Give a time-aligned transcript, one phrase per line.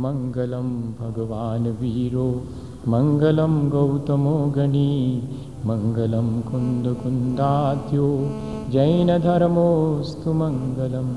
[0.00, 2.42] मङ्गलं भगवान् वीरो
[2.88, 5.22] मङ्गलं गौतमो गणी
[5.66, 8.06] मङ्गलं कुन्दकुन्दाद्यो
[8.72, 11.14] जैनधर्मोऽस्तु मङ्गलम्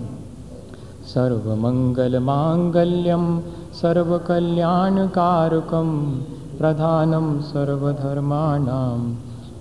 [1.14, 3.40] सर्वमङ्गलमाङ्गल्यं
[3.82, 5.90] सर्वकल्याणकारकं
[6.58, 9.16] प्रधानं सर्वधर्माणां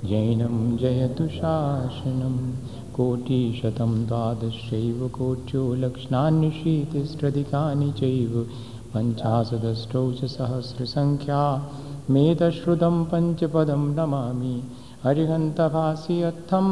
[0.08, 2.52] जैनं जयतु शासनं।
[2.96, 8.46] कोटिशतं द्वादशैव कोट्यो लक्षणान्यशीतिष्ठधिकानि चैव
[8.94, 11.42] पञ्चाशदष्टौ च सहस्रसङ्ख्या
[12.10, 14.56] मेतश्रुतं पञ्चपदं नमामि।
[15.04, 16.66] हरिहन्तभासि अत्थं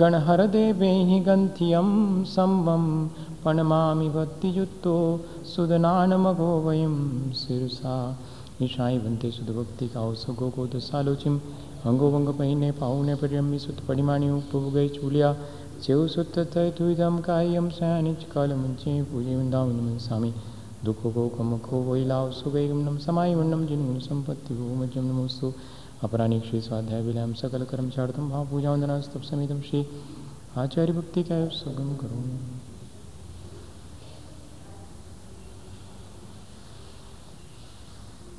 [0.00, 1.88] गणहरदेवैः गन्थियं
[2.32, 2.84] सम्बं
[3.42, 4.96] प्रणमामि भक्तियुक्तो
[5.52, 6.96] सुदनानमघो वयं
[7.40, 7.96] शिरसा
[8.62, 11.40] ईशाई बनते सुध भक्ति का सगो को दसालोचिम
[11.86, 15.34] अंगो वंग पहिने पाऊने परियम्मी सुत परिमाणी उपभ चूलिया
[15.82, 20.32] चेव सुत तय तुदम कायम सयानिच काल मंचे पूजे वृंदावन स्वामी
[20.84, 25.52] दुखो को कम खो वही लाव सुगम नम समाय वन्नम जिन संपत्ति भूमजम नमोस्तु
[26.04, 29.80] अपराणिक श्री स्वाध्याय विलयम सकल कर्म। चार्तम भाव पूजा वंदना स्तप समितम श्री
[30.56, 32.22] आचार्य भक्ति का सुगम करो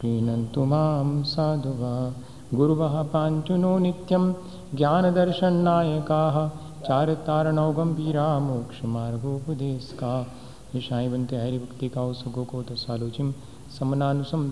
[0.00, 2.14] प्रीणन्तु माँ साधुवा।
[2.54, 4.32] गुरुवः पाञ्चुनो नित्यं,
[4.74, 6.50] ज्ञानदर्शननायकाः
[6.86, 10.26] चारतारणौ गम्भीरा मोक्षमार्गोपदेशका।
[10.76, 13.34] ईशाई बनते हरिभक्ति का सुगो को दसालोचिम
[13.78, 14.50] समनानुसम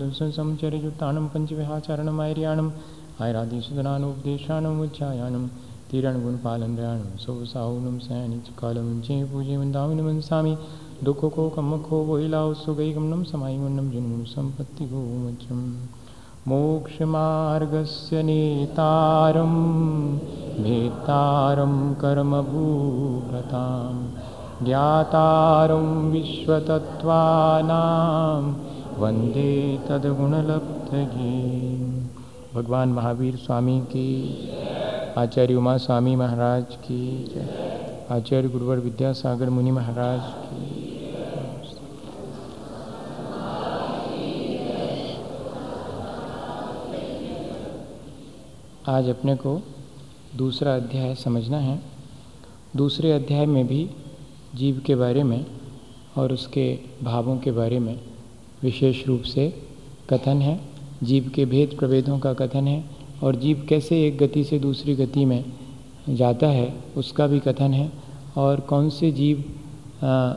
[4.81, 5.47] उज्जायाणं
[5.91, 10.55] तीरणगुणपालनयाणं सौसाहुनं सयानि च कालमुञ्चे पूजे वृन्दावन मनसामि
[11.03, 15.73] दुःखो को कमखो वोहिलाओ सुगैगमनं समायमन्नं जन्म संपत्ति गोमजम्
[16.47, 19.53] मोक्षमार्गस्य नेतारं,
[20.63, 24.09] भेत्तारं कर्मभूभृतां
[24.65, 28.53] ज्ञातारं विश्वतत्त्वानां,
[29.01, 31.88] वंदे तद्गुणलब्धये।
[32.55, 34.49] भगवान महावीर स्वामी की,
[35.17, 37.35] आचार्य उमा स्वामी महाराज की,
[38.11, 40.75] आचार्य गुरुवर विद्यासागर मुनि महाराज की।
[48.87, 49.61] आज अपने को
[50.35, 51.81] दूसरा अध्याय समझना है।
[52.75, 53.89] दूसरे अध्याय में भी
[54.55, 55.45] जीव के बारे में
[56.17, 57.99] और उसके भावों के बारे में
[58.63, 59.63] विशेष रूप से
[60.09, 60.68] कथन है।
[61.03, 62.83] जीव के भेद प्रभेदों का कथन है
[63.23, 65.43] और जीव कैसे एक गति से दूसरी गति में
[66.09, 67.91] जाता है उसका भी कथन है।
[68.37, 69.43] और कौन से जीव
[70.03, 70.33] आ,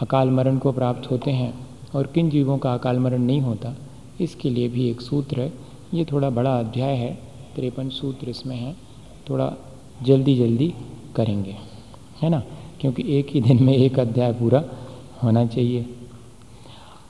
[0.00, 1.52] अकाल मरण को प्राप्त होते हैं
[1.94, 3.74] और किन जीवों का अकाल मरण नहीं होता
[4.20, 5.52] इसके लिए भी एक सूत्र है।
[5.94, 7.12] ये थोड़ा बड़ा अध्याय है
[7.56, 8.74] तिरपन सूत्र इसमें है।
[9.30, 9.52] थोड़ा
[10.02, 10.72] जल्दी जल्दी
[11.16, 11.56] करेंगे
[12.22, 12.42] है ना?
[12.80, 14.64] क्योंकि एक ही दिन में एक अध्याय पूरा
[15.22, 15.86] होना चाहिए।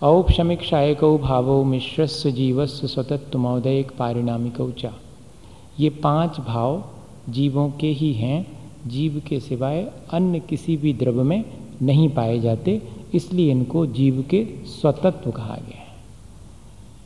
[0.03, 4.91] औपशमिक शायकौ भावो मिश्रस्य जीवस्य स्वतत्वमोदयक पारिणामिकौ चा।
[5.81, 6.82] ये पाँच भाव
[7.28, 8.47] जीवों के ही हैं,
[8.87, 11.44] जीव के सिवाय अन्य किसी भी द्रव्य में
[11.83, 12.81] नहीं पाए जाते,
[13.15, 15.87] इसलिए इनको जीव के स्वतत्व कहा गया है।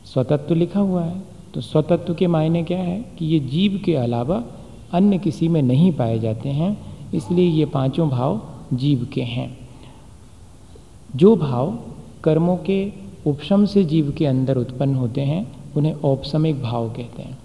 [0.05, 1.21] स्वतत्व लिखा हुआ है
[1.53, 2.99] तो स्वतत्व के मायने क्या है?
[3.17, 4.43] कि ये जीव के अलावा
[4.93, 6.77] अन्य किसी में नहीं पाए जाते हैं,
[7.13, 8.41] इसलिए ये पाँचों भाव
[8.73, 9.57] जीव के हैं।
[11.15, 11.77] जो भाव
[12.23, 12.91] कर्मों के
[13.27, 17.37] उपशम से जीव के अंदर उत्पन्न होते हैं, उन्हें औपसमिक भाव कहते हैं।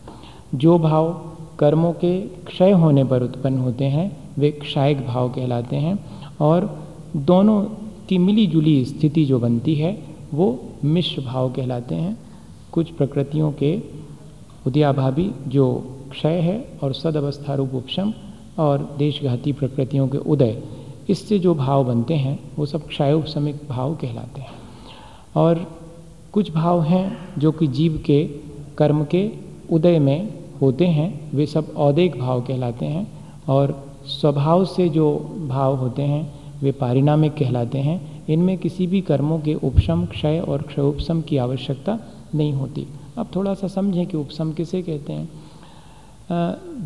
[0.55, 1.13] जो भाव
[1.59, 5.99] कर्मों के क्षय होने पर उत्पन्न होते हैं, वे क्षायक भाव कहलाते हैं
[6.41, 6.85] और
[7.17, 7.63] दोनों
[8.09, 10.03] की मिली जुली स्थिति जो बनती है,
[10.35, 12.17] वो मिश्र भाव कहलाते हैं।
[12.73, 13.79] कुछ प्रकृतियों के
[14.67, 15.67] उदयाभावी जो
[16.11, 18.13] क्षय है और सदअवस्था रूप उपशम
[18.59, 20.63] और देशघाती प्रकृतियों के उदय,
[21.11, 24.64] इससे जो भाव बनते हैं, वो सब क्षयोपशमिक भाव कहलाते हैं।
[25.37, 25.67] और
[26.33, 28.25] कुछ भाव हैं जो कि जीव के
[28.79, 29.31] कर्म के
[29.73, 30.29] उदय में
[30.61, 33.07] होते हैं। वे सब औदिक भाव कहलाते हैं
[33.49, 35.15] और स्वभाव से जो
[35.49, 40.63] भाव होते हैं, वे पारिणामिक कहलाते हैं। इनमें किसी भी कर्मों के उपशम, क्षय और
[40.63, 41.99] क्षय उपशम की आवश्यकता
[42.35, 42.87] नहीं होती।
[43.19, 45.29] अब थोड़ा सा समझें कि उपशम किसे कहते हैं।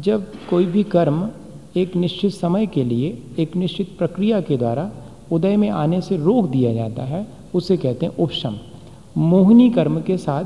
[0.00, 1.28] जब कोई भी कर्म
[1.76, 4.90] एक निश्चित समय के लिए, एक निश्चित प्रक्रिया के द्वारा
[5.32, 8.56] उदय में आने से रोक दिया जाता है उसे कहते हैं उपशम।
[9.16, 10.44] मोहिनी कर्म के साथ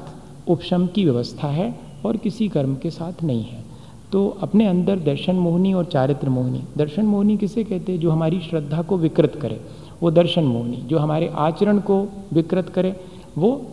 [0.48, 3.64] उपशम की व्यवस्था है और किसी कर्म के साथ नहीं है।
[4.12, 8.00] तो अपने अंदर दर्शन मोहिनी और चारित्र मोहिनी। दर्शन मोहिनी किसे कहते हैं?
[8.00, 9.60] जो हमारी श्रद्धा को विकृत करे।
[10.02, 12.96] वो दर्शन मोहिनी। जो हमारे आचरण को विकृत करे,
[13.38, 13.66] वो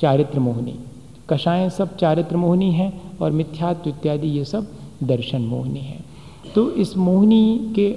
[0.00, 0.74] चारित्र मोहिनी।
[1.30, 4.66] कषाएँ सब चारित्र मोहिनी हैं और मिथ्यात्व इत्यादि ये सब
[5.02, 6.00] दर्शन मोहिनी है।
[6.54, 7.96] तो इस मोहिनी के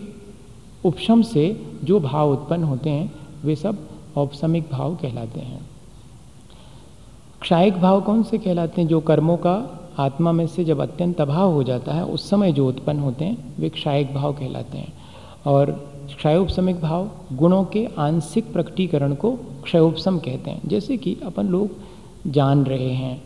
[0.86, 3.12] उपशम से जो भाव उत्पन्न होते हैं,
[3.46, 3.78] वे सब
[4.18, 5.60] औपसमिक भाव कहलाते हैं।
[7.42, 8.88] क्षायिक भाव कौन से कहलाते हैं?
[8.88, 9.56] जो कर्मों का
[10.00, 13.38] आत्मा में से जब अत्यंत अभाव हो जाता है, उस समय जो उत्पन्न होते हैं,
[13.60, 14.94] वे क्षायिक भाव कहलाते हैं।
[15.48, 15.72] और
[16.08, 19.32] क्षयोपसमिक भाव गुणों के आंशिक प्रकटीकरण को
[19.64, 21.70] क्षयोपसम कहते हैं। जैसे कि अपन लोग
[22.28, 23.22] जान रहे हैं,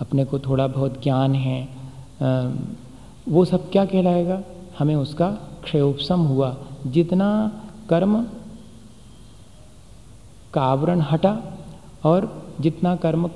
[0.00, 1.68] अपने को थोड़ा बहुत ज्ञान है
[3.28, 4.40] वो सब क्या कहलाएगा?
[4.78, 5.30] हमें उसका
[5.64, 6.56] क्षयोपसम हुआ।
[6.86, 7.28] जितना
[7.88, 8.24] कर्म
[10.54, 11.38] का आवरण हटा
[12.04, 13.26] और जितना कर्म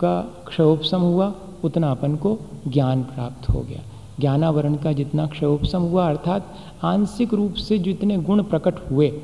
[0.00, 1.34] का क्षयोपसम हुआ,
[1.64, 2.38] उतना अपन को
[2.68, 3.80] ज्ञान प्राप्त हो गया।
[4.20, 9.20] ज्ञानावरण का जितना क्षयोपसम हुआ, अर्थात आंशिक रूप से जितने गुण प्रकट हुए,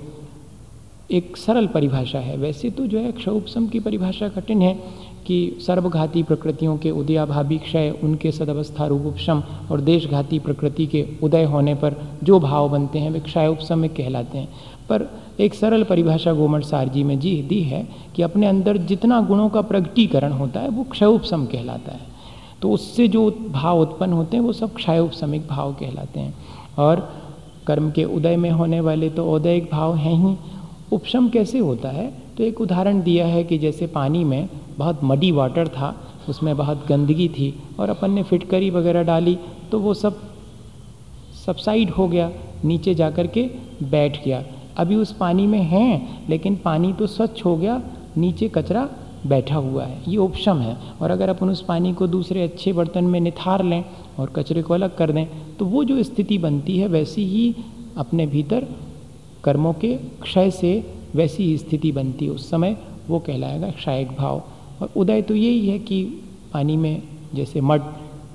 [1.10, 4.74] एक सरल परिभाषा है। वैसे तो जो है क्षयोपसम की परिभाषा कठिन है
[5.26, 11.44] कि सर्वघाती प्रकृतियों के उदयाभावी क्षय, उनके सदवस्था रूप उपशम और देशघाती प्रकृति के उदय
[11.44, 14.48] होने पर जो भाव बनते हैं, वे क्षयोपसम में कहलाते हैं।
[14.90, 15.06] पर
[15.40, 19.60] एक सरल परिभाषा गोमठ सारजी में जी दी है कि अपने अंदर जितना गुणों का
[19.60, 22.08] प्रगटीकरण होता है, वो क्षयोपसम कहलाता है।
[22.62, 26.34] तो उससे जो भाव उत्पन्न होते हैं, वो सब क्षयोपसमिक भाव कहलाते हैं।
[26.78, 27.08] और
[27.66, 30.36] कर्म के उदय में होने वाले तो उदयिक भाव हैं ही।
[30.92, 32.12] उपशम कैसे होता है?
[32.36, 34.48] तो एक उदाहरण दिया है कि जैसे पानी में
[34.78, 35.94] बहुत मडी वाटर था,
[36.28, 39.38] उसमें बहुत गंदगी थी और अपन ने फिटकरी वगैरह डाली
[39.72, 40.18] तो वो सब
[41.46, 42.30] सबसाइड हो गया,
[42.64, 43.42] नीचे जा कर के
[43.82, 44.42] बैठ गया।
[44.80, 47.80] अभी उस पानी में हैं, लेकिन पानी तो स्वच्छ हो गया,
[48.16, 48.88] नीचे कचरा
[49.26, 53.04] बैठा हुआ है। ये उपशम है। और अगर अपन उस पानी को दूसरे अच्छे बर्तन
[53.04, 53.84] में निथार लें
[54.18, 55.26] और कचरे को अलग कर दें
[55.58, 57.54] तो वो जो स्थिति बनती है, वैसी ही
[57.96, 58.66] अपने भीतर
[59.44, 60.72] कर्मों के क्षय से
[61.14, 62.76] वैसी ही स्थिति बनती है। उस समय
[63.08, 64.42] वो कहलाएगा क्षयक भाव।
[64.82, 66.04] और उदय तो यही है कि
[66.52, 67.02] पानी में,
[67.34, 67.82] जैसे मड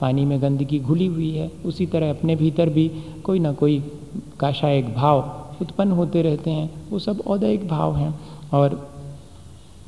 [0.02, 2.92] पानी में गंदगी घुली हुई है, उसी तरह अपने भीतर भी
[3.24, 3.84] कोई ना कोई
[4.40, 5.22] काशायक भाव
[5.62, 8.20] उत्पन्न होते रहते हैं, वो सब औदयिक भाव हैं
[8.54, 8.90] और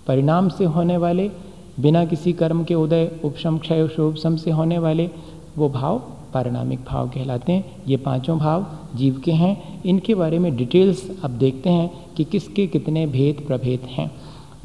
[0.08, 1.32] परिणाम से होने वाले,
[1.80, 5.10] बिना किसी कर्म के उदय, उपशम, क्षय शोभसम से होने वाले,
[5.58, 6.02] वो भाव
[6.34, 8.66] पारिणामिक भाव कहलाते हैं। ये पाँचों भाव
[8.96, 13.80] जीव के हैं। इनके बारे में डिटेल्स अब देखते हैं कि किसके कितने भेद प्रभेद
[13.82, 14.12] हैं।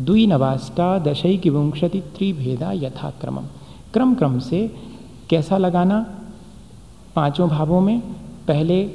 [0.01, 3.39] दुई नवाष्टा दशई की विंशति त्रिभेदा यथाक्रम
[3.93, 4.71] क्रम क्रम से
[5.31, 6.19] कैसा लगाना?
[7.17, 8.01] पाँचों भावों में
[8.49, 8.91] पहले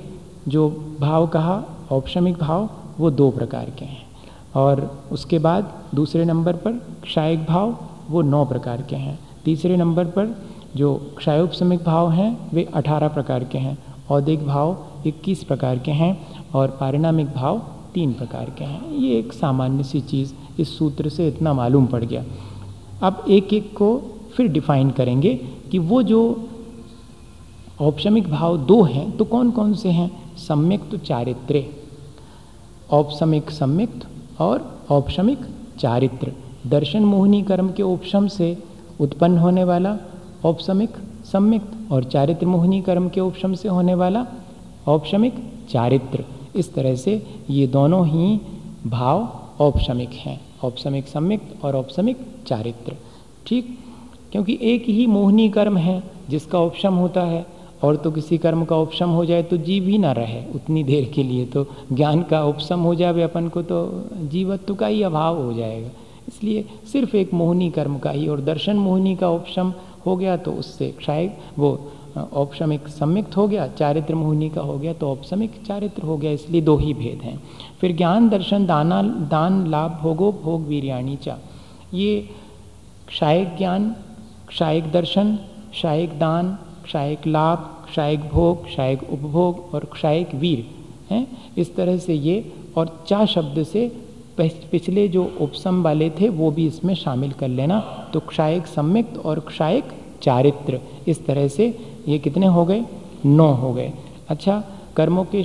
[0.47, 2.69] जो भाव कहा औपशमिक भाव,
[2.99, 4.07] वो दो प्रकार के हैं।
[4.55, 6.71] और उसके बाद दूसरे नंबर पर
[7.03, 7.77] क्षायिक भाव,
[8.09, 10.41] वो नौ प्रकार के हैं। तीसरे नंबर पर
[10.75, 13.77] जो क्षयोपशमिक भाव हैं, वे अठारह प्रकार के हैं।
[14.11, 17.61] औदिक भाव इक्कीस प्रकार के हैं और पारिणामिक भाव
[17.93, 22.03] तीन प्रकार के हैं। ये एक सामान्य सी चीज़ इस सूत्र से इतना मालूम पड़
[22.03, 22.23] गया।
[23.03, 24.01] अब एक एक को
[24.33, 25.35] फिर डिफाइन करेंगे
[25.71, 26.49] कि वो जो
[27.81, 30.37] औपशमिक भाव दो हैं तो कौन कौन से हैं?
[30.37, 31.76] सम्यक तो चारित्र्य।
[32.91, 34.07] औपशमिक सम्यक्त
[34.41, 35.39] और औपशमिक
[35.79, 36.31] चारित्र।
[36.67, 38.57] दर्शन मोहिनी कर्म के उपशम से
[39.01, 39.97] उत्पन्न होने वाला
[40.45, 40.89] औपशमिक
[41.25, 44.25] सम्यक्त और चारित्र मोहिनी कर्म के उपशम से होने वाला
[44.87, 45.33] औपशमिक
[45.69, 46.25] चारित्र।
[46.55, 48.41] इस तरह से ये दोनों ही
[48.87, 52.17] भाव औपशमिक हैं औपशमिक सम्यक्त और औपशमिक
[52.47, 52.95] चारित्र।
[53.47, 53.79] ठीक?
[54.31, 57.45] क्योंकि एक ही मोहिनी कर्म है जिसका उपशम होता है।
[57.83, 61.11] और तो किसी कर्म का उपशम हो जाए तो जीव ही ना रहे उतनी देर
[61.15, 63.79] के लिए तो ज्ञान का उपशम हो जाए अपन को तो
[64.31, 65.89] जीवत्व का ही अभाव हो जाएगा।
[66.27, 69.73] इसलिए सिर्फ़ एक मोहनी कर्म का ही और दर्शन मोहनी का उपशम
[70.05, 71.69] हो गया तो उससे शायद वो
[72.17, 76.61] औपशमिक सम्मिक्त हो गया, चारित्र मोहनी का हो गया तो औपशमिक चारित्र हो गया, इसलिए
[76.61, 77.37] दो ही भेद हैं।
[77.81, 81.37] फिर ज्ञान, दर्शन, दाना, दान, लाभ, भोगो, भोग, वीरियाणी चा।
[81.93, 82.29] ये
[83.07, 83.89] क्षायिक ज्ञान
[84.47, 85.35] क्षायिक दर्शन
[85.71, 86.57] क्षायिक दान
[86.87, 87.57] क्षायिक लाभ,
[87.89, 90.65] क्षायिक भोग, क्षायिक उपभोग और क्षायिक वीर,
[91.11, 91.27] हैं?
[91.57, 93.91] इस तरह से ये और चा शब्द से
[94.39, 97.79] पिछले जो उपसम वाले थे, वो भी इसमें शामिल कर लेना।
[98.13, 99.83] तो क्षायिक सम्मिक्त और क्षायिक
[100.21, 101.77] चारित्र, इस तरह से
[102.07, 102.85] ये कितने हो गए?
[103.25, 103.93] नौ हो गए।
[104.29, 104.63] अच्छा
[104.95, 105.43] कर्मों के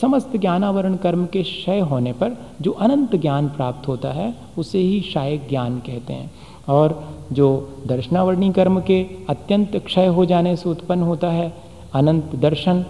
[0.00, 5.00] समस्त ज्ञानावरण कर्म के क्षय होने पर जो अनंत ज्ञान प्राप्त होता है, उसे ही
[5.00, 6.30] शायक ज्ञान कहते हैं।
[6.68, 11.52] और जो दर्शनावर्णी कर्म के अत्यंत क्षय हो जाने से उत्पन्न होता है,
[11.94, 12.84] अनंत दर्शन,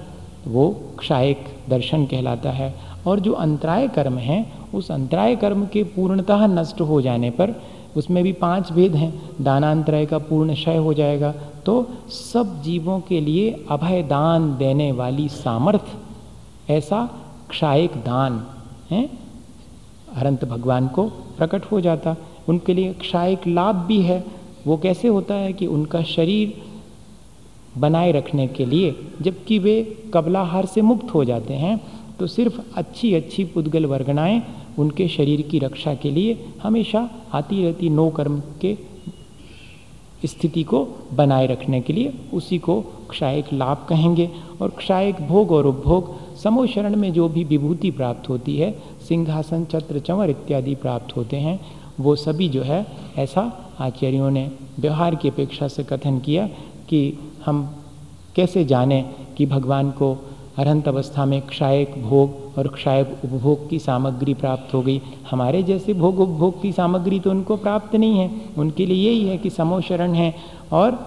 [0.49, 2.75] वो क्षायक दर्शन कहलाता है।
[3.07, 7.63] और जो अंतराय कर्म है, उस अंतराय कर्म के पूर्णतः नष्ट हो जाने पर
[7.97, 11.35] उसमें भी पाँच भेद हैं। दानांतराय का पूर्ण क्षय हो जाएगा।
[11.67, 15.99] तो सब जीवों के लिए अभय दान देने वाली सामर्थ्य
[16.75, 17.11] ऐसा
[17.51, 18.47] क्षायक दान,
[18.91, 19.11] है,
[20.17, 22.17] अनंत भगवान को प्रकट हो जाता।
[22.49, 24.25] उनके लिए क्षायिक लाभ भी है।
[24.67, 26.55] वो कैसे होता है कि उनका शरीर
[27.79, 29.83] बनाए रखने के लिए, जबकि वे
[30.15, 31.81] कबलाहार से मुक्त हो जाते हैं
[32.19, 34.43] तो सिर्फ़ अच्छी अच्छी पुद्गल वर्गनाएँ
[34.79, 38.77] उनके शरीर की रक्षा के लिए हमेशा आती रहती नो कर्म के
[40.25, 42.81] स्थिति को बनाए रखने के लिए उसी को
[43.11, 44.29] क्षायक लाभ कहेंगे।
[44.61, 48.71] और क्षायक भोग और उपभोग समोशरण में जो भी विभूति प्राप्त होती है,
[49.09, 51.59] सिंहासन छत्र चंवर इत्यादि प्राप्त होते हैं
[52.01, 52.87] वो सभी जो है
[53.19, 53.41] ऐसा
[53.81, 56.47] आचार्यों ने व्यवहार की अपेक्षा से कथन किया
[56.89, 57.65] कि हम
[58.37, 59.03] कैसे जाने
[59.37, 60.13] कि भगवान को
[60.59, 65.95] अरहंत अवस्था में क्षायक भोग और क्षायक उपभोग की सामग्री प्राप्त हो गई। हमारे जैसे
[65.95, 70.15] भोग उपभोग की सामग्री तो उनको प्राप्त नहीं है। उनके लिए यही है कि समोशरण
[70.15, 70.35] है
[70.73, 70.99] और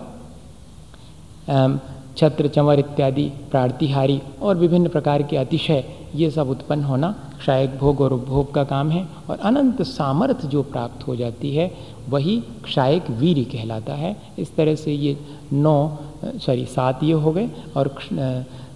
[2.17, 5.83] छत्र चंवर इत्यादि, प्रार्तिहारी और विभिन्न प्रकार के अतिशय,
[6.15, 10.61] ये सब उत्पन्न होना क्षायक भोग और उपभोग का काम है और अनंत सामर्थ्य जो
[10.63, 11.71] प्राप्त हो जाती है,
[12.09, 15.17] वही क्षायक वीर कहलाता है। इस तरह से ये
[15.53, 17.95] नौ, सॉरी, सात ये हो गए और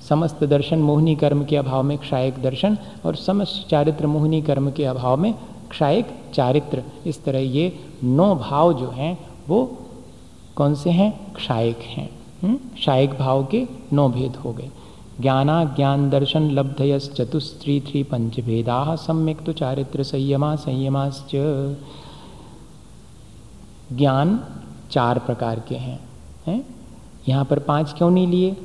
[0.10, 4.86] समस्त दर्शन मोहनी कर्म के अभाव में क्षायक दर्शन और समस्त चारित्र मोहनी कर्म के
[4.86, 5.34] अभाव में
[5.70, 7.72] क्षायक चारित्र। इस तरह ये
[8.04, 9.18] नौ भाव जो हैं,
[9.50, 9.66] वो
[10.56, 11.12] कौन से हैं?
[11.36, 12.10] क्षायक हैं।
[12.44, 12.56] हम्म?
[12.56, 14.70] क्षायक भाव के नौ भेद हो गए।
[15.22, 21.32] ज्ञाना ज्ञान दर्शन लब्धयस चतुस्त्री थ्री पंच भेदा सम्यक तो चारित्र संयमा संयमाश्च।
[23.94, 24.40] ज्ञान
[24.92, 26.00] चार प्रकार के हैं
[26.48, 26.66] हैं?
[27.30, 28.58] यहाँ पर पाँच क्यों नहीं लिए?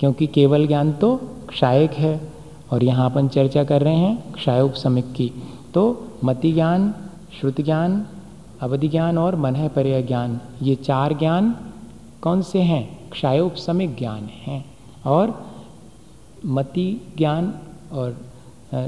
[0.00, 1.16] क्योंकि केवल ज्ञान तो
[1.48, 2.32] क्षायक है
[2.72, 5.32] और यहाँ अपन चर्चा कर रहे हैं क्षाय उपसमिक की।
[5.74, 6.94] तो मति ज्ञान,
[7.40, 8.06] श्रुति ज्ञान,
[8.60, 11.54] अवधि ज्ञान और मन पर्य ज्ञान, ये चार ज्ञान
[12.22, 13.01] कौन से हैं?
[13.12, 14.64] क्षाय उपसमिक ज्ञान हैं
[15.06, 15.46] और
[16.46, 17.54] मति ज्ञान
[17.92, 18.16] और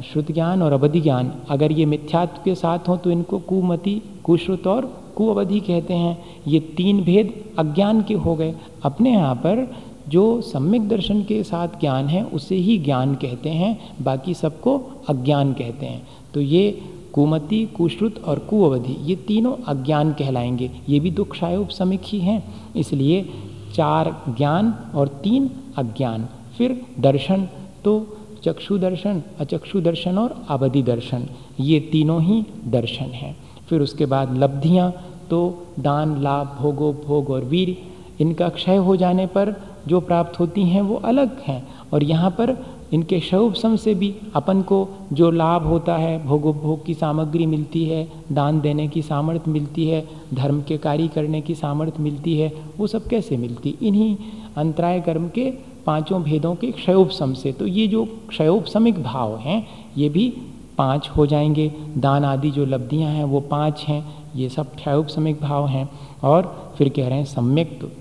[0.02, 4.66] श्रुत ज्ञान और अवधि ज्ञान। अगर ये मिथ्यात्व के साथ हों तो इनको कुमति, कुश्रुत
[4.66, 9.76] और कुअवधि कहते हैं। ये तीन भेद अज्ञान के हो गए। अपने यहाँ पर
[10.09, 14.78] जो सम्यक दर्शन के साथ ज्ञान है, उसे ही ज्ञान कहते हैं। बाकी सबको
[15.09, 21.11] अज्ञान कहते हैं। तो ये कुमति, कुश्रुत और कुअवधि, ये तीनों अज्ञान कहलाएँगे। ये भी
[21.11, 22.43] दो क्षायोपसमिक ही हैं।
[22.76, 23.28] इसलिए
[23.75, 26.28] चार ज्ञान और तीन अज्ञान।
[26.59, 27.49] फिर दर्शन
[27.85, 31.26] तो चक्षु दर्शन, अचक्षु दर्शन और अवधि दर्शन।
[31.61, 33.37] ये तीनों ही दर्शन हैं।
[33.69, 34.93] फिर उसके बाद लब्धियाँ
[35.31, 37.76] तो दान, लाभ, भोगो, भोग और वीर।
[38.21, 39.54] इनका क्षय हो जाने पर
[39.88, 42.52] जो प्राप्त होती हैं वो अलग हैं। और यहाँ पर
[42.95, 48.09] इनके शवसम से भी अपन को जो लाभ होता है, भोगोपभोग की सामग्री मिलती है,
[48.33, 52.87] दान देने की सामर्थ्य मिलती है, धर्म के कार्य करने की सामर्थ्य मिलती है, वो
[52.87, 53.79] सब कैसे मिलती?
[53.83, 54.17] इन्हीं
[54.57, 55.51] अंतराय कर्म के
[55.87, 59.67] पाँचों भेदों के क्षयोपम से। तो ये जो क्षयोपमिक भाव हैं,
[59.99, 60.37] ये भी
[60.79, 65.67] पाँच हो जाएँगे। दान आदि जो लब्धियाँ हैं, वो पाँच हैं। ये सब क्षयोपमिक भाव
[65.67, 65.91] हैं।
[66.25, 67.93] और फिर कह रहे हैं सम्यक्त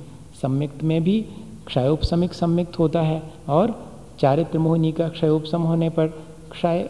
[0.41, 1.25] सम्यक्त में भी
[1.65, 3.92] क्षयोपसमिक सम्यक्त होता है। और
[4.23, 6.07] चारित्र मोहिनी का क्षयोपसम होने पर
[6.51, 6.87] क्षय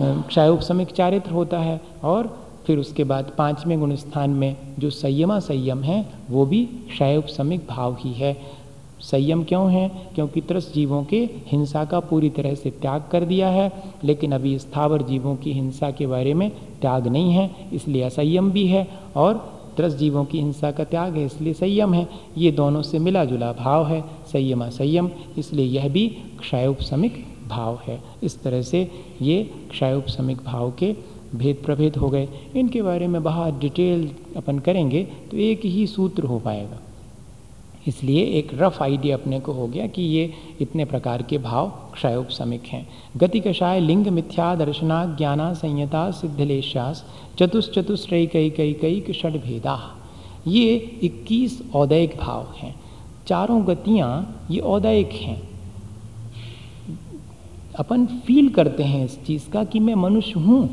[0.00, 2.26] क्षयोपसमिक चारित्र होता है और
[2.66, 7.96] फिर उसके बाद पाँचवें गुण स्थान में जो संयमा संयम है, वो भी क्षयोपसमिक भाव
[8.00, 8.36] ही है।
[9.00, 9.88] संयम क्यों है?
[10.14, 13.70] क्योंकि त्रस जीवों के हिंसा का पूरी तरह से त्याग कर दिया है,
[14.04, 18.66] लेकिन अभी स्थावर जीवों की हिंसा के बारे में त्याग नहीं है, इसलिए असंयम भी
[18.66, 22.98] है और त्रस जीवों की हिंसा का त्याग है, इसलिए संयम है। ये दोनों से
[22.98, 26.08] मिला जुला भाव है। संयम, असंयम, इसलिए यह भी
[26.40, 28.90] क्षयोपसमिक भाव है। इस तरह से
[29.22, 30.94] ये क्षयोपसमिक भाव के
[31.34, 36.24] भेद प्रभेद हो गए। इनके बारे में बहुत डिटेल अपन करेंगे तो एक ही सूत्र
[36.24, 36.80] हो पाएगा।
[37.86, 42.62] इसलिए एक रफ आइडिया अपने को हो गया कि ये इतने प्रकार के भाव क्षयोपसमिक
[42.62, 47.04] हैं। गति कषाय लिंग मिथ्या दर्शना ज्ञाना संयता सिद्धलेशास
[47.38, 49.78] चतुश्चतुश्रय कई कई कई षड भेदा।
[50.46, 52.74] ये 21 औदयिक भाव हैं।
[53.26, 55.40] चारों गतियाँ ये औदयिक हैं।
[57.78, 60.68] अपन फील करते हैं इस चीज़ का कि मैं मनुष्य हूँ।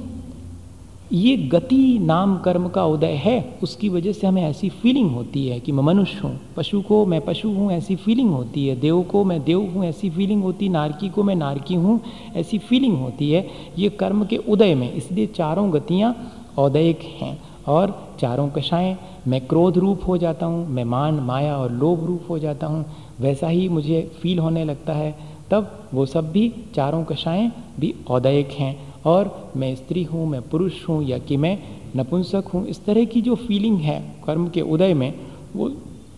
[1.13, 5.59] ये गति नाम कर्म का उदय है, उसकी वजह से हमें ऐसी फीलिंग होती है
[5.59, 9.23] कि मैं मनुष्य हूँ। पशु को मैं पशु हूँ, ऐसी फीलिंग होती है। देव को
[9.23, 12.01] मैं देव हूँ, ऐसी फीलिंग होती है। नारकी को मैं नारकी हूँ,
[12.35, 16.15] ऐसी फीलिंग होती है। ये कर्म के उदय में, इसलिए चारों गतियाँ
[16.57, 21.71] औदयिक हैं और चारों कषाएँ मैं क्रोध रूप हो जाता हूँ, मैं मान, माया और
[21.71, 22.85] लोभ रूप हो जाता हूँ।
[23.19, 25.15] वैसा ही मुझे फील होने लगता है।
[25.51, 30.87] तब वो सब भी, चारों कषाएँ भी औदयिक हैं। और मैं स्त्री हूँ, मैं पुरुष
[30.89, 31.57] हूँ, या कि मैं
[31.95, 35.13] नपुंसक हूँ, इस तरह की जो फीलिंग है कर्म के उदय में,
[35.55, 35.71] वो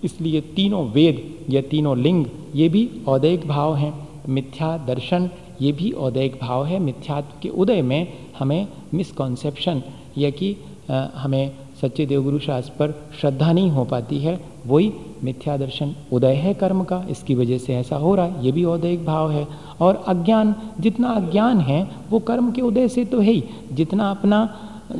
[0.04, 2.26] इसलिए तीनों वेद या तीनों लिंग,
[2.56, 3.94] ये भी औदयिक भाव हैं।
[4.30, 5.30] मिथ्या दर्शन,
[5.62, 9.82] ये भी औदयिक भाव है। मिथ्यात्व के उदय में हमें मिसकॉन्सेप्शन
[10.18, 10.56] या कि
[10.92, 11.52] हमें
[11.86, 16.84] सच्चे देवगुरु शास्त्र पर श्रद्धा नहीं हो पाती है, वही मिथ्या दर्शन उदय है कर्म
[16.84, 19.48] का, इसकी वजह से ऐसा हो रहा है, ये भी औदयिक भाव है।
[19.82, 24.60] और अज्ञान, जितना अज्ञान है, वो कर्म के उदय से तो है ही, जितना अपना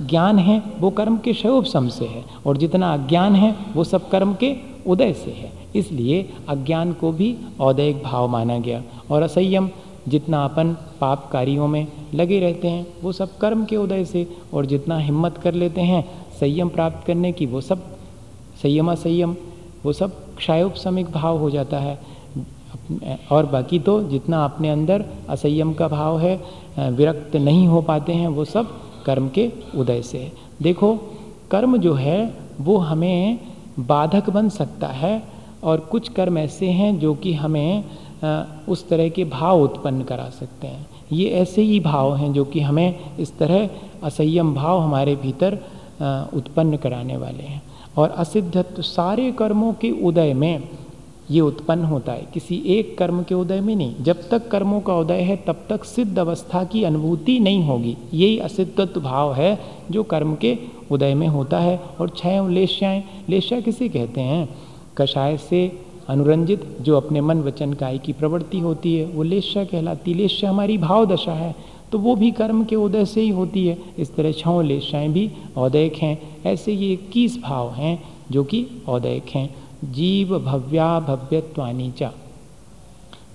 [0.10, 4.34] ज्ञान है, वो कर्म के शयोपम से है, और जितना अज्ञान है, वो सब कर्म
[4.34, 4.56] के
[4.88, 9.70] उदय से है। इसलिए अज्ञान को भी औदयिक भाव माना गया। और असंयम,
[10.08, 14.66] जितना अपन पाप कार्यों में लगे रहते हैं, वो सब कर्म के उदय से, और
[14.66, 17.82] जितना हिम्मत कर लेते हैं संयम प्राप्त करने की वो सब
[18.64, 19.36] संयम असंयम
[19.86, 22.00] वो सब क्षयोपसमिक भाव हो जाता है।
[23.32, 26.36] और बाकी तो जितना अपने अंदर असंयम का भाव है,
[26.80, 28.72] विरक्त नहीं हो पाते हैं, वो सब
[29.06, 30.96] कर्म के उदय से है। देखो,
[31.52, 33.40] कर्म जो है, वो हमें
[33.80, 35.22] बाधक बन सकता है,
[35.64, 37.84] और कुछ कर्म ऐसे हैं जो कि हमें
[38.68, 42.60] उस तरह के भाव उत्पन्न करा सकते हैं। ये ऐसे ही भाव हैं जो कि
[42.60, 43.70] हमें इस तरह
[44.04, 45.58] असंयम भाव हमारे भीतर
[46.34, 47.64] उत्पन्न कराने वाले हैं।
[47.98, 50.70] और असिद्धत्व सारे कर्मों के उदय में
[51.32, 54.96] ये उत्पन्न होता है। किसी एक कर्म के उदय में नहीं। जब तक कर्मों का
[54.96, 59.60] उदय है, तब तक सिद्ध अवस्था की अनुभूति नहीं होगी। यही असिद्धत्व भाव है
[59.92, 60.58] जो कर्म के
[60.92, 64.50] उदय में होता है। और छह लेश्याएँ लेश्या किसे कहते हैं?
[64.98, 70.14] कषाय से अनुरंजित जो अपने मन वचन काय की प्रवृत्ति होती है, वो लेश्या कहलाती
[70.14, 71.56] लेश्या हमारी भाव दशा है।
[71.92, 75.32] तो वो भी कर्म के उदय से ही होती है। इस तरह छौ लेशाएँ भी
[75.58, 82.14] औदयक हैं। ऐसे ये इक्कीस भाव हैं जो कि औदयक हैं। जीव भव्या भव्यत्वानी चा।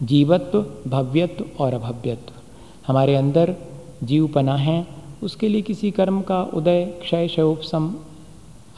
[0.02, 2.32] जीवत्व, भव्यत्व और अभव्यत्व।
[2.86, 3.54] हमारे अंदर
[4.02, 4.86] जीवपना है।
[5.22, 7.94] उसके लिए किसी कर्म का उदय, क्षय शोपसम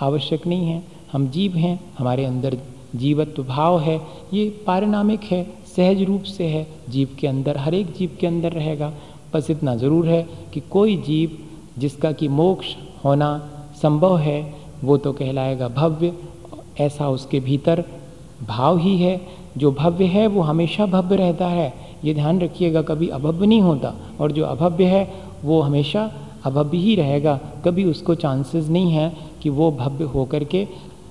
[0.01, 0.83] आवश्यक नहीं है।
[1.13, 2.59] हम जीव हैं। हमारे अंदर
[2.97, 4.01] जीवत्व भाव है।
[4.35, 8.53] ये पारिणामिक है। सहज रूप से है। जीव के अंदर, हर एक जीव के अंदर
[8.53, 8.93] रहेगा।
[9.35, 11.39] बस इतना ज़रूर है कि कोई जीव
[11.79, 12.67] जिसका कि मोक्ष
[13.05, 13.51] होना
[13.83, 16.13] संभव है, वो तो कहलाएगा भव्य।
[16.81, 17.85] ऐसा उसके भीतर
[18.49, 19.21] भाव ही है।
[19.57, 23.95] जो भव्य है, वो हमेशा भव्य रहता है। ये ध्यान रखिएगा, कभी अभव्य नहीं होता।
[24.21, 25.15] और जो अभव्य है,
[25.45, 26.13] वो हमेशा
[26.45, 30.69] अभव्य ही रहेगा। कभी उसको चांसेस नहीं है कि वो भव्य होकर के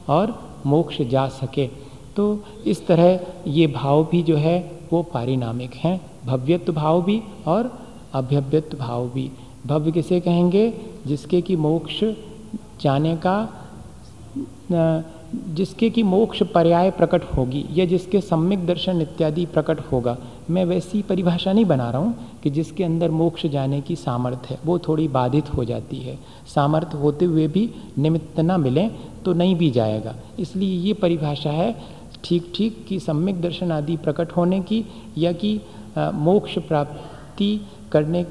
[0.10, 1.68] और मोक्ष जा सके।
[2.16, 7.82] तो इस तरह ये भाव भी जो है, वो पारिणामिक हैं। भव्यत्व भाव भी और
[8.14, 9.32] अभ्यव्यत भाव भी।
[9.66, 10.74] भव्य किसे कहेंगे?
[11.08, 12.04] जिसके कि मोक्ष
[12.82, 13.38] जाने का
[15.56, 20.18] जिसके कि मोक्ष पर्याय प्रकट होगी या जिसके सम्यक दर्शन इत्यादि प्रकट होगा।
[20.50, 24.60] मैं वैसी परिभाषा नहीं बना रहा हूँ कि जिसके अंदर मोक्ष जाने की सामर्थ्य है।
[24.66, 26.18] वो थोड़ी बाधित हो जाती है।
[26.56, 28.88] सामर्थ्य होते हुए भी निमित्त न मिले
[29.26, 31.76] तो नहीं भी जाएगा। इसलिए ये परिभाषा है
[32.24, 34.84] ठीक ठीक कि सम्यक दर्शन आदि प्रकट होने की
[35.18, 35.60] या कि
[35.98, 37.60] मोक्ष प्राप्ति
[37.92, 38.26] करने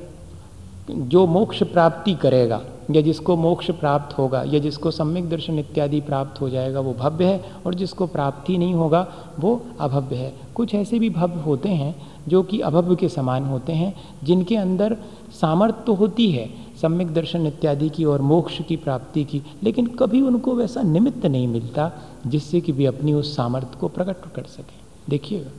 [0.90, 6.40] जो मोक्ष प्राप्ति करेगा, या जिसको मोक्ष प्राप्त होगा, या जिसको सम्यक दर्शन इत्यादि प्राप्त
[6.40, 10.98] हो जाएगा, वो भव्य है, और जिसको प्राप्ति नहीं होगा, वो अभव्य है। कुछ ऐसे
[10.98, 11.94] भी भव्य होते हैं,
[12.28, 13.94] जो कि अभव्य के समान होते हैं,
[14.24, 14.96] जिनके अंदर
[15.40, 16.50] सामर्थ्य तो होती है
[16.82, 21.48] सम्यक दर्शन इत्यादि की और मोक्ष की प्राप्ति की, लेकिन कभी उनको वैसा निमित्त नहीं
[21.48, 21.92] मिलता,
[22.26, 25.50] जिससे कि वे अपनी उस सामर्थ्य को प्रकट कर सकें। देखिएगा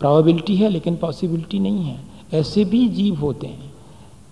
[0.00, 3.72] प्रॉबिलिटी है, लेकिन पॉसिबिलिटी नहीं है। ऐसे भी जीव होते हैं।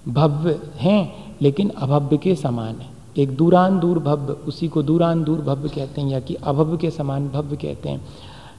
[0.09, 5.41] भव्य हैं, लेकिन अभव्य के समान है। एक दूरान दूर भव्य, उसी को दूरान दूर
[5.41, 8.07] भव्य कहते हैं या कि अभव्य के समान भव्य कहते हैं।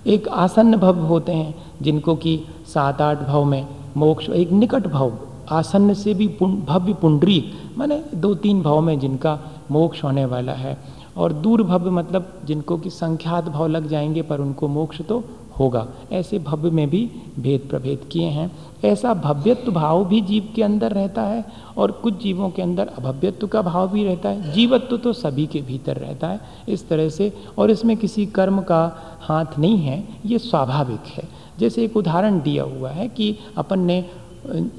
[0.08, 2.42] एक आसन्न भव्य होते हैं, जिनको कि
[2.74, 5.14] सात आठ भाव में मोक्ष, एक निकट भव,
[5.50, 9.40] आसन्न से भी भव्य पुंडरी, माने दो तीन भाव में जिनका
[9.72, 10.78] मोक्ष होने वाला है।
[11.18, 15.24] और दूर भव्य मतलब जिनको कि संख्यात भाव लग जाएँगे, पर उनको मोक्ष तो
[15.60, 18.52] होगा। ऐसे भव्य में भी भेद प्रभेद किए हैं।
[18.86, 21.44] ऐसा भव्यत्व भाव भी जीव के अंदर रहता है
[21.78, 25.62] और कुछ जीवों के अंदर अभव्यत्व का भाव भी रहता है। जीवत्व तो सभी के
[25.62, 26.40] भीतर रहता है,
[26.70, 28.82] इस तरह से। और इसमें किसी कर्म का
[29.22, 31.28] हाथ नहीं है, ये स्वाभाविक है।
[31.60, 34.06] जैसे एक उदाहरण दिया हुआ है कि अपन ने,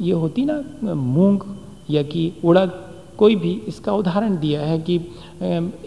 [0.01, 0.63] ये होती ना,
[0.95, 1.41] मूंग
[1.91, 2.73] या कि उड़द,
[3.19, 4.97] कोई भी, इसका उदाहरण दिया है कि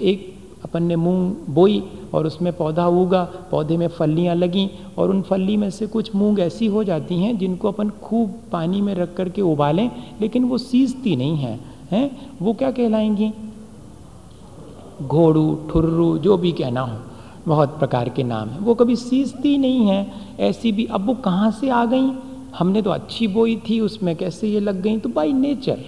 [0.02, 0.33] एक
[0.64, 5.58] अपन ने मूंग बोई और उसमें पौधा उगा, पौधे में फलियाँ लगीं और उन फली
[5.58, 9.30] में से कुछ मूंग ऐसी हो जाती हैं जिनको अपन खूब पानी में रख कर
[9.30, 12.30] के उबालें, लेकिन वो सीजती नहीं हैं। हैं?
[12.42, 13.32] वो क्या कहलाएँगी?
[15.02, 17.00] घोड़ू, ठुर्रू, जो भी कहना हो,
[17.48, 21.52] बहुत प्रकार के नाम हैं। वो कभी सीजती नहीं हैं। ऐसी भी, अब वो कहाँ
[21.52, 22.12] से आ गई?
[22.58, 24.98] हमने तो अच्छी बोई थी, उसमें कैसे ये लग गई?
[24.98, 25.80] तो बाई नेचर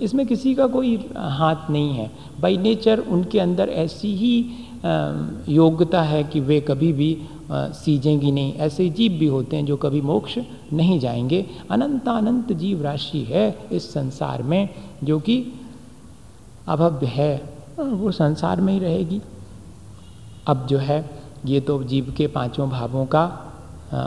[0.00, 4.34] इसमें किसी का कोई हाथ नहीं है। बाई नेचर उनके अंदर ऐसी ही
[5.48, 7.16] योग्यता है कि वे कभी भी
[7.52, 10.38] सीजेंगी नहीं। ऐसे जीव भी होते हैं जो कभी मोक्ष
[10.72, 14.68] नहीं जाएँगे। अनंत अनंत जीव राशि है इस संसार में,
[15.04, 15.52] जो कि
[16.68, 19.20] अभव्य है। वो संसार में ही रहेगी।
[20.46, 21.10] अब जो है,
[21.46, 23.24] ये तो जीव के पाँचों भावों का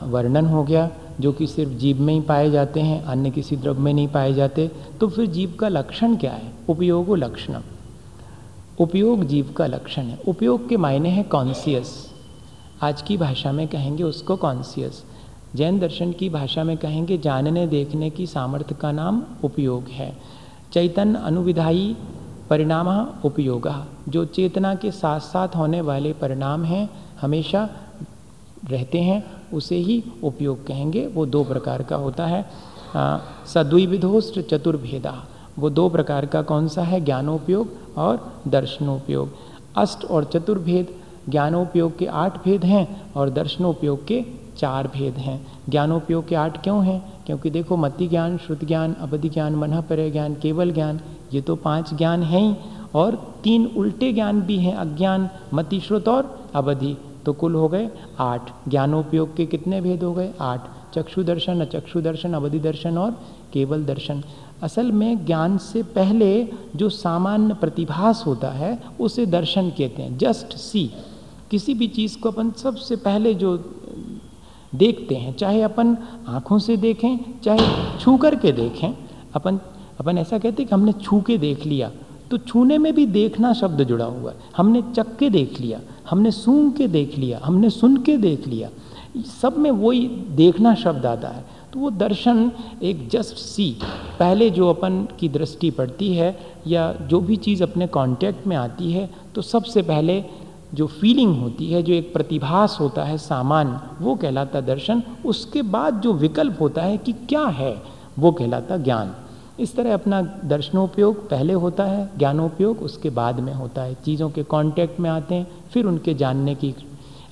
[0.03, 3.81] वर्णन हो गया। जो कि सिर्फ़ जीव में ही पाए जाते हैं, अन्य किसी द्रव्य
[3.81, 6.51] में नहीं पाए जाते तो फिर जीव का लक्षण क्या है?
[6.69, 7.61] उपयोग लक्षणम।
[8.79, 12.13] उपयोग जीव का लक्षण है। उपयोग के मायने हैं कॉन्सियस
[12.81, 15.03] आज की भाषा में कहेंगे उसको कॉन्सियस
[15.55, 20.17] जैन दर्शन की भाषा में कहेंगे जानने, देखने की सामर्थ्य का नाम उपयोग है।
[20.73, 21.95] चैतन्य अनुविधायी
[22.49, 23.69] परिणाम उपयोग।
[24.09, 26.89] जो चेतना के साथ साथ होने वाले परिणाम हैं,
[27.21, 27.69] हमेशा
[28.69, 32.49] रहते हैं उसे ही उपयोग कहेंगे। वो दो प्रकार का होता है।
[33.45, 35.25] सद्विविधोष्ट चतुर्भेदा।
[35.59, 37.01] वो दो प्रकार का कौन सा है?
[37.01, 39.29] ज्ञानोपयोग और दर्शनोपयोग।
[39.77, 40.87] अष्ट और चतुर्भेद
[41.29, 44.25] ज्ञानोपयोग के आठ भेद हैं और दर्शनोपयोग के
[44.57, 47.13] चार भेद हैं। ज्ञानोपयोग के आठ क्यों हैं?
[47.25, 50.99] क्योंकि देखो, मति ज्ञान, श्रुत ज्ञान अवधि ज्ञान मन पर ज्ञान, केवल ज्ञान,
[51.33, 52.55] ये तो पाँच ज्ञान हैं ही।
[52.95, 57.89] और तीन उल्टे ज्ञान भी हैं, अज्ञान, मति, श्रुत और अवधि तो कुल हो गए
[58.19, 60.33] आठ। ज्ञानोपयोग के कितने भेद हो गए?
[60.41, 60.61] आठ।
[60.93, 63.19] चक्षु दर्शन, अचक्षु दर्शन, अवधि दर्शन और
[63.53, 64.23] केवल दर्शन।
[64.63, 70.57] असल में ज्ञान से पहले जो सामान्य प्रतिभास होता है, उसे दर्शन कहते हैं। Just
[70.57, 70.91] see.
[71.51, 73.75] किसी भी चीज़ को अपन सबसे पहले जो
[74.75, 78.97] देखते हैं, चाहे अपन आँखों से देखें, चाहे छू कर के देखें,
[79.33, 79.59] अपन
[79.99, 81.91] अपन ऐसा कहते हैं कि हमने छू के देख लिया।
[82.31, 85.79] तो छूने में भी देखना शब्द जुड़ा हुआ है। हमने चक के देख लिया।
[86.09, 88.69] हमने सूंघ के देख लिया, हमने सुन के देख लिया।
[89.41, 92.51] सब में वही देखना शब्द आता है। तो वो दर्शन
[92.83, 93.77] एक जस्ट सी
[94.19, 98.91] पहले जो अपन की दृष्टि पड़ती है या जो भी चीज़ अपने कांटेक्ट में आती
[98.91, 100.23] है तो सबसे पहले
[100.73, 106.01] जो फीलिंग होती है, जो एक प्रतिभास होता है सामान, वो कहलाता दर्शन। उसके बाद
[106.01, 107.81] जो विकल्प होता है कि क्या है,
[108.19, 109.13] वो कहलाता ज्ञान।
[109.59, 114.43] इस तरह अपना दर्शनोपयोग पहले होता है, ज्ञानोपयोग उसके बाद में होता है। चीज़ों के
[114.43, 116.75] कांटेक्ट में आते हैं, फिर उनके जानने की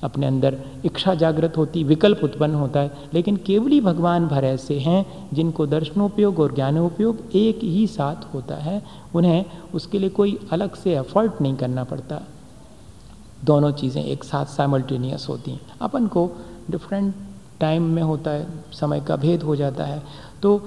[0.02, 5.28] अपने अंदर इच्छा जागृत होती, विकल्प उत्पन्न होता है। लेकिन केवली भगवान भर ऐसे हैं,
[5.32, 8.82] जिनको दर्शनोपयोग और ज्ञानोपयोग एक ही साथ होता है,
[9.14, 12.22] उन्हें उसके लिए कोई अलग से एफर्ट नहीं करना पड़ता।
[13.44, 16.30] दोनों चीज़ें एक साथ साइमल्टेनियस होती हैं। अपन को
[16.70, 17.14] डिफरेंट
[17.60, 20.02] टाइम में होता है, समय का भेद हो जाता है।
[20.42, 20.60] तो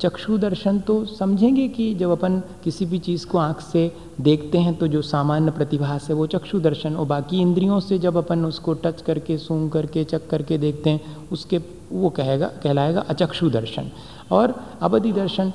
[0.00, 4.74] चक्षु दर्शन तो समझेंगे कि जब अपन किसी भी चीज़ को आँख से देखते हैं
[4.74, 8.72] तो जो सामान्य प्रतिभास है वो चक्षु दर्शन और बाकी इंद्रियों से जब अपन उसको
[8.74, 11.00] टच करके, सूंघ करके, चक करके देखते हैं,
[11.32, 11.58] उसके,
[11.92, 13.90] वो कहेगा, कहलाएगा अचक्षु दर्शन।
[14.30, 15.52] और अवधि दर्शन,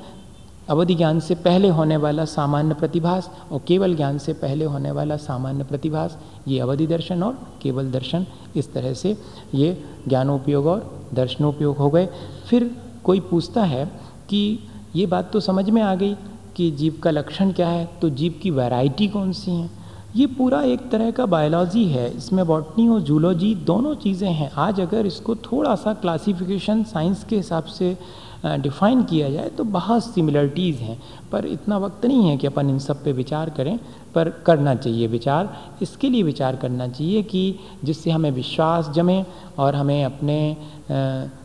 [0.69, 5.17] अवधि ज्ञान से पहले होने वाला सामान्य प्रतिभास और केवल ज्ञान से पहले होने वाला
[5.17, 8.25] सामान्य प्रतिभास, ये अवधि दर्शन और केवल दर्शन,
[8.55, 9.17] इस तरह से
[9.55, 12.09] ये ज्ञानोपयोग और दर्शनोपयोग हो गए।
[12.49, 12.71] फिर
[13.07, 13.85] कोई पूछता है
[14.29, 14.59] कि
[14.95, 16.15] ये बात तो समझ में आ गई
[16.55, 19.69] कि जीव का लक्षण क्या है तो जीव की वैरायटी कौन सी है?
[20.15, 24.79] ये पूरा एक तरह का बायोलॉजी है। इसमें बॉटनी और जूलॉजी दोनों चीज़ें हैं। आज
[24.81, 27.97] अगर इसको थोड़ा सा क्लासिफिकेशन साइंस के हिसाब से
[28.45, 30.97] डिफ़ाइन किया जाए तो बहुत सिमिलरिटीज़ हैं।
[31.31, 33.77] पर इतना वक्त नहीं है कि अपन इन सब पे विचार करें,
[34.15, 39.23] पर करना चाहिए विचार। इसके लिए विचार करना चाहिए कि जिससे हमें विश्वास जमे
[39.59, 40.55] और हमें अपने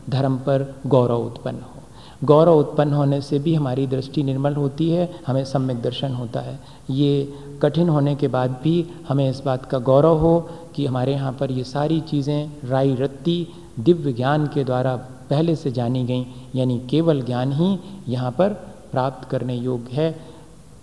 [0.09, 1.69] धर्म पर गौरव उत्पन्न हो।
[2.23, 6.59] गौरव उत्पन्न होने से भी हमारी दृष्टि निर्मल होती है, हमें सम्यक दर्शन होता है।
[6.89, 10.39] ये कठिन होने के बाद भी हमें इस बात का गौरव हो
[10.75, 13.47] कि हमारे यहाँ पर ये सारी चीज़ें राई रत्ती
[13.79, 14.95] दिव्य ज्ञान के द्वारा
[15.33, 18.53] पहले से जानी गई यानी केवल ज्ञान ही यहाँ पर
[18.91, 20.15] प्राप्त करने योग्य है।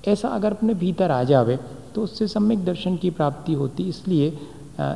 [0.08, 1.58] ऐसा अगर अपने भीतर आ जावे
[1.94, 4.28] तो उससे सम्यक दर्शन की प्राप्ति होती इसलिए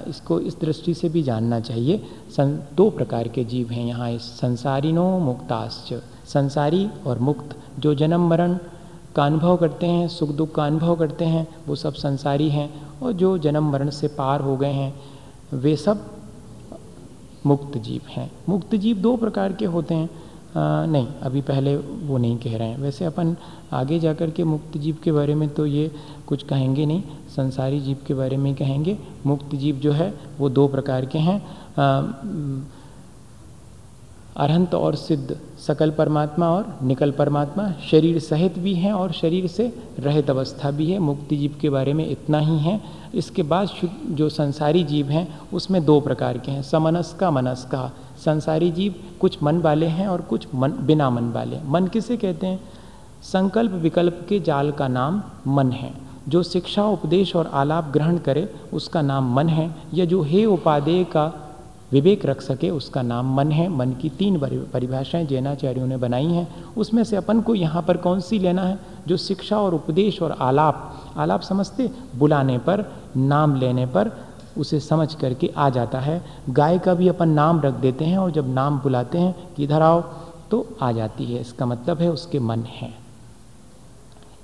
[0.08, 4.22] इसको इस दृष्टि से भी जानना चाहिए। सं, दो प्रकार के जीव हैं यहाँ इस
[4.38, 5.92] संसारिनो मुक्ताश्च।
[6.28, 8.56] संसारी और मुक्त जो जन्म मरण
[9.16, 12.68] का अनुभव करते हैं सुख दुख का अनुभव करते हैं वो सब संसारी हैं
[13.02, 14.94] और जो जन्म मरण से पार हो गए हैं
[15.54, 16.06] वे सब
[17.46, 20.08] मुक्त जीव हैं। मुक्त जीव दो प्रकार के होते हैं।
[20.56, 23.36] आ, नहीं अभी पहले वो नहीं कह रहे हैं। वैसे अपन
[23.72, 25.90] आगे जाकर के मुक्त जीव के बारे में तो ये
[26.26, 27.02] कुछ कहेंगे नहीं
[27.36, 31.38] संसारी जीव के बारे में कहेंगे। मुक्त जीव जो है वो दो प्रकार के हैं।
[34.36, 39.78] अरहंत और सिद्ध, सकल परमात्मा और निकल परमात्मा, शरीर सहित भी हैं और शरीर से
[39.98, 42.80] रहित अवस्था भी है। मुक्ति जीव के बारे में इतना ही है।
[43.14, 43.68] इसके बाद
[44.10, 47.92] जो संसारी जीव हैं, उसमें दो प्रकार के हैं, समनस का, मनस का।
[48.24, 52.46] संसारी जीव कुछ मन वाले हैं और कुछ मन, बिना मन वाले। मन किसे कहते
[52.46, 52.60] हैं?
[53.22, 55.94] संकल्प विकल्प के जाल का नाम मन है।
[56.28, 61.04] जो शिक्षा, उपदेश और आलाप ग्रहण करे, उसका नाम मन है। या जो हे उपादेय
[61.04, 61.43] का
[61.94, 64.38] विवेक रख सके, उसका नाम मन है। मन की तीन
[64.72, 68.78] परिभाषाएँ जैनाचार्यों ने बनाई हैं। उसमें से अपन को यहाँ पर कौन सी लेना है?
[69.08, 72.84] जो शिक्षा और उपदेश और आलाप आलाप समझते, बुलाने पर,
[73.16, 74.10] नाम लेने पर
[74.58, 78.30] उसे समझ करके आ जाता है। गाय का भी अपन नाम रख देते हैं और
[78.30, 80.00] जब नाम बुलाते हैं कि इधर आओ
[80.50, 82.92] तो आ जाती है। इसका मतलब है उसके मन है।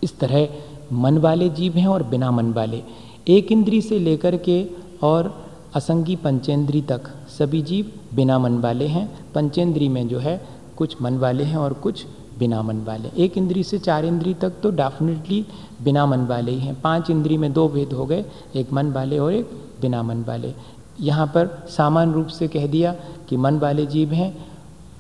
[0.03, 0.49] इस तरह
[0.93, 2.83] मन वाले जीव हैं और बिना मन वाले।
[3.29, 4.67] एक इंद्री से लेकर के
[5.03, 7.01] और असंगी पंचेंद्री तक।
[7.39, 11.73] सभी जीव बिना मन वाले हैं। पंचेंद्री में जो है, कुछ मन वाले हैं और
[11.73, 12.07] कुछ
[12.39, 15.47] बिना मन वाले। एक इंद्री से चार इंद्री तक तो डेफिनेटली
[15.83, 19.19] बिना मन वाले ही हैं। पाँच इंद्री में दो भेद हो गए, एक मन वाले
[19.19, 20.55] और एक बिना मन वाले।
[21.01, 22.95] यहाँ पर सामान्य रूप से कह दिया
[23.29, 24.47] कि मन वाले जीव हैं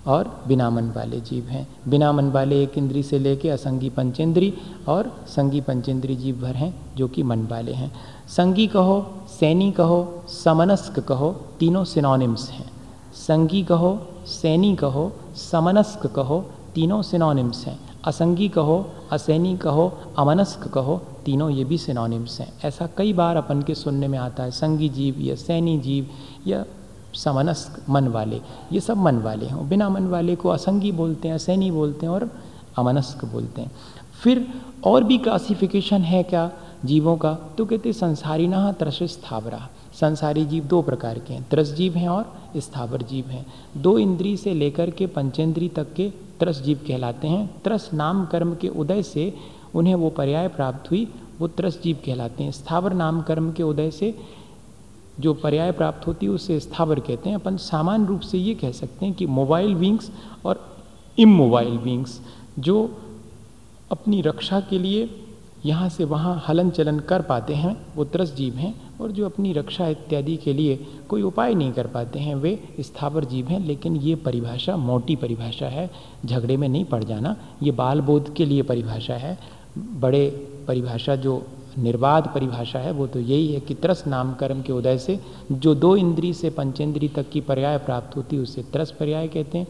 [0.06, 4.54] और बिना मन वाले जीव हैं। बिना मन वाले एक इंद्री से लेके असंगी पंचेंद्री
[4.88, 7.92] और संगी पंचेंद्री जीव भर हैं जो कि मन वाले हैं।
[8.36, 12.70] संगी कहो, सैनी कहो, समनस्क कहो, तीनों सिनोनिम्स हैं।
[13.14, 21.02] संगी कहो, सैनी कहो, समनस्क कहो, तीनों सिनोनिम्स हैं। असंगी कहो, असैनी कहो, अमनस्क कहो,
[21.24, 24.88] तीनों ये भी सिनोनिम्स हैं। ऐसा कई बार अपन के सुनने में आता है, संगी
[24.88, 26.06] जीव, या सैनी जीव,
[26.46, 26.64] या
[27.14, 28.40] समनस्क, मन वाले।
[28.72, 32.12] ये सब मन वाले हैं। बिना मन वाले को असंगी बोलते हैं असैनी बोलते हैं
[32.12, 32.30] और
[32.78, 33.72] अमनस्क बोलते हैं।
[34.22, 34.48] फिर
[34.84, 36.50] और भी क्लासिफिकेशन है क्या?
[36.84, 41.72] जीवों का तो कहते संसारी ना त्रस स्थावरा। संसारी जीव दो प्रकार के हैं, त्रस
[41.72, 46.08] जीव हैं और स्थावर जीव हैं। दो इंद्री से लेकर के पंचेंद्री तक के
[46.40, 49.32] त्रस जीव कहलाते हैं। त्रस नाम कर्म के उदय से
[49.74, 51.06] उन्हें वो पर्याय प्राप्त हुई,
[51.40, 54.14] वो त्रस जीव कहलाते हैं। स्थावर नाम कर्म के उदय से
[55.20, 58.70] जो पर्याय प्राप्त होती है, उसे स्थावर कहते हैं। अपन सामान्य रूप से ये कह
[58.72, 60.10] सकते हैं कि मोबाइल विंग्स
[60.44, 60.66] और
[61.18, 62.20] इमोबाइल विंग्स
[62.58, 62.76] जो
[63.90, 65.08] अपनी रक्षा के लिए
[65.64, 69.52] यहाँ से वहाँ हलन चलन कर पाते हैं, वो त्रस जीव हैं और जो अपनी
[69.52, 70.76] रक्षा इत्यादि के लिए
[71.08, 75.66] कोई उपाय नहीं कर पाते हैं, वे स्थावर जीव हैं, लेकिन ये परिभाषा मोटी परिभाषा
[75.66, 75.88] है,
[76.26, 79.38] झगड़े में नहीं पड़ जाना, ये बाल बोध के लिए परिभाषा है,
[79.78, 80.28] बड़े
[80.68, 81.42] परिभाषा जो
[81.78, 85.18] निर्बाध परिभाषा है, वो तो यही है कि त्रस नाम कर्म के उदय से
[85.52, 89.58] जो दो इंद्री से पंचेंद्री तक की पर्याय प्राप्त होती है, उसे त्रस पर्याय कहते
[89.58, 89.66] हैं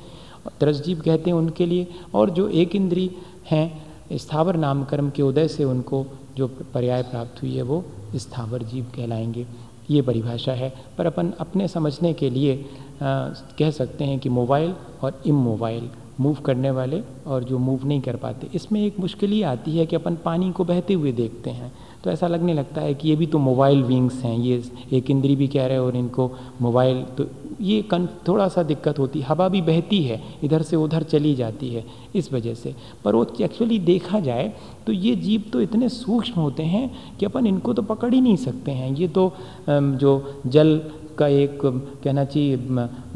[0.61, 3.11] त्रस जीव कहते हैं उनके लिए, और जो एक इंद्री
[3.51, 7.85] हैं स्थावर नामकर्म के उदय से उनको जो पर्याय प्राप्त हुई है वो
[8.17, 9.47] स्थावर जीव कहलाएँगे।
[9.91, 12.67] ये परिभाषा है। पर अपन अपने समझने के लिए
[13.03, 17.87] आ, कह सकते हैं कि मोबाइल और इम मोबाइल मूव करने वाले और जो मूव
[17.87, 21.13] नहीं कर पाते। इसमें एक मुश्किल ये आती है कि अपन पानी को बहते हुए
[21.13, 21.73] देखते हैं।
[22.05, 25.37] तो ऐसा लगने लगता है कि ये भी तो मोबाइल विंग्स हैं। ये एक इंद्री
[25.37, 27.25] भी कह रहे हैं और इनको मोबाइल तो
[27.61, 31.69] ये कन, थोड़ा सा दिक्कत होती हवा भी बहती है, इधर से उधर चली जाती
[31.69, 34.53] है, इस वजह से। पर वो एक्चुअली देखा जाए
[34.87, 38.37] तो ये जीव तो इतने सूक्ष्म होते हैं कि अपन इनको तो पकड़ ही नहीं
[38.39, 39.33] सकते हैं। ये तो
[39.69, 40.81] जो जल
[41.19, 41.59] का एक,
[42.05, 42.57] कहना चाहिए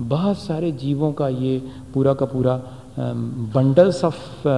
[0.01, 1.59] बहुत सारे जीवों का ये
[1.95, 2.61] पूरा का पूरा
[2.99, 4.49] बंडल्स ऑफ़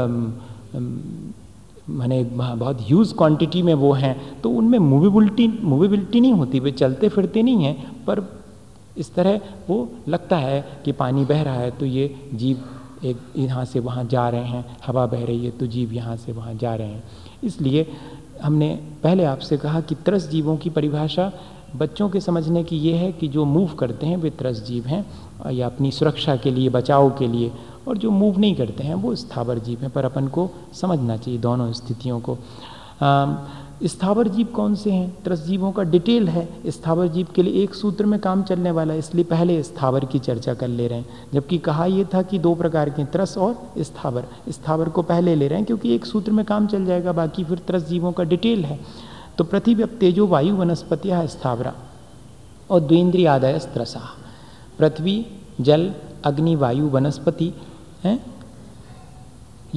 [1.89, 7.09] मैंने बहुत ह्यूज क्वांटिटी में वो हैं। तो उनमें मूवेबिलिटी मूवेबिलिटी नहीं होती, वे चलते
[7.09, 8.21] फिरते नहीं हैं, पर
[8.97, 12.65] इस तरह वो लगता है कि पानी बह रहा है तो ये जीव
[13.05, 16.33] एक यहाँ से वहाँ जा रहे हैं, हवा बह रही है तो जीव यहाँ से
[16.33, 17.03] वहाँ जा रहे हैं।
[17.45, 17.87] इसलिए
[18.43, 18.69] हमने
[19.03, 21.33] पहले आपसे कहा कि त्रस जीवों की परिभाषा
[21.77, 25.05] बच्चों के समझने की ये है कि जो मूव करते हैं, वे त्रस जीव हैं,
[25.53, 27.51] या अपनी सुरक्षा के लिए, बचाव के लिए,
[27.89, 31.41] और जो मूव नहीं करते हैं, वो स्थावर जीव हैं, पर अपन को समझना चाहिए
[31.41, 32.39] दोनों स्थितियों को।
[33.85, 35.23] स्थावर जीव कौन से हैं?
[35.25, 38.93] त्रस जीवों का डिटेल है। स्थावर जीव के लिए एक सूत्र में काम चलने वाला
[38.93, 42.39] है, इसलिए पहले स्थावर की चर्चा कर ले रहे हैं। जबकि कहा यह था कि
[42.39, 46.33] दो प्रकार के त्रस और स्थावर। स्थावर को पहले ले रहे हैं, क्योंकि एक सूत्र
[46.33, 48.81] में काम चल जाएगा, बाकी फिर त्रस जीवों का डिटेल है।
[49.39, 51.75] तो पृथ्वी तेजो, वायु वनस्पतिया स्थावरा।
[52.71, 54.03] और द्वेंद्रिय आदय त्रसा
[54.79, 55.27] पृथ्वी,
[55.61, 55.93] जल,
[56.25, 57.53] अग्नि, वायु, वनस्पति,
[58.05, 58.36] हैं?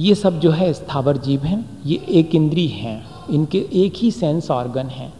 [0.00, 4.50] ये सब जो है स्थावर जीव हैं, ये एक इंद्री हैं, इनके एक ही सेंस
[4.50, 5.12] ऑर्गन है।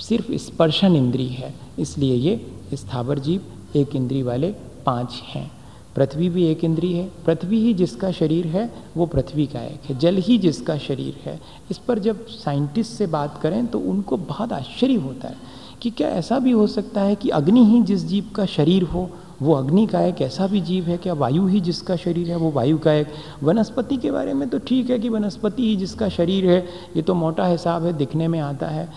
[0.00, 2.40] सिर्फ़ स्पर्शन इंद्री है, इसलिए ये
[2.74, 3.42] स्थावर जीव,
[3.76, 4.50] एक इंद्री वाले
[4.86, 5.50] पाँच हैं।
[5.96, 9.98] पृथ्वी भी एक इंद्री है, पृथ्वी ही जिसका शरीर है, वो पृथ्वी का एक है,
[9.98, 11.40] जल ही जिसका शरीर है।
[11.70, 15.36] इस पर जब साइंटिस्ट से बात करें तो उनको बहुत आश्चर्य होता है
[15.82, 19.10] कि क्या ऐसा भी हो सकता है कि अग्नि ही जिस जीव का शरीर हो
[19.42, 22.50] वो अग्नि का एक ऐसा भी जीव है क्या वायु ही जिसका शरीर है, वो
[22.50, 23.08] वायु का एक।
[23.42, 26.58] वनस्पति के बारे में तो ठीक है कि वनस्पति ही जिसका शरीर है,
[26.96, 28.88] ये तो मोटा हिसाब है, दिखने में आता है।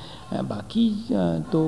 [0.43, 0.89] बाकी
[1.52, 1.67] तो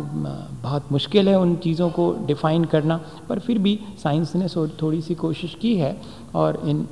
[0.64, 4.48] बहुत मुश्किल है उन चीज़ों को डिफ़ाइन करना, पर फिर भी साइंस ने
[4.82, 5.96] थोड़ी सी कोशिश की है
[6.36, 6.88] और इन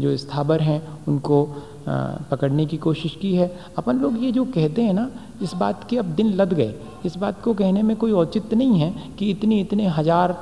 [0.00, 1.46] जो स्थावर हैं, उनको
[1.86, 5.08] पकड़ने की कोशिश की है। अपन लोग ये जो कहते हैं ना,
[5.42, 6.74] इस बात के अब दिन लद गए।
[7.06, 10.36] इस बात को कहने में कोई औचित्य नहीं है कि इतने इतने हज़ार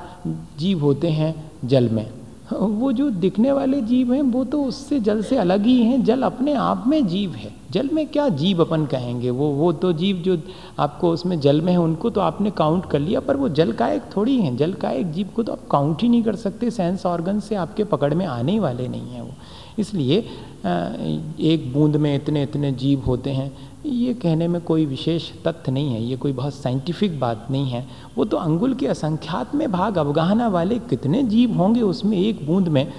[0.59, 2.07] जीव होते हैं जल में।
[2.53, 6.23] वो जो दिखने वाले जीव हैं, वो तो उससे जल से अलग ही हैं। जल
[6.23, 9.31] अपने आप में जीव है। जल में क्या जीव अपन कहेंगे?
[9.31, 10.37] वो वो तो जीव जो
[10.79, 13.89] आपको उसमें जल में है, उनको तो आपने काउंट कर लिया, पर वो जल का
[13.89, 16.71] एक थोड़ी है। जल का एक जीव को तो आप काउंट ही नहीं कर सकते।
[16.71, 19.35] सेंस ऑर्गन से आपके पकड़ में आने वाले नहीं हैं वो।
[19.79, 20.25] इसलिए
[20.65, 23.51] एक बूंद में इतने इतने जीव होते हैं
[23.87, 27.87] ये कहने में कोई विशेष तथ्य नहीं है ये कोई बहुत साइंटिफिक बात नहीं है।
[28.17, 32.69] वो तो अंगुल के असंख्यात में भाग अवगाहना वाले कितने जीव होंगे उसमें एक बूंद
[32.69, 32.93] में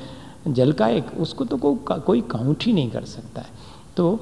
[0.47, 3.49] जल का एक उसको तो को, कोई काउंट ही नहीं कर सकता है।
[3.97, 4.19] तो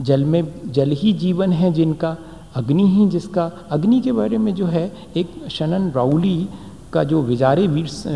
[0.00, 2.16] जल में जल ही जीवन है जिनका
[2.56, 6.48] अग्नि ही जिसका अग्नि के बारे में जो है एक शनन राउली
[6.92, 8.06] का जो विजारे वीट्स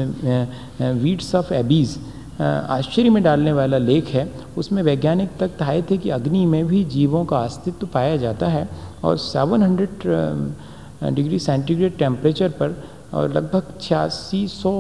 [1.03, 1.97] वीट्स ऑफ़ एबीज़
[2.38, 6.85] आश्चर्य में डालने वाला लेख है। उसमें वैज्ञानिक तक आए थे कि अग्नि में भी
[6.87, 8.68] जीवों का अस्तित्व पाया जाता है
[9.05, 12.83] और 700 डिग्री सेंटीग्रेड टेम्परेचर पर
[13.14, 14.72] और लगभग छियासी सौ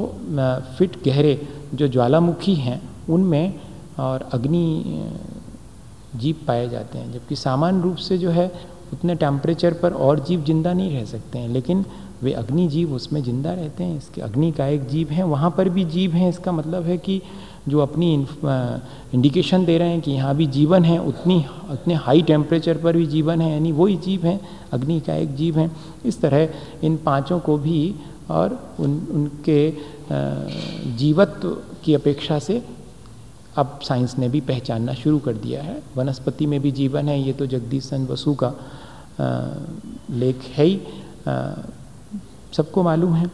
[0.78, 1.40] फिट गहरे
[1.74, 3.54] जो ज्वालामुखी हैं, उनमें
[3.98, 5.10] और अग्नि
[6.16, 8.50] जीव पाए जाते हैं। जबकि सामान्य रूप से जो है,
[8.92, 11.84] उतने टेम्परेचर पर और जीव ज़िंदा नहीं रह सकते हैं, लेकिन
[12.22, 15.68] वे अग्नि जीव उसमें ज़िंदा रहते हैं। इसके अग्नि का एक जीव है, वहाँ पर
[15.68, 17.20] भी जीव हैं। इसका मतलब है कि
[17.68, 18.12] जो अपनी
[19.14, 23.06] इंडिकेशन दे रहे हैं कि यहाँ भी जीवन है, उतनी, उतने हाई टेम्परेचर पर भी
[23.06, 24.40] जीवन है, यानी वही जीव हैं,
[24.72, 25.70] अग्नि का एक जीव है।
[26.04, 26.48] इस तरह
[26.84, 27.94] इन पाँचों को भी
[28.30, 29.70] और उन, उनके
[30.96, 31.48] जीवत्व
[31.84, 32.62] की अपेक्षा से
[33.56, 37.32] अब साइंस ने भी पहचानना शुरू कर दिया है। वनस्पति में भी जीवन है, ये
[37.32, 38.52] तो जगदीश चंद बसु का
[40.10, 40.80] लेख है ही।
[42.52, 43.30] सबको मालूम है।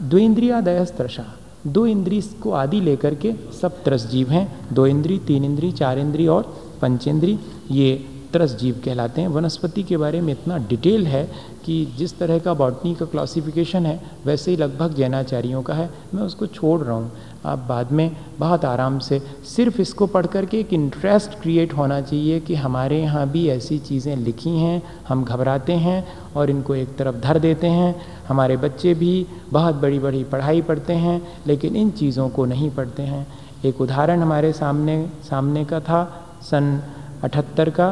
[0.00, 1.24] द्वेन्द्रियादय त्रषा
[1.66, 5.98] दो इंद्री को आदि लेकर के सब त्रस जीव हैं। दो इंद्री तीन इंद्री चार
[5.98, 7.38] इंद्री और पंचेंद्री
[7.70, 11.24] ये त्रस जीव कहलाते हैं। वनस्पति के बारे में इतना डिटेल है
[11.64, 16.22] कि जिस तरह का बॉटनी का क्लासिफिकेशन है, वैसे ही लगभग जैनाचार्यों का है। मैं
[16.22, 17.12] उसको छोड़ रहा हूँ।
[17.46, 22.40] आप बाद में बहुत आराम से सिर्फ़ इसको पढ़ करके एक इंटरेस्ट क्रिएट होना चाहिए
[22.40, 27.16] कि हमारे यहाँ भी ऐसी चीज़ें लिखी हैं, हम घबराते हैं और इनको एक तरफ़
[27.16, 27.94] धर देते हैं।
[28.28, 33.02] हमारे बच्चे भी बहुत बड़ी बड़ी पढ़ाई पढ़ते हैं, लेकिन इन चीज़ों को नहीं पढ़ते
[33.02, 33.26] हैं।
[33.64, 36.04] एक उदाहरण हमारे सामने सामने का था
[36.42, 36.80] सन
[37.24, 37.90] अठहत्तर का,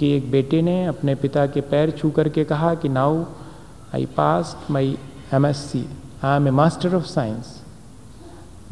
[0.00, 3.24] कि एक बेटे ने अपने पिता के पैर छू करके कहा कि, now
[3.94, 4.96] I pass my
[5.34, 5.84] M S C
[6.24, 7.57] I am a master of science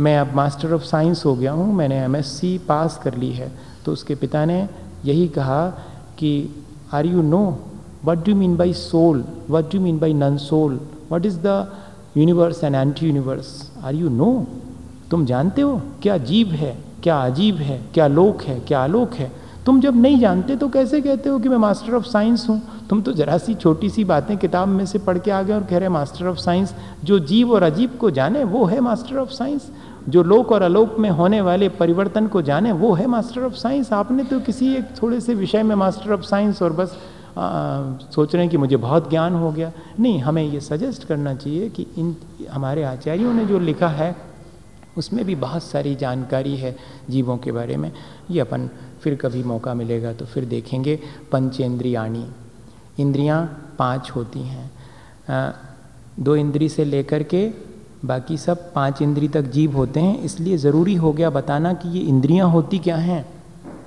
[0.01, 3.31] मैं अब मास्टर ऑफ़ साइंस हो गया हूँ, मैंने एम एस सी पास कर ली
[3.33, 3.51] है।
[3.85, 4.59] तो उसके पिता ने
[5.05, 5.67] यही कहा
[6.19, 6.31] कि
[6.95, 7.43] are you know
[8.05, 10.79] what do mean by soul what do mean by non soul
[11.13, 11.73] what is the
[12.17, 14.47] universe and anti universe are you know
[15.11, 15.81] तुम जानते हो?
[16.03, 16.77] क्या जीव है?
[17.03, 17.81] क्या अजीब है?
[17.95, 18.59] क्या लोक है?
[18.61, 19.31] क्या आलोक है?
[19.67, 22.61] तुम जब नहीं जानते तो कैसे कहते हो कि मैं मास्टर ऑफ़ साइंस हूँ?
[22.91, 25.65] तुम तो जरा सी छोटी सी बातें किताब में से पढ़ के आ गए और
[25.65, 29.31] कह रहे मास्टर ऑफ़ साइंस जो जीव और अजीब को जाने, वो है मास्टर ऑफ़
[29.31, 29.71] साइंस
[30.09, 33.93] जो लोक और अलोक में होने वाले परिवर्तन को जाने वो है मास्टर ऑफ़ साइंस।
[33.93, 36.97] आपने तो किसी एक थोड़े से विषय में मास्टर ऑफ़ साइंस और बस
[37.39, 41.35] आ, सोच रहे हैं कि मुझे बहुत ज्ञान हो गया। नहीं हमें ये सजेस्ट करना
[41.35, 42.17] चाहिए कि इन
[42.51, 44.15] हमारे आचार्यों ने जो लिखा है
[44.97, 46.77] उसमें भी बहुत सारी जानकारी है
[47.11, 47.91] जीवों के बारे में।
[48.31, 48.69] ये अपन
[49.03, 50.99] फिर कभी मौका मिलेगा तो फिर देखेंगे।
[51.33, 52.27] पंचेंद्रियाणी।
[52.99, 53.45] इंद्रियाँ
[53.79, 54.71] पाँच होती हैं।
[56.21, 57.49] दो इंद्री से लेकर के
[58.05, 62.01] बाकी सब पाँच इंद्री तक जीव होते हैं, इसलिए ज़रूरी हो गया बताना कि ये
[62.01, 63.27] इंद्रियाँ होती क्या हैं?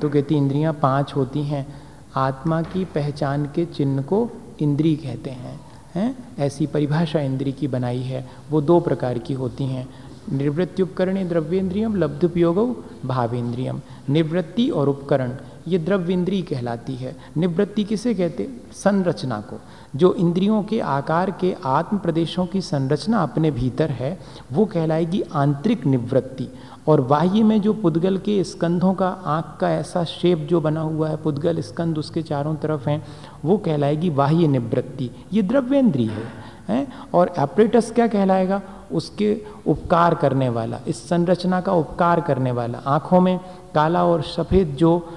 [0.02, 1.67] तो कहती, इंद्रियाँ पाँच होती हैं।
[2.15, 5.60] आत्मा की पहचान के चिन्ह को इंद्री कहते हैं
[5.95, 6.17] हैं?
[6.39, 9.89] ऐसी परिभाषा इंद्री की बनाई है। वो दो प्रकार की होती हैं।
[10.32, 15.32] निवृत्ति उपकरण द्रव्येंद्रियम, लब्ध उपयोग, भावेंद्रियम। निवृत्ति और उपकरण।
[15.68, 18.49] ये द्रव्य इंद्री कहलाती है। निवृत्ति किसे कहते?
[18.72, 19.60] संरचना को।
[19.95, 24.20] जो इंद्रियों के आकार के आत्म प्रदेशों की संरचना अपने भीतर है,
[24.51, 26.47] वो कहलाएगी आंतरिक निवृत्ति।
[26.88, 31.10] और बाह्य में जो पुद्गल के स्कंधों का आँख का ऐसा शेप जो बना हुआ
[31.10, 33.07] है, पुद्गल स्कंद उसके चारों तरफ़ हैं,
[33.45, 36.24] वो कहलाएगी बाह्य निवृत्ति। ये द्रव्येंद्री है,
[36.70, 36.93] हैं?
[37.14, 38.62] और एपरेटस क्या कहलाएगा?
[38.91, 43.39] उसके उपकार करने वाला, इस संरचना का उपकार करने वाला। आँखों में
[43.76, 45.10] काला और सफ़ेद जो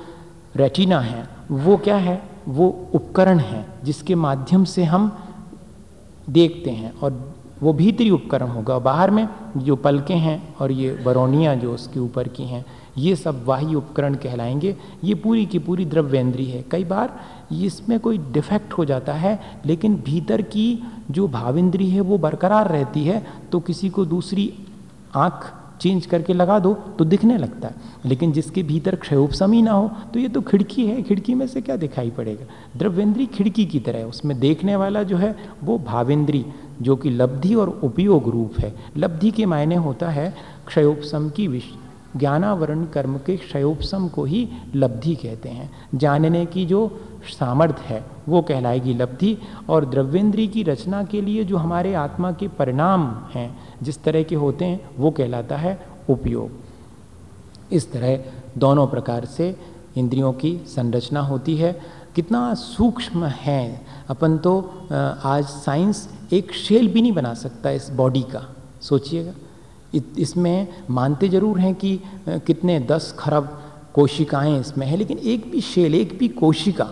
[0.56, 2.22] रेटिना है, वो क्या है?
[2.48, 5.10] वो उपकरण है, जिसके माध्यम से हम
[6.30, 11.54] देखते हैं और वो भीतरी उपकरण होगा। बाहर में जो पलकें हैं और ये बरौनियाँ
[11.56, 12.64] जो उसके ऊपर की हैं,
[12.98, 17.20] ये सब वाही उपकरण कहलाएँगे। ये पूरी की पूरी द्रव्येंद्री है। कई बार
[17.52, 23.04] इसमें कोई डिफेक्ट हो जाता है, लेकिन भीतर की जो भावेंद्री है वो बरकरार रहती
[23.04, 24.52] है तो किसी को दूसरी
[25.14, 25.52] आँख
[25.82, 27.74] चेंज करके लगा दो तो दिखने लगता है।
[28.04, 31.76] लेकिन जिसके भीतर क्षयोपसमी ना हो तो ये तो खिड़की है, खिड़की में से क्या
[31.76, 32.44] दिखाई पड़ेगा?
[32.76, 36.44] द्रव्येंद्री खिड़की की तरह है। उसमें देखने वाला जो है, वो भावेंद्री,
[36.82, 40.34] जो कि लब्धि और उपयोग रूप है। लब्धि के मायने होता है
[40.66, 41.70] क्षयोपसम की विश,
[42.16, 48.42] ज्ञानावरण कर्म के क्षयोपसम को ही लब्धि कहते हैं। जानने की जो सामर्थ्य है, वो
[48.42, 49.36] कहलाएगी लब्धि।
[49.68, 53.48] और द्रव्येंद्री की रचना के लिए जो हमारे आत्मा के परिणाम हैं
[53.82, 55.78] जिस तरह के होते हैं, वो कहलाता है
[56.10, 58.24] उपयोग। इस तरह
[58.58, 59.54] दोनों प्रकार से
[59.96, 61.72] इंद्रियों की संरचना होती है।
[62.14, 64.60] कितना सूक्ष्म है, अपन तो
[65.24, 68.46] आज साइंस एक शेल भी नहीं बना सकता इस बॉडी का।
[68.82, 69.32] सोचिएगा।
[70.18, 73.58] इसमें मानते ज़रूर हैं कि कितने दस खरब
[73.94, 76.90] कोशिकाएँ इसमें हैं, लेकिन एक भी शेल, एक भी कोशिका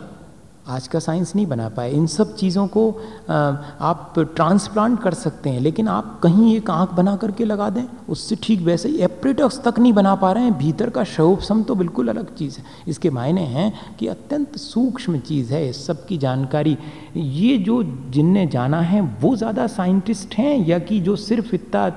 [0.70, 2.90] आज का साइंस नहीं बना पाए। इन सब चीज़ों को
[3.28, 8.36] आप ट्रांसप्लांट कर सकते हैं, लेकिन आप कहीं एक आँख बना करके लगा दें, उससे
[8.42, 12.08] ठीक वैसे ही एप्रेटक्स तक नहीं बना पा रहे हैं। भीतर का शवोपसम तो बिल्कुल
[12.08, 16.76] अलग चीज़ है। इसके मायने हैं कि अत्यंत सूक्ष्म चीज़ है इस सब की जानकारी।
[17.16, 21.88] ये जो जिनने जाना है, वो ज़्यादा साइंटिस्ट हैं, या कि जो सिर्फ़ इतना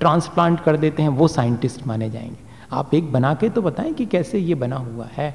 [0.00, 4.06] ट्रांसप्लांट कर देते हैं, वो साइंटिस्ट माने जाएँगे। आप एक बना के तो बताएँ कि
[4.06, 5.34] कैसे ये बना हुआ है।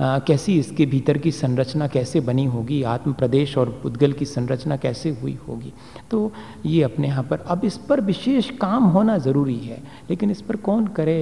[0.00, 5.10] कैसी इसके भीतर की संरचना कैसे बनी होगी, आत्म प्रदेश और उद्गल की संरचना कैसे
[5.12, 5.72] हुई होगी?
[6.10, 6.32] तो
[6.66, 10.56] ये अपने यहाँ पर, अब इस पर विशेष काम होना ज़रूरी है, लेकिन इस पर
[10.58, 11.18] कौन करे?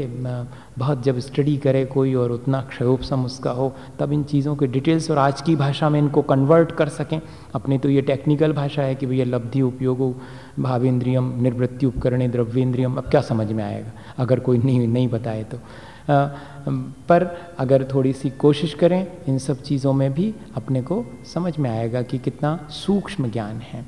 [0.79, 5.11] बहुत जब स्टडी करे कोई और उतना क्षयोपसम उसका हो, तब इन चीज़ों के डिटेल्स
[5.11, 7.21] और आज की भाषा में इनको कन्वर्ट कर सकें।
[7.55, 10.15] अपनी तो ये टेक्निकल भाषा है कि भैया लब्धि उपयोग,
[10.59, 13.93] भावेंद्रियम, निर्वृत्ति उपकरण द्रव्येंद्रियम, अब क्या समझ में आएगा?
[14.19, 15.59] अगर कोई नहीं नहीं बताए तो।
[16.11, 17.25] पर
[17.59, 21.05] अगर थोड़ी सी कोशिश करें, इन सब चीज़ों में भी अपने को
[21.35, 23.85] समझ में आएगा कि कितना सूक्ष्म ज्ञान है।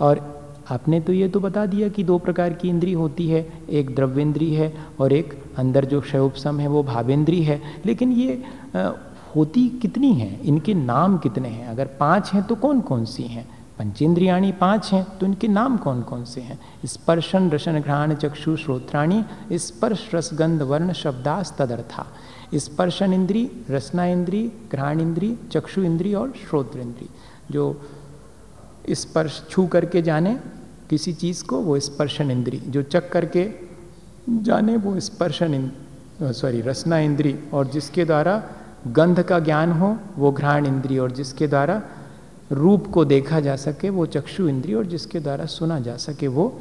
[0.00, 0.40] और
[0.70, 4.54] आपने तो ये तो बता दिया कि दो प्रकार की इंद्री होती है, एक द्रव्येंद्री
[4.54, 8.42] है और एक अंदर जो क्षयोपसम है वो भावेंद्री है। लेकिन ये
[9.36, 10.40] होती कितनी हैं?
[10.40, 11.66] इनके नाम कितने हैं?
[11.68, 13.48] अगर पाँच हैं तो कौन कौन सी हैं?
[13.80, 16.60] पंचेंद्रियाणी पाँच हैं तो इनके नाम कौन कौन से हैं?
[16.84, 22.06] स्पर्शन रसन घ्राण, चक्षु, श्रोत्राणी, स्पर्श रसगंध वर्ण, शब्दास, तदर्था।
[22.54, 27.08] स्पर्शन इंद्री, रसना इंद्री, घ्राण इंद्री, चक्षु इंद्री और श्रोत्र इंद्री।
[27.50, 27.80] जो
[28.90, 30.40] स्पर्श छू करके जाने
[30.90, 33.52] किसी चीज़ को, वो स्पर्शन इंद्री। जो चक करके
[34.30, 35.72] जाने, वो स्पर्शन
[36.22, 38.42] सॉरी, रसना इंद्री। और जिसके द्वारा
[38.86, 41.82] गंध का ज्ञान हो, वो घ्राण इंद्री। और जिसके द्वारा
[42.50, 46.52] रूप को देखा जा सके, वो चक्षु इंद्रिय और जिसके द्वारा सुना जा सके, वो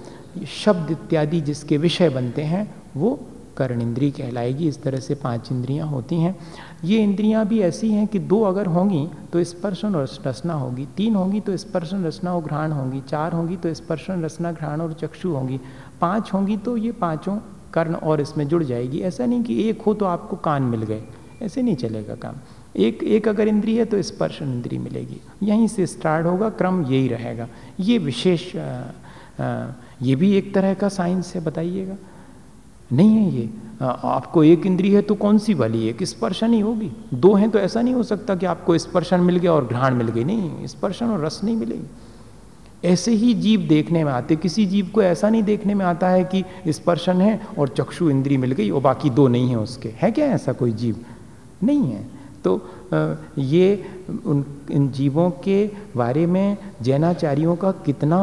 [0.56, 3.20] शब्द इत्यादि जिसके विषय बनते हैं, वो
[3.58, 6.36] कर्ण इंद्री कहलाएगी। इस तरह से पाँच इंद्रियाँ होती हैं।
[6.84, 11.16] ये इंद्रियाँ भी ऐसी हैं कि दो अगर होंगी तो स्पर्शन और रसना होगी। तीन
[11.16, 15.30] होंगी तो स्पर्शन रसना और घ्राण होंगी। चार होंगी तो स्पर्शन रसना घ्राण और चक्षु
[15.30, 15.60] होंगी।
[16.02, 17.38] पाँच होंगी तो ये पाँचों
[17.74, 21.04] कर्ण और इसमें जुड़ जाएगी। ऐसा नहीं कि एक हो तो आपको कान मिल गए।
[21.42, 22.36] ऐसे नहीं चलेगा काम।
[22.76, 27.08] एक एक अगर इंद्री है तो स्पर्श इंद्री मिलेगी। यहीं से स्टार्ट होगा, क्रम यही
[27.08, 27.48] रहेगा।
[27.80, 28.52] ये विशेष
[30.02, 31.96] ये भी एक तरह का साइंस है, बताइएगा।
[32.92, 33.50] नहीं है ये।
[33.82, 35.88] आपको एक इंद्री है तो कौन सी वाली?
[35.88, 39.38] एक स्पर्शन ही होगी। दो हैं तो ऐसा नहीं हो सकता कि आपको स्पर्शन मिल
[39.38, 44.04] गया और घ्राण मिल गई। नहीं, स्पर्शन और रस नहीं मिलेगी। ऐसे ही जीव देखने
[44.04, 47.70] में आते। किसी जीव को ऐसा नहीं देखने में आता है कि स्पर्शन है और
[47.70, 51.04] चक्षु इंद्री मिल गई और बाकी दो नहीं है उसके। है क्या ऐसा कोई जीव?
[51.64, 52.62] नहीं है। तो
[53.38, 53.86] ये
[54.26, 58.20] उन, इन जीवों के बारे में जैनाचार्यों का कितना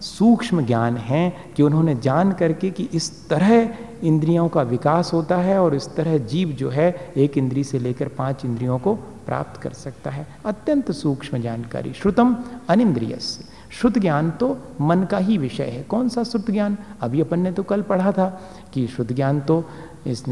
[0.00, 3.68] सूक्ष्म ज्ञान है कि उन्होंने जान करके कि इस तरह
[4.02, 8.08] इंद्रियों का विकास होता है और इस तरह जीव जो है, एक इंद्री से लेकर
[8.08, 8.94] पाँच इंद्रियों को
[9.26, 12.36] प्राप्त कर सकता है। अत्यंत सूक्ष्म जानकारी। श्रुतम
[12.68, 13.18] अनिंद्रिय
[13.70, 16.76] शुद्ध ज्ञान तो मन का ही विषय है। कौन सा शुद्ध ज्ञान?
[17.00, 18.28] अभी अपन ने तो कल पढ़ा था
[18.72, 19.64] कि शुद्ध ज्ञान तो
[20.06, 20.24] इस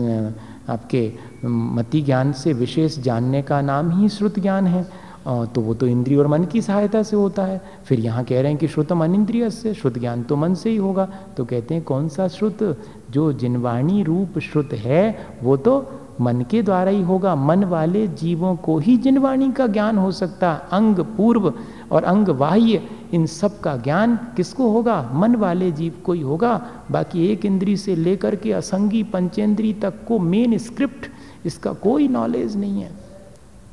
[0.68, 1.12] आपके
[1.44, 4.82] मति ज्ञान से विशेष जानने का नाम ही श्रुत ज्ञान है।
[5.26, 8.50] तो वो तो इंद्रिय और मन की सहायता से होता है। फिर यहाँ कह रहे
[8.50, 11.82] हैं कि श्रुतम अनिंद्रिय से, श्रुत ज्ञान तो मन से ही होगा। तो कहते हैं,
[11.84, 12.62] कौन सा श्रुत
[13.10, 18.54] जो जिनवाणी रूप श्रुत है, वो तो मन के द्वारा ही होगा। मन वाले जीवों
[18.56, 21.52] को ही जिनवाणी का ज्ञान हो सकता। अंग पूर्व
[21.92, 22.82] और अंग बाह्य
[23.14, 25.00] इन सब का ज्ञान किसको होगा?
[25.12, 26.54] मन वाले जीव को ही होगा।
[26.90, 31.06] बाकी एक इंद्री से लेकर के असंगी पंचेंद्री तक को मेन स्क्रिप्ट
[31.46, 32.90] इसका कोई नॉलेज नहीं है।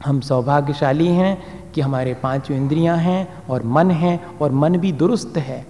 [0.05, 5.37] हम सौभाग्यशाली हैं कि हमारे पाँचों इंद्रियाँ हैं और मन है और मन भी दुरुस्त
[5.37, 5.65] है।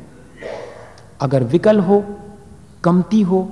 [1.22, 2.04] अगर विकल हो,
[2.84, 3.48] कमती हो,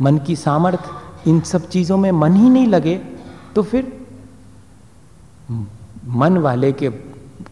[0.00, 2.94] मन की सामर्थ्य इन सब चीज़ों में मन ही नहीं लगे
[3.54, 3.92] तो फिर
[6.06, 6.88] मन वाले के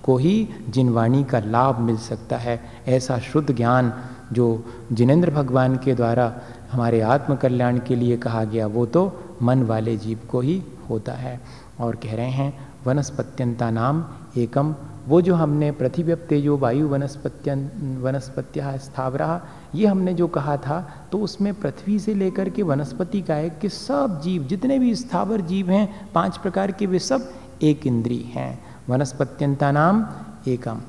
[0.04, 3.92] को ही जिनवाणी का लाभ मिल सकता है, ऐसा शुद्ध ज्ञान
[4.32, 6.32] जो जिनेन्द्र भगवान के द्वारा
[6.72, 9.12] हमारे आत्म कल्याण के लिए कहा गया, वो तो
[9.42, 11.40] मन वाले जीव को ही होता है।
[11.80, 14.04] और कह रहे हैं वनस्पत्यंता नाम
[14.36, 14.74] एकम,
[15.08, 19.40] वो जो हमने पृथ्वी तेजो वायु वनस्पत्यन, वनस्पत्या स्थावरा,
[19.74, 20.80] ये हमने जो कहा था
[21.12, 25.40] तो उसमें पृथ्वी से लेकर के वनस्पति का है कि सब जीव, जितने भी स्थावर
[25.40, 27.30] जीव हैं, पाँच प्रकार के वे सब
[27.62, 30.06] एक इंद्री हैं। वनस्पत्यंता नाम
[30.48, 30.80] एकम।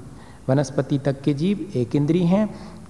[0.50, 2.50] वनस्पति तक के जीव एक इंद्री हैं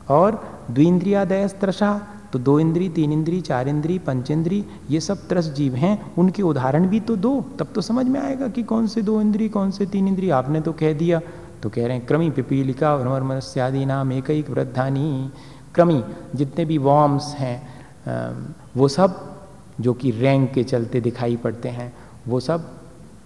[0.09, 0.41] और
[0.71, 1.99] द्विंद्रियादय त्रषा
[2.33, 6.43] तो दो इंद्री, तीन इंद्री, चार इंद्री, पंच इंद्री, ये सब त्रस जीव हैं। उनके
[6.43, 9.71] उदाहरण भी तो दो। तब तो समझ में आएगा कि कौन से दो इंद्री, कौन
[9.71, 11.19] से तीन इंद्री। आपने तो कह दिया।
[11.63, 15.31] तो कह रहे हैं, क्रमी पिपीलिका भ्रमर मनस्यादि नाम एक एक वृद्धानी।
[15.75, 16.03] क्रमी,
[16.35, 19.19] जितने भी वॉर्म्स हैं वो सब,
[19.81, 21.93] जो कि रैंक के चलते दिखाई पड़ते हैं,
[22.27, 22.71] वो सब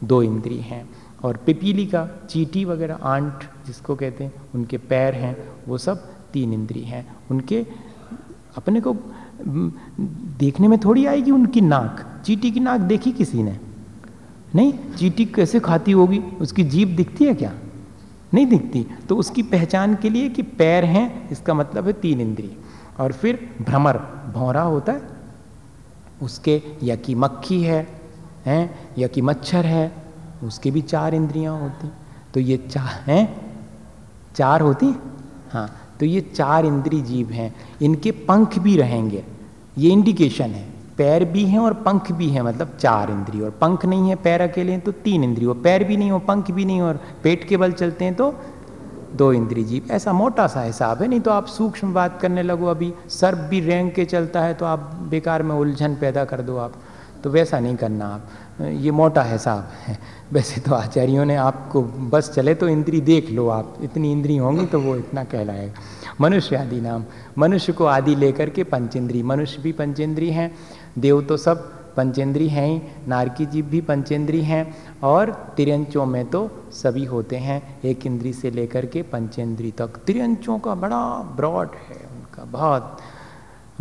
[0.04, 0.90] दो इंद्री हैं।
[1.26, 6.54] और पिपीली का चीटी वगैरह, आंट जिसको कहते हैं, उनके पैर हैं, वो सब तीन
[6.54, 7.66] इंद्री हैं। उनके,
[8.58, 8.96] अपने को
[10.40, 13.60] देखने में थोड़ी आएगी उनकी नाक। चीटी की नाक देखी किसी ने?
[14.56, 16.20] नहीं, चीटी कैसे खाती होगी?
[16.20, 17.54] उसकी जीभ दिखती है क्या?
[18.34, 22.58] नहीं दिखती। तो उसकी पहचान के लिए कि पैर हैं, इसका मतलब है तीन इंद्री
[23.00, 23.98] और फिर भ्रमर,
[24.34, 25.02] भौरा होता है।
[26.22, 28.02] उसके या कि मक्खी है,
[28.46, 30.05] हैं या कि मच्छर है
[30.46, 31.90] उसके भी चार इंद्रियाँ होती।
[32.34, 33.24] तो ये चार हैं?
[34.36, 34.94] चार होती?
[35.52, 35.70] हाँ
[36.00, 39.24] तो ये चार इंद्री जीव हैं। इनके पंख भी रहेंगे।
[39.78, 40.64] ये इंडिकेशन है।
[40.98, 44.42] पैर भी हैं और पंख भी हैं मतलब चार इंद्री। और पंख नहीं है पैर
[44.42, 47.58] अकेले तो तीन इंद्री। और पैर भी नहीं हो पंख भी नहीं, और पेट के
[47.58, 48.34] बल चलते हैं तो
[49.14, 52.66] दो इंद्री जीव। ऐसा मोटा सा हिसाब है, नहीं तो आप सूक्ष्म बात करने लगो
[52.66, 54.80] अभी। सर्प भी रेंग के चलता है तो आप
[55.10, 56.74] बेकार में उलझन पैदा कर दो आप।
[57.24, 58.28] तो वैसा नहीं करना आप।
[58.60, 59.98] ये मोटा हिसाब है
[60.34, 61.82] वैसे तो आचार्यों ने आपको
[62.12, 65.74] बस चले तो इंद्री देख लो आप। इतनी इंद्री होंगी तो वो इतना कहलाएगा।
[66.22, 67.04] मनुष्य आदि नाम।
[67.38, 70.52] मनुष्य को आदि लेकर के पंचेंद्री। मनुष्य भी पंचेंद्री हैं,
[71.00, 76.50] देव तो सब पंचेंद्री हैं ही, नारकी जीव भी पंचेंद्री हैं और तिरंचों में तो
[76.74, 81.04] सभी होते हैं, एक इंद्री से लेकर के पंचेंद्री तक। तिरंचों का बड़ा
[81.36, 82.98] ब्रॉड है, उनका बहुत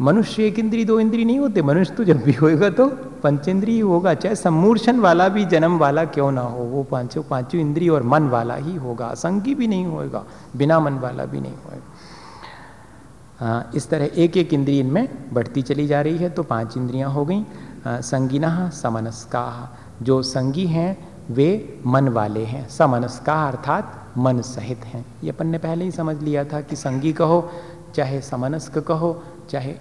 [0.01, 2.89] मनुष्य एक इंद्री, दो इंद्री नहीं होते। मनुष्य तो जब भी होएगा तो
[3.23, 7.89] पंचेंद्री होगा। चाहे सम्मूर्षण वाला भी, जन्म वाला क्यों ना हो, वो पाँचों पाँचों इंद्री
[7.89, 10.25] और मन वाला ही होगा। असंगी भी नहीं होएगा,
[10.57, 16.01] बिना मन वाला भी नहीं होएगा। इस तरह एक एक इंद्री इनमें बढ़ती चली जा
[16.01, 17.47] रही है तो पाँच इंद्रियाँ हो गई।
[17.87, 25.31] संगीना, समनस्का। जो संगी हैं, वे मन वाले हैं। समनस्का अर्थात मन सहित हैं। ये
[25.31, 27.51] अपन ने पहले ही समझ लिया था कि संगी कहो,
[27.95, 29.23] चाहे समनस्क कहो
[29.55, 29.75] चाहे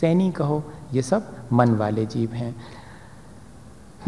[0.00, 2.56] सैनी कहो, ये सब मन वाले जीव हैं।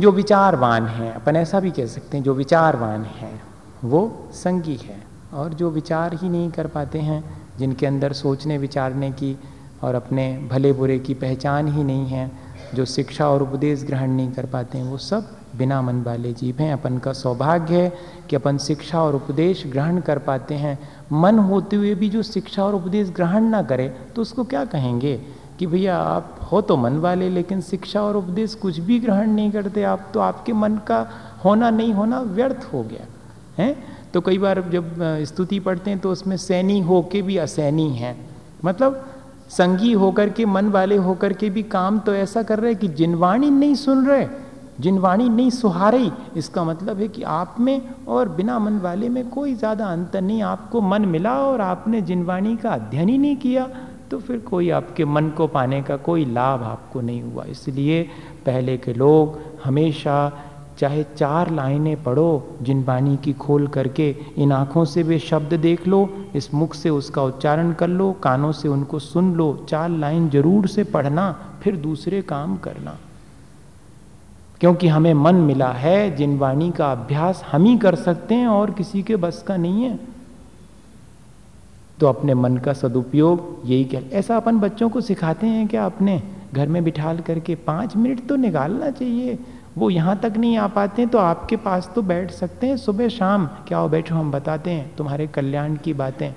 [0.01, 3.43] जो विचारवान हैं, अपन ऐसा भी कह सकते हैं, जो विचारवान हैं,
[3.85, 5.03] वो संगी है
[5.35, 9.39] और जो विचार ही नहीं कर पाते हैं, जिनके अंदर सोचने, विचारने की
[9.83, 12.31] और अपने भले बुरे की पहचान ही नहीं है,
[12.74, 16.59] जो शिक्षा और उपदेश ग्रहण नहीं कर पाते हैं, वो सब बिना मन वाले जीव
[16.59, 17.93] हैं, अपन का सौभाग्य है
[18.31, 20.79] कि अपन शिक्षा और उपदेश ग्रहण कर पाते हैं।
[21.13, 25.17] मन होते हुए भी जो शिक्षा और उपदेश ग्रहण ना करे तो उसको क्या कहेंगे
[25.59, 29.51] कि भैया, आप हो तो मन वाले लेकिन शिक्षा और उपदेश कुछ भी ग्रहण नहीं
[29.51, 31.07] करते। आप तो आपके मन का
[31.45, 33.07] होना नहीं होना व्यर्थ हो गया,
[33.59, 33.77] है?
[34.15, 34.95] तो कई बार जब
[35.25, 38.17] स्तुति पढ़ते हैं तो उसमें सैनी हो के भी असैनी हैं।
[38.65, 39.05] मतलब
[39.51, 43.51] संगी होकर के मन वाले होकर के भी काम तो ऐसा कर रहे कि जिनवाणी
[43.51, 44.27] नहीं सुन रहे
[44.81, 49.55] जिनवाणी नहीं सुहारी, इसका मतलब है कि आप में और बिना मन वाले में कोई
[49.55, 53.68] ज़्यादा अंतर नहीं, आपको मन मिला और आपने जिनवाणी का अध्ययन ही नहीं किया
[54.11, 58.03] तो फिर कोई आपके मन को पाने का कोई लाभ आपको नहीं हुआ। इसलिए
[58.47, 60.16] पहले के लोग हमेशा
[60.78, 64.09] चाहे चार लाइनें पढ़ो जिन वाणी की खोल करके
[64.39, 68.53] इन आँखों से वे शब्द देख लो, इस मुख से उसका उच्चारण कर लो, कानों
[68.53, 71.31] से उनको सुन लो, चार लाइन ज़रूर से पढ़ना,
[71.62, 72.97] फिर दूसरे काम करना।
[74.61, 78.71] क्योंकि हमें मन मिला है, जिन वाणी का अभ्यास हम ही कर सकते हैं और
[78.71, 79.99] किसी के बस का नहीं है।
[82.01, 86.21] तो अपने मन का सदुपयोग यही कह, ऐसा अपन बच्चों को सिखाते हैं क्या अपने
[86.53, 89.39] घर में बिठाल करके पाँच मिनट तो निकालना चाहिए।
[89.79, 93.47] वो यहाँ तक नहीं आ पाते तो आपके पास तो बैठ सकते हैं। सुबह शाम,
[93.69, 96.33] क्या हो बैठो, हम बताते हैं तुम्हारे कल्याण की बातें।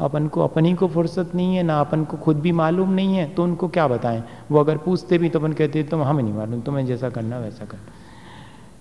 [0.00, 3.28] अपन को अपनी को फुर्सत नहीं है, ना अपन को खुद भी मालूम नहीं है
[3.34, 4.22] तो उनको क्या बताएँ?
[4.50, 7.64] वो अगर पूछते भी तो अपन कहते तुम हमें नहीं मालूम, तुम्हें जैसा करना वैसा
[7.64, 7.78] कर।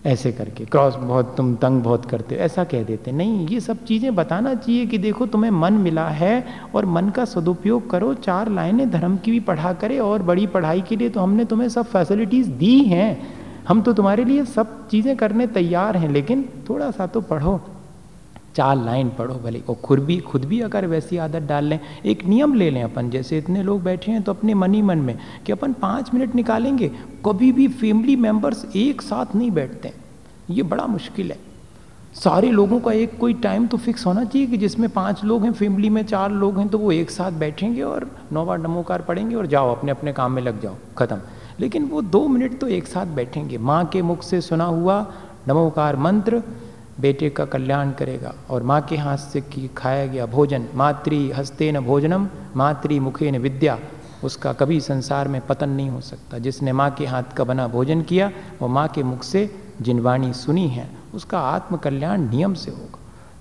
[0.05, 3.84] ऐसे करके, क्रॉस बहुत, तुम तंग बहुत करते हो, ऐसा कह देते नहीं, ये सब
[3.86, 6.45] चीज़ें बताना चाहिए कि देखो, तुम्हें मन मिला है
[6.76, 10.82] और मन का सदुपयोग करो, चार लाइनें धर्म की भी पढ़ा करे और बड़ी पढ़ाई
[10.82, 13.28] के लिए तो हमने तुम्हें सब फैसिलिटीज़ दी हैं।
[13.68, 17.59] हम तो तुम्हारे लिए सब चीज़ें करने तैयार हैं, लेकिन थोड़ा सा तो पढ़ो।
[18.56, 22.26] चार लाइन पढ़ो, भले। और खुद भी खुद भी अगर वैसी आदत डाल लें, एक
[22.26, 25.18] नियम ले लें अपन। जैसे इतने लोग बैठे हैं तो अपने मन ही मन में
[25.45, 26.91] कि अपन पाँच मिनट निकालेंगे,
[27.26, 29.93] कभी भी फैमिली मेंबर्स एक साथ नहीं बैठते
[30.49, 31.38] ये बड़ा मुश्किल है।
[32.16, 35.51] सारे लोगों का एक कोई टाइम तो फिक्स होना चाहिए कि जिसमें पाँच लोग हैं
[35.54, 39.36] फैमिली में चार लोग हैं तो वो एक साथ बैठेंगे और नौ बार नमोकार पढ़ेंगे
[39.36, 41.18] और जाओ, अपने अपने काम में लग जाओ, ख़त्म।
[41.60, 45.06] लेकिन वो दो मिनट तो एक साथ बैठेंगे। माँ के मुख से सुना हुआ
[45.47, 46.41] नमोकार मंत्र
[47.00, 51.80] बेटे का कल्याण करेगा और माँ के हाथ से की खाया गया भोजन, मातृ न
[51.80, 53.80] भोजनम, मातृ मुखे न विद्या,
[54.24, 58.02] उसका कभी संसार में पतन नहीं हो सकता। जिसने माँ के हाथ का बना भोजन
[58.02, 58.32] किया,
[58.62, 63.00] वो माँ के मुख से जिनवाणी सुनी है, उसका आत्मकल्याण नियम से होगा।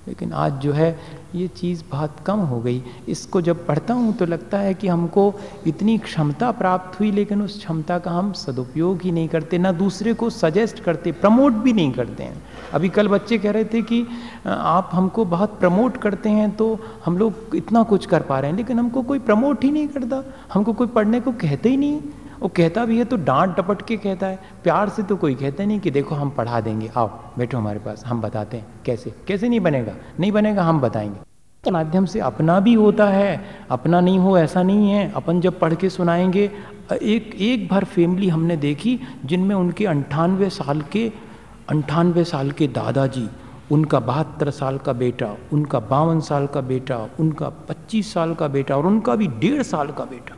[0.08, 0.98] लेकिन आज जो है
[1.34, 5.32] ये चीज़ बहुत कम हो गई। इसको जब पढ़ता हूँ तो लगता है कि हमको
[5.66, 10.14] इतनी क्षमता प्राप्त हुई, लेकिन उस क्षमता का हम सदुपयोग ही नहीं करते, ना दूसरे
[10.14, 14.06] को सजेस्ट करते प्रमोट भी नहीं करते हैं। अभी कल बच्चे कह रहे थे कि
[14.46, 18.56] आप हमको बहुत प्रमोट करते हैं तो हम लोग इतना कुछ कर पा रहे हैं,
[18.56, 20.22] लेकिन हमको कोई प्रमोट ही नहीं करता।
[20.52, 22.00] हमको कोई पढ़ने को कहते ही नहीं।
[22.42, 25.64] वो कहता भी है तो डांट डपट के कहता है। प्यार से तो कोई कहता
[25.64, 29.12] नहीं कि देखो हम पढ़ा देंगे। आओ, बैठो हमारे पास, हम बताते हैं। कैसे?
[29.26, 29.92] कैसे नहीं बनेगा?
[30.20, 31.20] नहीं बनेगा, हम बताएँगे।
[31.64, 35.60] के माध्यम से अपना भी होता है, अपना नहीं हो, ऐसा नहीं है। अपन जब
[35.60, 36.50] पढ़ के सुनाएँगे,
[36.92, 41.12] एक एक भर फैमिली हमने देखी जिनमें उनके अंठानवे साल के,
[41.68, 43.28] अंठानवे साल के दादाजी,
[43.70, 48.76] उनका बहत्तर साल का बेटा, उनका बावन साल का बेटा, उनका पच्चीस साल का बेटा
[48.76, 50.36] और उनका भी डेढ़ साल का बेटा।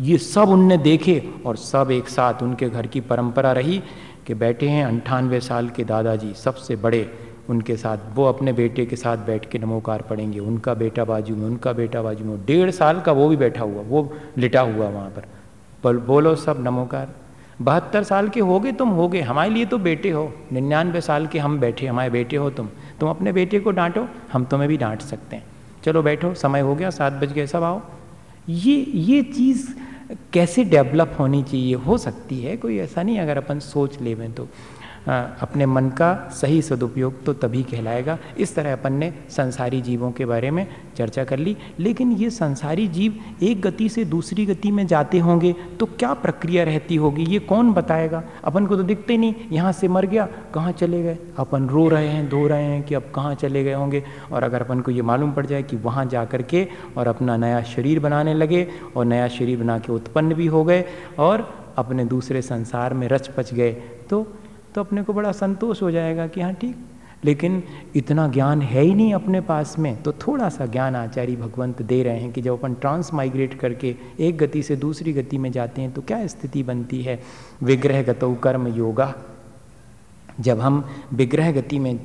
[0.00, 3.82] ये सब उनने देखे और सब एक साथ उनके घर की परंपरा रही
[4.26, 7.18] कि बैठे हैं अंठानवे साल के दादाजी, सबसे बड़े
[7.48, 11.46] उनके साथ, वो अपने बेटे के साथ बैठ के नमोकार पढ़ेंगे उनका बेटा बाजू में,
[11.46, 15.10] उनका बेटा बाजू में, डेढ़ साल का वो भी बैठा हुआ, वो लिटा हुआ वहाँ
[15.10, 15.22] पर।
[15.82, 17.08] बोल, बोलो सब नमोकार।
[17.62, 21.26] बहत्तर साल के हो गए तुम, हो गए। हमारे लिए तो बेटे हो। निन्यानवे साल
[21.26, 22.68] के हम बैठे, हमारे बेटे हो तुम।
[23.00, 25.44] तुम अपने बेटे को डांटो, हम तुम्हें भी डांट सकते हैं।
[25.84, 27.82] चलो बैठो, समय हो गया, सात बज गए, सब आओ।
[28.48, 29.68] ये ये चीज़
[30.32, 31.74] कैसे डेवलप होनी चाहिए?
[31.74, 34.48] हो सकती है, कोई ऐसा नहीं, अगर अपन सोच लेवें तो।
[35.06, 40.26] अपने मन का सही सदुपयोग तो तभी कहलाएगा। इस तरह अपन ने संसारी जीवों के
[40.26, 44.86] बारे में चर्चा कर ली। लेकिन ये संसारी जीव एक गति से दूसरी गति में
[44.86, 47.24] जाते होंगे तो क्या प्रक्रिया रहती होगी?
[47.24, 48.22] ये कौन बताएगा?
[48.44, 51.18] अपन को तो दिखते नहीं। यहाँ से मर गया, कहाँ चले गए?
[51.38, 54.02] अपन रो रहे हैं, धो रहे हैं कि अब कहाँ चले गए होंगे?
[54.32, 57.36] और अगर अपन को ये मालूम पड़ जाए कि वहाँ जा कर के और अपना
[57.36, 60.84] नया शरीर बनाने लगे और नया शरीर बना के उत्पन्न भी हो गए
[61.18, 61.46] और
[61.78, 63.72] अपने दूसरे संसार में रच पच गए
[64.10, 64.26] तो
[64.74, 66.76] तो अपने को बड़ा संतोष हो जाएगा कि हाँ ठीक।
[67.24, 67.62] लेकिन
[67.96, 72.02] इतना ज्ञान है ही नहीं अपने पास में तो थोड़ा सा ज्ञान आचार्य भगवंत दे
[72.02, 75.82] रहे हैं कि जब अपन ट्रांस माइग्रेट करके एक गति से दूसरी गति में जाते
[75.82, 77.22] हैं तो क्या स्थिति बनती है?
[77.62, 79.14] विग्रह गतौ कर्म योगा।
[80.40, 82.00] जब हम विग्रह गति में,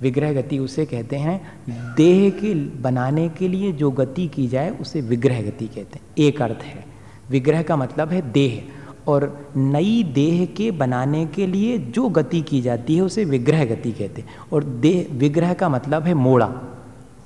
[0.00, 1.52] विग्रह गति उसे कहते हैं,
[1.94, 6.42] देह के बनाने के लिए जो गति की जाए, उसे विग्रह गति कहते हैं। एक
[6.42, 6.84] अर्थ है।
[7.30, 8.79] विग्रह का मतलब है देह।
[9.10, 13.92] और नई देह के बनाने के लिए जो गति की जाती है उसे विग्रह गति
[13.92, 16.46] कहते हैं। और देह, विग्रह का मतलब है मोड़ा,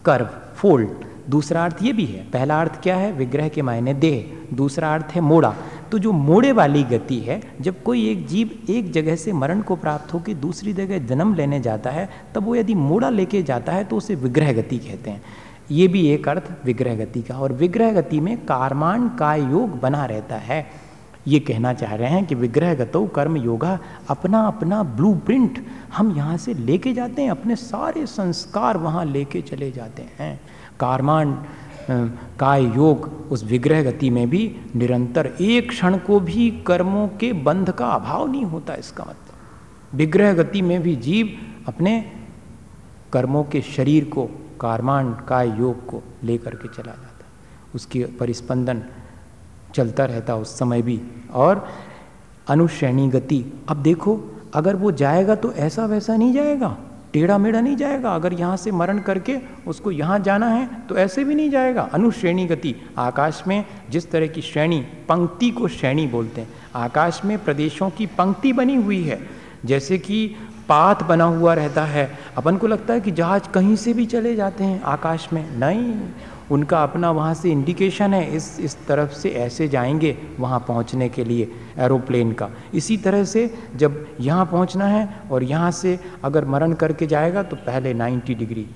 [0.04, 0.88] कर्व, फोल्ड।
[1.30, 3.12] दूसरा अर्थ ये भी है, पहला अर्थ क्या है?
[3.12, 5.54] विग्रह के मायने देह। दूसरा अर्थ है मोड़ा।
[5.92, 9.76] तो जो मोड़े वाली गति है, जब कोई एक जीव एक जगह से मरण को
[9.76, 13.84] प्राप्त होकर दूसरी जगह जन्म लेने जाता है, तब वो यदि मोड़ा लेके जाता है
[13.84, 15.22] तो उसे विग्रह गति कहते हैं।
[15.70, 20.04] ये भी एक अर्थ विग्रह गति का। और विग्रह गति में कारमान का योग बना
[20.04, 20.66] रहता है।
[21.26, 23.78] ये कहना चाह रहे हैं कि विग्रह गतो कर्म योगा
[24.10, 25.64] अपना अपना ब्लूप्रिंट
[25.96, 30.40] हम यहाँ से लेके जाते हैं, अपने सारे संस्कार वहाँ लेके चले जाते हैं।
[30.80, 31.32] कारमान
[32.40, 34.44] काय योग उस विग्रह गति में भी
[34.76, 40.32] निरंतर एक क्षण को भी कर्मों के बंध का अभाव नहीं होता इसका मतलब। विग्रह
[40.32, 41.36] गति में भी जीव
[41.68, 42.00] अपने
[43.12, 44.24] कर्मों के शरीर को
[44.60, 47.26] कारमान काय योग को लेकर के चला जाता
[47.74, 48.82] उसकी परिस्पंदन
[49.74, 51.00] चलता रहता उस समय भी।
[51.32, 51.66] और
[52.48, 54.20] अनुश्रेणी गति अब देखो,
[54.54, 56.76] अगर वो जाएगा तो ऐसा वैसा नहीं जाएगा।
[57.12, 61.24] टेढ़ा मेढ़ा नहीं जाएगा। अगर यहाँ से मरण करके उसको यहाँ जाना है तो ऐसे
[61.24, 66.40] भी नहीं जाएगा। अनुश्रेणी गति आकाश में जिस तरह की श्रेणी, पंक्ति को श्रेणी बोलते
[66.40, 69.20] हैं, आकाश में प्रदेशों की पंक्ति बनी हुई है।
[69.64, 70.26] जैसे कि
[70.68, 74.34] पाथ बना हुआ रहता है। अपन को लगता है कि जहाज़ कहीं से भी चले
[74.36, 75.94] जाते हैं आकाश में। नहीं
[76.50, 81.24] उनका अपना वहाँ से इंडिकेशन है, इस इस तरफ़ से ऐसे जाएँगे वहाँ पहुँचने के
[81.24, 86.72] लिए एरोप्लेन का। इसी तरह से जब यहाँ पहुँचना है और यहाँ से अगर मरण
[86.74, 88.66] करके जाएगा तो पहले 90 डिग्री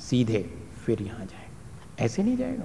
[0.00, 0.44] सीधे
[0.86, 2.64] फिर यहाँ जाएगा। ऐसे नहीं जाएगा।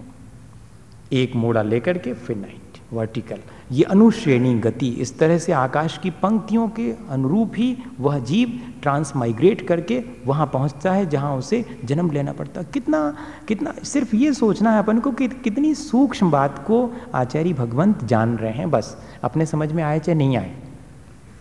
[1.14, 3.40] एक मोड़ा लेकर के फिर नाइन्टी वर्टिकल
[3.72, 9.68] ये अनुश्रेणी गति, इस तरह से आकाश की पंक्तियों के अनुरूप ही वह जीव ट्रांसमाइग्रेट
[9.68, 13.18] करके वहाँ पहुँचता है, जहाँ उसे जन्म लेना पड़ता है। कितना
[13.48, 18.38] कितना, सिर्फ़ ये सोचना है अपन को कि कितनी सूक्ष्म बात को आचार्य भगवंत जान
[18.38, 20.56] रहे हैं, बस। अपने समझ में आए चाहे नहीं आए।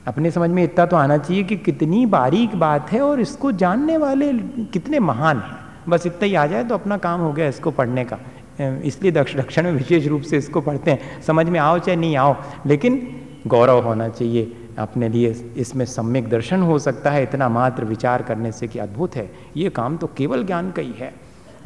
[0.06, 3.96] अपने समझ में इतना तो आना चाहिए कि कितनी बारीक बात है और इसको जानने
[3.96, 4.32] वाले
[4.64, 8.04] कितने महान हैं। बस इतना ही आ जाए तो अपना काम हो गया इसको पढ़ने
[8.04, 8.18] का।
[8.60, 12.36] इसलिए दक्षिण में विशेष रूप से इसको पढ़ते हैं। समझ में आओ चाहे नहीं आओ,
[12.66, 18.22] लेकिन गौरव होना चाहिए अपने लिए। इसमें सम्यक दर्शन हो सकता है, इतना मात्र विचार
[18.22, 21.14] करने से कि अद्भुत है। ये काम तो केवल ज्ञान का ही है।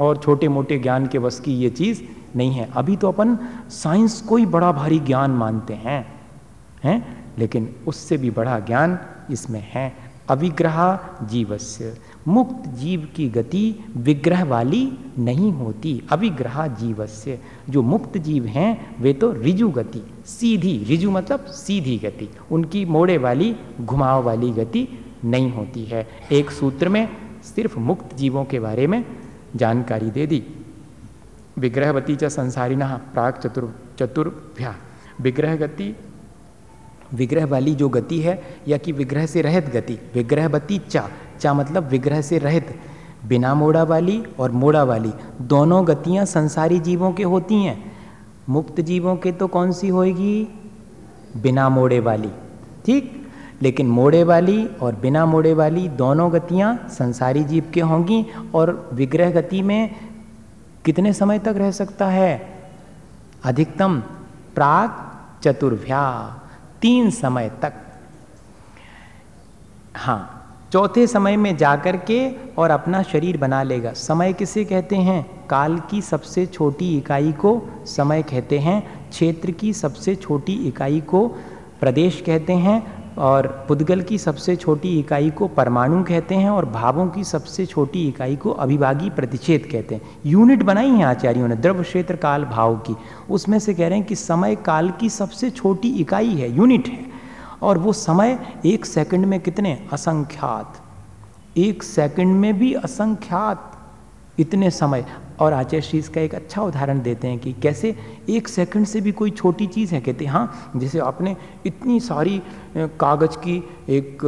[0.00, 2.02] और छोटे मोटे ज्ञान के वश की ये चीज़
[2.36, 3.38] नहीं है। अभी तो अपन
[3.68, 6.20] साइंस को ही बड़ा भारी ज्ञान मानते हैं
[6.84, 7.24] हैं?
[7.38, 8.98] लेकिन उससे भी बड़ा ज्ञान
[9.30, 9.94] इसमें है।
[10.28, 11.98] अविग्रह जीवस्य।
[12.28, 17.38] मुक्त जीव की गति विग्रह वाली नहीं होती, अविग्रह जीवस्य।
[17.70, 23.18] जो मुक्त जीव हैं, वे तो रिजु गति, सीधी, रिजु मतलब सीधी गति। उनकी मोड़े
[23.18, 24.88] वाली, घुमाव वाली गति
[25.24, 27.08] नहीं होती है। एक सूत्र में
[27.42, 29.04] सिर्फ़ मुक्त जीवों के बारे में
[29.56, 30.44] जानकारी दे दी।
[31.58, 34.76] विग्रहवती च संसारिण प्राग चतुर चतुर्भ्या।
[35.20, 35.96] विग्रह गति
[37.14, 39.92] विग्रह वाली जो गति है, या कि विग्रह से रहित गति?
[39.92, 41.08] विग्रह विग्रहवती चा
[41.40, 42.80] चा मतलब विग्रह से रहित।
[43.26, 47.92] बिना मोड़ा वाली और मोड़ा वाली दोनों गतियाँ संसारी जीवों के होती हैं।
[48.48, 50.48] मुक्त जीवों के तो कौन सी होएगी?
[51.36, 52.30] बिना मोड़े वाली
[52.86, 53.26] ठीक?
[53.62, 59.30] लेकिन मोड़े वाली और बिना मोड़े वाली दोनों गतियाँ संसारी जीव के होंगी, और विग्रह
[59.30, 59.94] गति में
[60.84, 62.62] कितने समय तक रह सकता है?
[63.44, 64.00] अधिकतम
[64.54, 64.90] प्राग
[65.44, 66.36] चतुर्भ्या।
[66.82, 67.72] तीन समय तक।
[69.96, 70.36] हाँ
[70.72, 75.46] चौथे समय में जाकर के और अपना शरीर बना लेगा। समय किसे कहते हैं?
[75.46, 81.28] काल की सबसे छोटी इकाई को समय कहते हैं। क्षेत्र की सबसे छोटी इकाई को
[81.80, 87.06] प्रदेश कहते हैं। और पुद्गल की सबसे छोटी इकाई को परमाणु कहते हैं और भावों
[87.06, 91.82] की सबसे छोटी इकाई को अभिभागी प्रतिषेध कहते हैं। यूनिट बनाई है आचार्यों ने द्रव
[91.82, 92.96] क्षेत्र, काल, भाव की।
[93.30, 97.06] उसमें से कह रहे हैं कि समय काल की सबसे छोटी इकाई है, यूनिट है।
[97.62, 99.88] और वो समय एक सेकंड में कितने?
[99.92, 100.74] असंख्यात।
[101.56, 103.72] एक सेकंड में भी असंख्यात
[104.38, 105.06] इतने समय।
[105.40, 107.94] और आचार्य श्री इसका एक अच्छा उदाहरण देते हैं कि कैसे
[108.28, 111.36] एक सेकंड से भी कोई छोटी चीज़ है, कहते हैं हाँ जैसे आपने
[111.66, 112.40] इतनी सारी
[112.76, 114.24] कागज़ की एक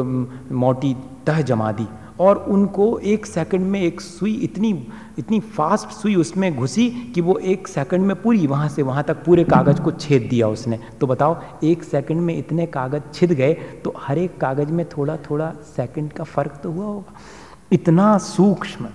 [0.52, 0.94] मोटी
[1.26, 1.86] तह जमा दी
[2.20, 4.70] और उनको एक सेकंड में एक सुई इतनी
[5.18, 9.24] इतनी फास्ट सुई उसमें घुसी कि वो एक सेकंड में पूरी, वहाँ से वहाँ तक
[9.24, 13.52] पूरे कागज़ को छेद दिया उसने। तो बताओ, एक सेकंड में इतने कागज़ छिद गए
[13.84, 17.14] तो हर एक कागज़ में थोड़ा थोड़ा सेकंड का फ़र्क तो हुआ होगा।
[17.72, 18.88] इतना सूक्ष्म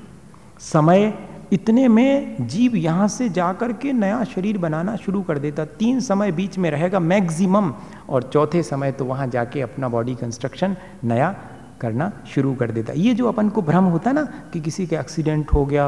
[0.63, 1.13] समय
[1.53, 6.31] इतने में जीव यहाँ से जाकर के नया शरीर बनाना शुरू कर देता। तीन समय
[6.31, 7.73] बीच में रहेगा मैक्सिमम,
[8.09, 11.35] और चौथे समय तो वहाँ जाके अपना बॉडी कंस्ट्रक्शन नया
[11.81, 14.23] करना शुरू कर देता है। ये जो अपन को भ्रम होता है ना
[14.53, 15.87] कि किसी के एक्सीडेंट हो गया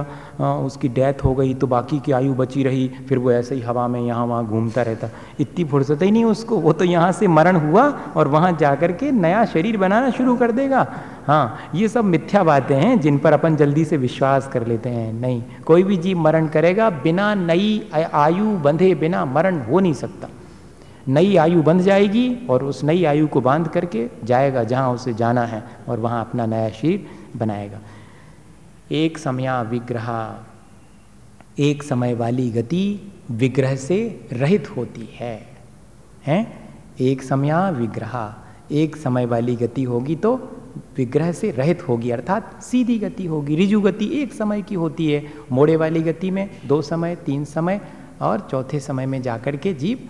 [0.65, 3.87] उसकी डेथ हो गई तो बाकी की आयु बची रही, फिर वो ऐसे ही हवा
[3.87, 5.09] में यहाँ वहाँ घूमता रहता।
[5.39, 8.91] इतनी फुर्सत ही नहीं उसको, वो तो यहाँ से मरण हुआ और वहाँ जा कर
[8.93, 10.87] के नया शरीर बनाना शुरू कर देगा।
[11.27, 15.11] हाँ ये सब मिथ्या बातें हैं जिन पर अपन जल्दी से विश्वास कर लेते हैं।
[15.13, 20.27] नहीं, कोई भी जीव मरण करेगा, बिना नई आयु बंधे, बिना मरण हो नहीं सकता।
[21.09, 25.45] नई आयु बंध जाएगी और उस नई आयु को बाँध करके जाएगा जहाँ उसे जाना
[25.45, 27.05] है और वहाँ अपना नया शरीर
[27.37, 27.79] बनाएगा।
[28.91, 30.35] एक समया विग्रह,
[31.59, 35.47] एक समय वाली गति विग्रह से रहित होती है।
[36.25, 36.69] हैं?
[37.01, 38.35] एक समया विग्रह,
[38.71, 40.35] एक समय वाली गति होगी तो
[40.97, 45.23] विग्रह से रहित होगी, अर्थात सीधी गति होगी, रिजु गति एक समय की होती है।
[45.51, 47.81] मोड़े वाली गति में दो समय, तीन समय
[48.21, 50.09] और चौथे समय में जाकर के जीव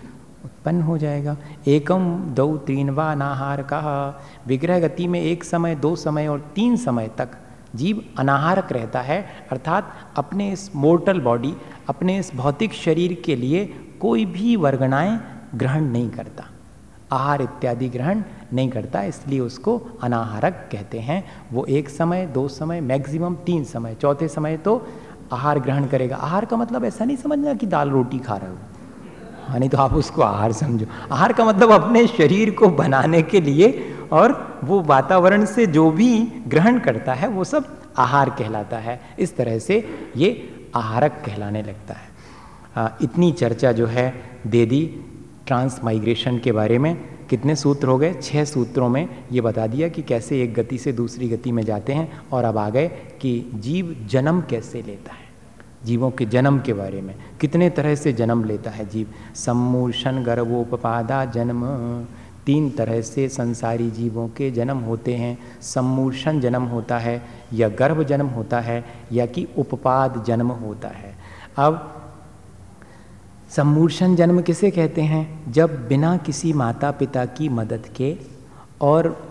[0.60, 1.36] उत्पन्न हो जाएगा।
[1.68, 6.76] एकम दो, तीन, व अनाहार कहा विग्रह गति में एक समय, दो समय और तीन
[6.76, 7.28] समय तक
[7.74, 11.54] जीव अनाहारक रहता है। अर्थात अपने इस मोर्टल बॉडी
[11.88, 13.64] अपने इस भौतिक शरीर के लिए
[14.00, 15.18] कोई भी वर्गणाएँ
[15.54, 16.44] ग्रहण नहीं करता।
[17.12, 22.80] आहार इत्यादि ग्रहण नहीं करता, इसलिए उसको अनाहारक कहते हैं। वो एक समय, दो समय
[22.80, 24.86] मैक्सिमम तीन समय, चौथे समय तो
[25.32, 28.79] आहार ग्रहण करेगा। आहार का मतलब ऐसा नहीं समझना कि दाल रोटी खा रहे हाँ।
[29.58, 33.94] नहीं तो आप उसको आहार समझो। आहार का मतलब अपने शरीर को बनाने के लिए
[34.12, 39.36] और वो वातावरण से जो भी ग्रहण करता है वो सब आहार कहलाता है। इस
[39.36, 39.84] तरह से
[40.16, 42.08] ये आहारक कहलाने लगता है।
[42.76, 44.12] आ, इतनी चर्चा जो है
[44.46, 44.84] दे दी
[45.46, 46.94] ट्रांस माइग्रेशन के बारे में।
[47.30, 48.14] कितने सूत्र हो गए?
[48.14, 51.92] छह सूत्रों में ये बता दिया कि कैसे एक गति से दूसरी गति में जाते
[51.92, 52.88] हैं और अब आ गए
[53.20, 55.29] कि जीव जन्म कैसे लेता है।
[55.84, 59.06] जीवों के जन्म के बारे में। कितने तरह से जन्म लेता है जीव?
[59.34, 61.66] सम्मूर्षण गर्भोपादा जन्म।
[62.46, 67.22] तीन तरह से संसारी जीवों के जन्म होते हैं। सम्मूर्षण जन्म होता है,
[67.52, 71.14] या गर्भ जन्म होता है, या कि उपपाद जन्म होता है।
[71.56, 72.02] अब
[73.50, 75.52] सम्मूर्षण जन्म किसे कहते हैं?
[75.52, 78.16] जब बिना किसी माता पिता की मदद के
[78.80, 79.30] और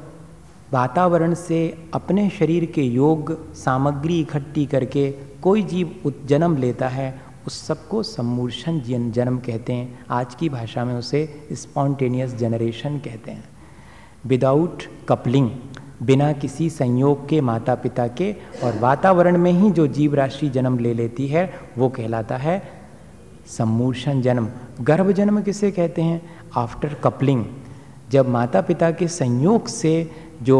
[0.73, 7.67] वातावरण से अपने शरीर के योग, सामग्री इकट्ठी करके कोई जीव जन्म लेता है, उस
[7.67, 8.79] सबको सम्मूर्षण
[9.11, 13.43] जन्म कहते हैं। आज की भाषा में उसे स्पॉन्टेनियस जनरेशन कहते हैं।
[14.25, 15.49] विदाउट कपलिंग
[16.03, 18.31] बिना किसी संयोग के माता पिता के
[18.63, 22.61] और वातावरण में ही जो जीव राशि जन्म ले लेती है, वो कहलाता है
[23.47, 24.49] सम्मूर्षण जन्म।
[24.81, 26.21] गर्भ जन्म किसे कहते हैं?
[26.57, 27.45] आफ्टर कपलिंग
[28.09, 30.11] जब माता पिता के संयोग से
[30.41, 30.59] जो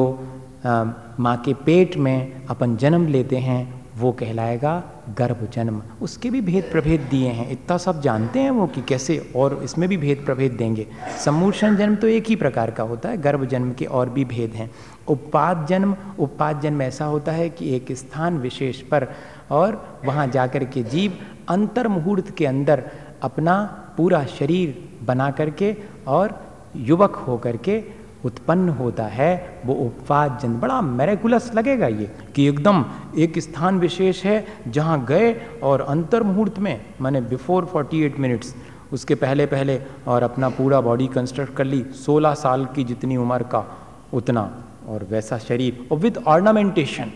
[0.66, 4.72] माँ के पेट में अपन जन्म लेते हैं वो कहलाएगा
[5.18, 9.18] गर्भ जन्म उसके भी भेद प्रभेद दिए हैं। इतना सब जानते हैं वो कि कैसे
[9.36, 10.86] और इसमें भी भेद प्रभेद देंगे।
[11.26, 14.54] सम्मूषण जन्म तो एक ही प्रकार का होता है गर्भ जन्म के और भी भेद
[14.54, 14.70] हैं।
[15.08, 19.08] उपाद जन्म उपाद जन्म ऐसा होता है कि एक स्थान विशेष पर
[19.52, 21.18] और वहाँ जाकर के जीव
[21.50, 22.84] अंतर मुहूर्त के अंदर
[23.24, 23.62] अपना
[23.98, 25.76] पूरा शरीर बना करके
[26.08, 26.40] और
[26.76, 27.80] युवक होकर के
[28.26, 32.84] उत्पन्न होता है, वो उपवाद जन, बड़ा मेरेकुलस लगेगा ये, कि एकदम
[33.18, 38.56] एक स्थान विशेष है जहाँ गए और अंतर मुहूर्त में, मैंने बिफोर 48 मिनट्स
[38.94, 43.44] उसके पहले पहले और अपना पूरा बॉडी कंस्ट्रक्ट कर ली 16 साल की जितनी उम्र
[43.44, 43.66] का
[44.14, 44.44] उतना,
[44.88, 47.12] और वैसा शरीर, और विद ऑर्नामेंटेशन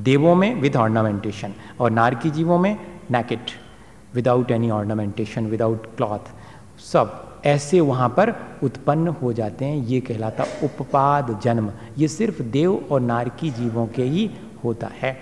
[0.00, 2.76] देवों में विद ऑर्नामेंटेशन और नारकी जीवों में
[3.10, 3.50] naked
[4.14, 6.30] without any ornamentation without cloth
[6.82, 12.88] सब ऐसे वहाँ पर उत्पन्न हो जाते हैं। ये कहलाता उपपाद जन्म। ये सिर्फ़ देव
[12.90, 14.30] और नारकी जीवों के ही
[14.64, 15.20] होता है।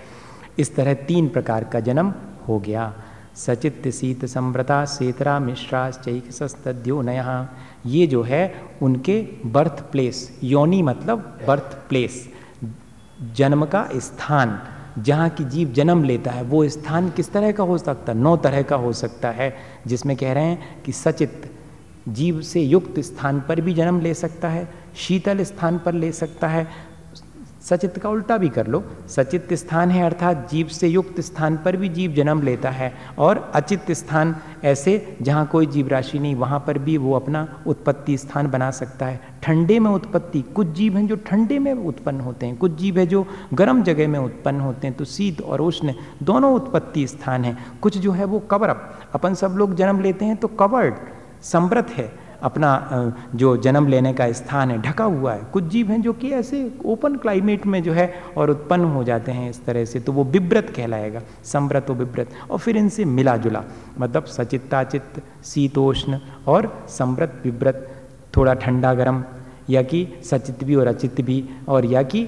[0.59, 2.13] इस तरह तीन प्रकार का जन्म
[2.47, 2.93] हो गया।
[3.35, 7.49] सचित सीत, संव्रता, सेतरा, मिश्रा, चैक सस्तद्यो नया
[7.85, 12.33] ये जो है, उनके बर्थ प्लेस, योनि मतलब बर्थ प्लेस।
[13.35, 14.61] जन्म का स्थान,
[14.99, 18.17] जहाँ की जीव जन्म लेता है, वो स्थान किस तरह का हो सकता है?
[18.17, 19.55] नौ तरह का हो सकता है,
[19.87, 21.51] जिसमें कह रहे हैं कि सचित
[22.09, 26.47] जीव से युक्त स्थान पर भी जन्म ले सकता है, शीतल स्थान पर ले सकता
[26.47, 26.67] है।
[27.61, 31.75] सचित का उल्टा भी कर लो। सचित स्थान है अर्थात जीव से युक्त स्थान पर
[31.77, 36.59] भी जीव जन्म लेता है और अचित स्थान ऐसे जहाँ कोई जीव राशि नहीं, वहाँ
[36.67, 41.05] पर भी वो अपना उत्पत्ति स्थान बना सकता है। ठंडे में उत्पत्ति, कुछ जीव हैं
[41.07, 44.87] जो ठंडे में उत्पन्न होते हैं, कुछ जीव है जो गर्म जगह में उत्पन्न होते
[44.87, 45.93] हैं तो शीत और उष्ण
[46.23, 50.25] दोनों उत्पत्ति स्थान हैं। कुछ जो है वो कवर अप अपन सब लोग जन्म लेते
[50.25, 50.95] हैं तो कवर्ड
[51.43, 52.11] समृत है,
[52.43, 56.29] अपना जो जन्म लेने का स्थान है, ढका हुआ है। कुछ जीव हैं जो कि
[56.31, 60.11] ऐसे ओपन क्लाइमेट में जो है और उत्पन्न हो जाते हैं इस तरह से तो
[60.11, 61.21] वो विव्रत कहलाएगा
[61.89, 63.63] व विव्रत। और फिर इनसे मिला जुला
[63.99, 67.87] मतलब सचित्ताचित, शीतोष्ण और समृत विव्रत,
[68.37, 69.23] थोड़ा ठंडा गर्म,
[69.69, 72.27] या कि सचित भी और अचित भी, और या कि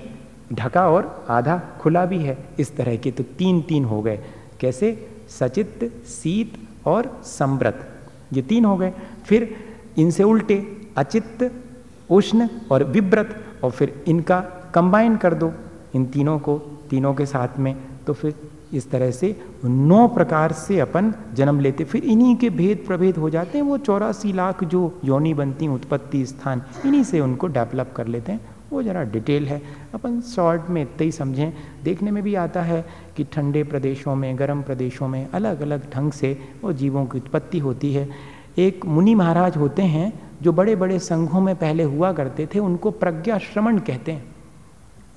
[0.53, 4.19] ढका और आधा खुला भी है, इस तरह के तो तीन तीन हो गए।
[4.59, 5.07] कैसे?
[5.29, 6.53] सचित, शीत
[6.87, 7.87] और समृत
[8.33, 8.93] ये तीन हो गए।
[9.25, 9.55] फिर
[9.97, 11.51] इनसे उल्टे अचित्त,
[12.09, 14.39] उष्ण और विव्रत और फिर इनका
[14.75, 15.53] कंबाइन कर दो
[15.95, 16.57] इन तीनों को,
[16.89, 17.75] तीनों के साथ में।
[18.07, 18.33] तो फिर
[18.73, 23.29] इस तरह से नौ प्रकार से अपन जन्म लेते। फिर इन्हीं के भेद प्रभेद हो
[23.29, 27.93] जाते हैं। वो चौरासी लाख जो योनि बनती हैं, उत्पत्ति स्थान, इन्हीं से उनको डेवलप
[27.95, 29.61] कर लेते हैं। वो ज़रा डिटेल है।
[29.93, 31.53] अपन शॉर्ट में इतना ही समझें।
[31.83, 32.85] देखने में भी आता है
[33.17, 37.59] कि ठंडे प्रदेशों में, गर्म प्रदेशों में अलग अलग ढंग से वो जीवों की उत्पत्ति
[37.59, 38.09] होती है।
[38.57, 42.91] एक मुनि महाराज होते हैं जो बड़े बड़े संघों में पहले हुआ करते थे, उनको
[42.91, 44.35] प्रज्ञा श्रवण कहते हैं।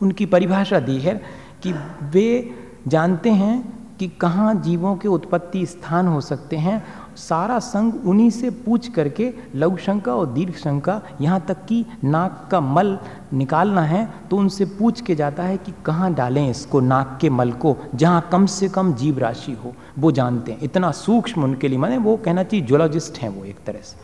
[0.03, 1.21] उनकी परिभाषा दी है
[1.63, 1.73] कि
[2.03, 2.51] वे
[2.89, 6.83] जानते हैं कि कहाँ जीवों के उत्पत्ति स्थान हो सकते हैं
[7.19, 12.49] सारा संग उन्हीं से पूछ करके लघु शंका और दीर्घ शंका यहाँ तक कि नाक
[12.51, 12.99] का मल
[13.35, 17.53] निकालना है तो उनसे पूछ के जाता है कि कहाँ डालें इसको, नाक के मल
[17.53, 21.79] को, जहाँ कम से कम जीव राशि हो, वो जानते हैं। इतना सूक्ष्म उनके लिए,
[21.79, 23.97] माने वो कहना चाहिए जोलॉजिस्ट हैं वो एक तरह से।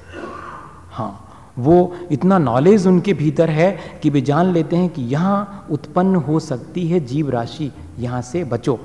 [0.90, 1.26] हाँ
[1.58, 3.70] वो इतना नॉलेज उनके भीतर है
[4.02, 8.44] कि वे जान लेते हैं कि यहाँ उत्पन्न हो सकती है जीव राशि, यहाँ से
[8.44, 8.78] बचो।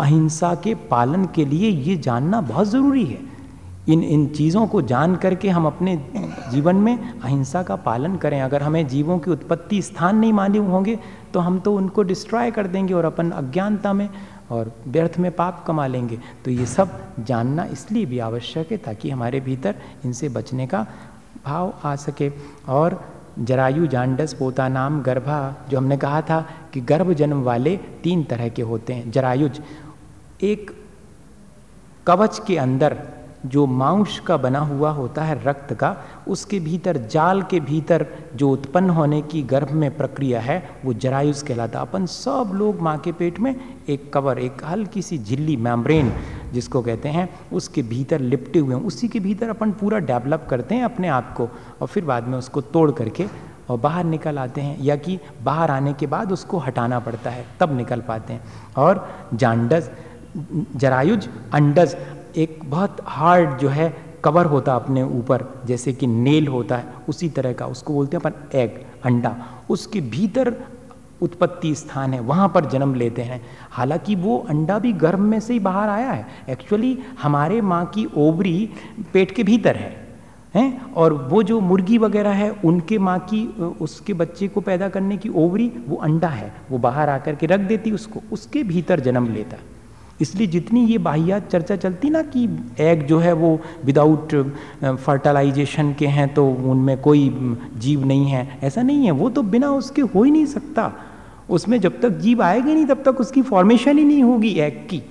[0.00, 3.31] अहिंसा के पालन के लिए ये जानना बहुत ज़रूरी है।
[3.88, 5.96] इन इन चीज़ों को जान करके हम अपने
[6.50, 10.98] जीवन में अहिंसा का पालन करें। अगर हमें जीवों की उत्पत्ति स्थान नहीं मालूम होंगे
[11.34, 14.08] तो हम तो उनको डिस्ट्रॉय कर देंगे और अपन अज्ञानता में
[14.50, 19.10] और व्यर्थ में पाप कमा लेंगे। तो ये सब जानना इसलिए भी आवश्यक है ताकि
[19.10, 19.74] हमारे भीतर
[20.04, 20.86] इनसे बचने का
[21.44, 22.30] भाव आ सके।
[22.68, 23.00] और
[23.38, 26.40] जरायु जांडस पोता नाम गर्भा, जो हमने कहा था
[26.72, 29.60] कि गर्भ जन्म वाले तीन तरह के होते हैं। जरायुज,
[30.42, 30.70] एक
[32.06, 32.96] कवच के अंदर
[33.46, 35.96] जो मांस का बना हुआ होता है रक्त का,
[36.28, 41.42] उसके भीतर, जाल के भीतर जो उत्पन्न होने की गर्भ में प्रक्रिया है, वो जरायुज
[41.42, 43.54] कहलाता अपन सब लोग माँ के पेट में
[43.88, 46.12] एक कवर, एक हल्की सी झिल्ली मैम्ब्रेन
[46.52, 50.74] जिसको कहते हैं, उसके भीतर लिपटे हुए हैं। उसी के भीतर अपन पूरा डेवलप करते
[50.74, 51.48] हैं अपने आप को
[51.80, 53.26] और फिर बाद में उसको तोड़ करके
[53.70, 57.44] और बाहर निकल आते हैं। या कि बाहर आने के बाद उसको हटाना पड़ता है,
[57.60, 58.40] तब निकल पाते हैं।
[58.76, 59.90] और जांडस,
[60.76, 61.96] जरायुज अंडज
[62.36, 67.28] एक बहुत हार्ड जो है कवर होता अपने ऊपर, जैसे कि नेल होता है, उसी
[67.28, 69.36] तरह का उसको बोलते हैं अपन एग अंडा।
[69.70, 70.54] उसके भीतर
[71.22, 75.52] उत्पत्ति स्थान है, वहाँ पर जन्म लेते हैं। हालाँकि वो अंडा भी गर्भ में से
[75.52, 78.70] ही बाहर आया है। एक्चुअली हमारे माँ की ओवरी
[79.12, 80.08] पेट के भीतर है,
[80.54, 80.92] हैं?
[80.92, 83.46] और वो जो मुर्गी वगैरह है, उनके माँ की
[83.80, 87.60] उसके बच्चे को पैदा करने की ओवरी, वो अंडा है। वो बाहर आकर के रख
[87.60, 89.71] देती उसको, उसके भीतर जन्म लेता है।
[90.22, 92.48] इसलिए जितनी ये बाहियात चर्चा चलती ना कि
[92.80, 94.34] एग जो है वो विदाउट
[94.84, 97.28] फर्टिलाइजेशन के हैं तो उनमें कोई
[97.78, 100.92] जीव नहीं है। ऐसा नहीं है। वो तो बिना उसके हो ही नहीं सकता।
[101.50, 105.02] उसमें जब तक जीव आएगी नहीं, तब तक उसकी फॉर्मेशन ही नहीं होगी एग की।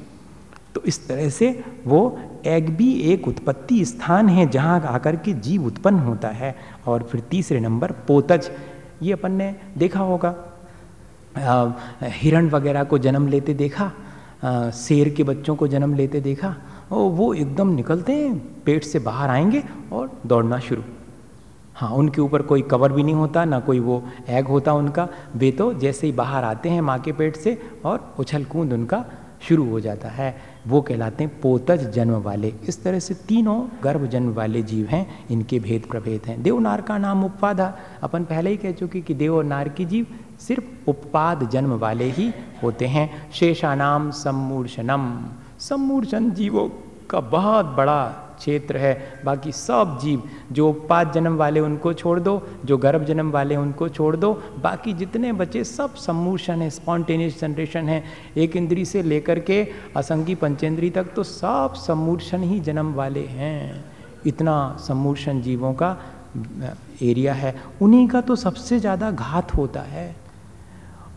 [0.75, 5.65] तो इस तरह से वो एग भी एक उत्पत्ति स्थान है जहाँ आकर के जीव
[5.65, 6.55] उत्पन्न होता है।
[6.87, 8.49] और फिर तीसरे नंबर, पोतज।
[9.03, 10.35] ये अपन ने देखा होगा।
[12.03, 13.91] हिरण वगैरह को जन्म लेते देखा?
[14.43, 16.55] शेर के बच्चों को जन्म लेते देखा,
[16.91, 18.35] और वो एकदम निकलते हैं,
[18.65, 19.63] पेट से बाहर आएँगे
[19.93, 20.83] और दौड़ना शुरू।
[21.75, 25.51] हाँ उनके ऊपर कोई कवर भी नहीं होता, ना कोई वो एग होता उनका। वे
[25.51, 29.05] तो जैसे ही बाहर आते हैं माँ के पेट से और उछल कूद उनका
[29.41, 30.35] शुरू हो जाता है।
[30.67, 35.27] वो कहलाते हैं पोतज जन्म वाले। इस तरह से तीनों गर्भ जन्म वाले जीव हैं,
[35.29, 39.35] इनके भेद प्रभेद हैं। देवनार का नाम उपवादा अपन पहले ही कह चुके कि देव
[39.35, 40.07] और नार की जीव
[40.39, 42.31] सिर्फ़ उपपाद जन्म वाले ही
[42.63, 45.25] होते हैं। शेषानाम सम्मूर्षनम
[45.59, 46.69] सम्मूर्शन जीवों
[47.09, 48.01] का बहुत बड़ा
[48.41, 50.21] क्षेत्र है। बाकी सब जीव,
[50.51, 54.93] जो उपपाद जन्म वाले उनको छोड़ दो, जो गर्भ जन्म वाले उनको छोड़ दो, बाकी
[54.93, 58.03] जितने बच्चे सब सम्मूर्षण है, स्पॉन्टेनियस जनरेशन है।
[58.37, 59.61] एक इंद्री से लेकर के
[59.97, 63.83] असंगी पंचेंद्री तक तो सब सम्मूर्षण ही जन्म वाले हैं।
[64.25, 65.97] इतना सम्मूर्षण जीवों का
[67.03, 70.15] एरिया है। उन्हीं का तो सबसे ज़्यादा घात होता है।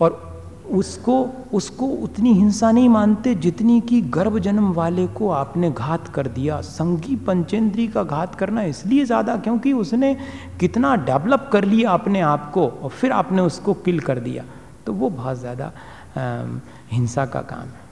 [0.01, 0.34] और
[0.65, 1.15] उसको
[1.53, 6.61] उसको उतनी हिंसा नहीं मानते जितनी कि गर्भ जन्म वाले को आपने घात कर दिया।
[6.61, 10.15] संगी पंचेंद्री का घात करना इसलिए ज़्यादा क्योंकि उसने
[10.61, 14.45] कितना डेवलप कर लिया अपने आप को और फिर आपने उसको किल कर दिया।
[14.87, 15.73] तो वो बहुत ज़्यादा
[16.93, 17.83] हिंसा का काम है।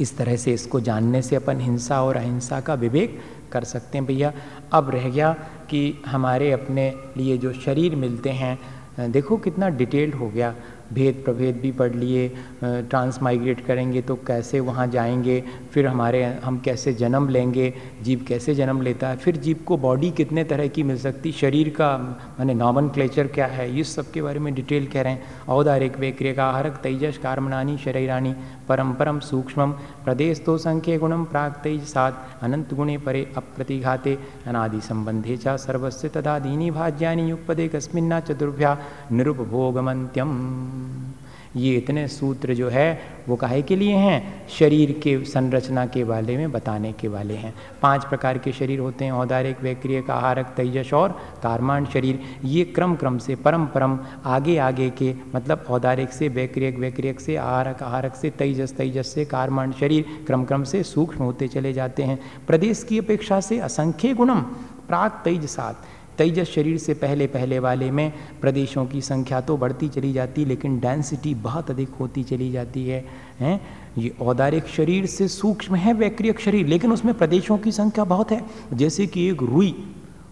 [0.00, 3.18] इस तरह से इसको जानने से अपन हिंसा और अहिंसा का विवेक
[3.52, 4.32] कर सकते हैं। भैया,
[4.72, 5.32] अब रह गया
[5.70, 8.58] कि हमारे अपने लिए जो शरीर मिलते हैं,
[9.10, 10.54] देखो कितना डिटेल्ड हो गया।
[10.92, 12.28] भेद प्रभेद भी पढ़ लिए
[12.64, 17.72] ट्रांस माइग्रेट करेंगे तो कैसे वहाँ जाएँगे, फिर हमारे, हम कैसे जन्म लेंगे,
[18.02, 21.68] जीव कैसे जन्म लेता है, फिर जीव को बॉडी कितने तरह की मिल सकती, शरीर
[21.68, 21.96] का,
[22.38, 26.10] मैंने नॉमन क्या है इस सब के बारे में डिटेल कह रहे हैं। औदारिक वे
[26.12, 28.34] क्रियकाहरक तेजस, कारमणानी, शरीरानी
[28.68, 29.70] परम्परम परम सूक्ष्म
[30.04, 36.08] प्रदेश तो संख्य गुणम, प्राग तेज सात, अनंत गुणे परे, अप्रतिघाते, अनादि संबंधे च सर्वस्व
[36.08, 38.76] तदा दीनी भाज्यानि युगपदे कस्मिन्ना चतुर्भ्या
[39.12, 40.30] निरुपभोगमंत्यम
[41.56, 44.48] ये इतने सूत्र जो है, वो काहे के लिए हैं?
[44.48, 49.04] शरीर के संरचना के बारे में, बताने के वाले हैं। पाँच प्रकार के शरीर होते
[49.04, 51.12] हैं, औदारिक, वैक्रियक, आहारक, तेजस और
[51.42, 56.78] कारमांड शरीर। ये क्रम क्रम से, परम परम, आगे आगे के मतलब औदारिक से, वैक्रियक
[56.78, 61.48] वैक्रियक से, आहारक आहारक से, तेजस तेजस से कारमांड शरीर क्रम क्रम से सूक्ष्म होते
[61.48, 64.40] चले जाते हैं। प्रदेश की अपेक्षा से असंख्य गुणम
[64.88, 65.82] प्राग तेज सात
[66.18, 70.78] तेजस शरीर से पहले पहले वाले में प्रदेशों की संख्या तो बढ़ती चली जाती, लेकिन
[70.80, 73.04] डेंसिटी बहुत अधिक होती चली जाती है,
[73.40, 73.60] हैं?
[73.98, 78.44] ये औदारिक शरीर से सूक्ष्म है, वैक्रियक शरीर, लेकिन उसमें प्रदेशों की संख्या बहुत है।
[78.72, 79.74] जैसे कि एक रुई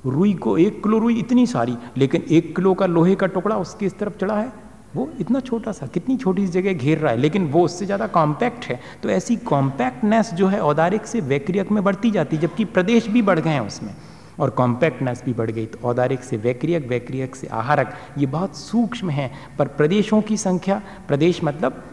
[0.06, 3.86] रुई को एक किलो रुई इतनी सारी, लेकिन एक किलो का लोहे का टुकड़ा उसकी
[3.86, 4.52] इस तरफ़ चढ़ा है।
[4.96, 8.06] वो इतना छोटा सा, कितनी छोटी सी जगह घेर रहा है, लेकिन वो उससे ज़्यादा
[8.06, 12.64] कॉम्पैक्ट है। तो ऐसी कॉम्पैक्टनेस जो है, औदारिक से वैक्रियक में बढ़ती जाती है, जबकि
[12.64, 13.94] प्रदेश भी बढ़ गए हैं उसमें।
[14.40, 19.10] और कॉम्पैक्टनेस भी बढ़ गई। तो औदारिक से वैक्रियक वैक्रियक से आहारक, ये बहुत सूक्ष्म
[19.10, 21.84] है। पर प्रदेशों की संख्या, प्रदेश मतलब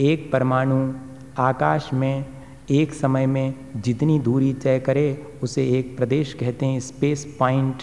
[0.00, 0.92] एक परमाणु,
[1.38, 2.24] आकाश में,
[2.70, 7.82] एक समय में जितनी दूरी तय करे, उसे एक प्रदेश कहते हैं स्पेस पॉइंट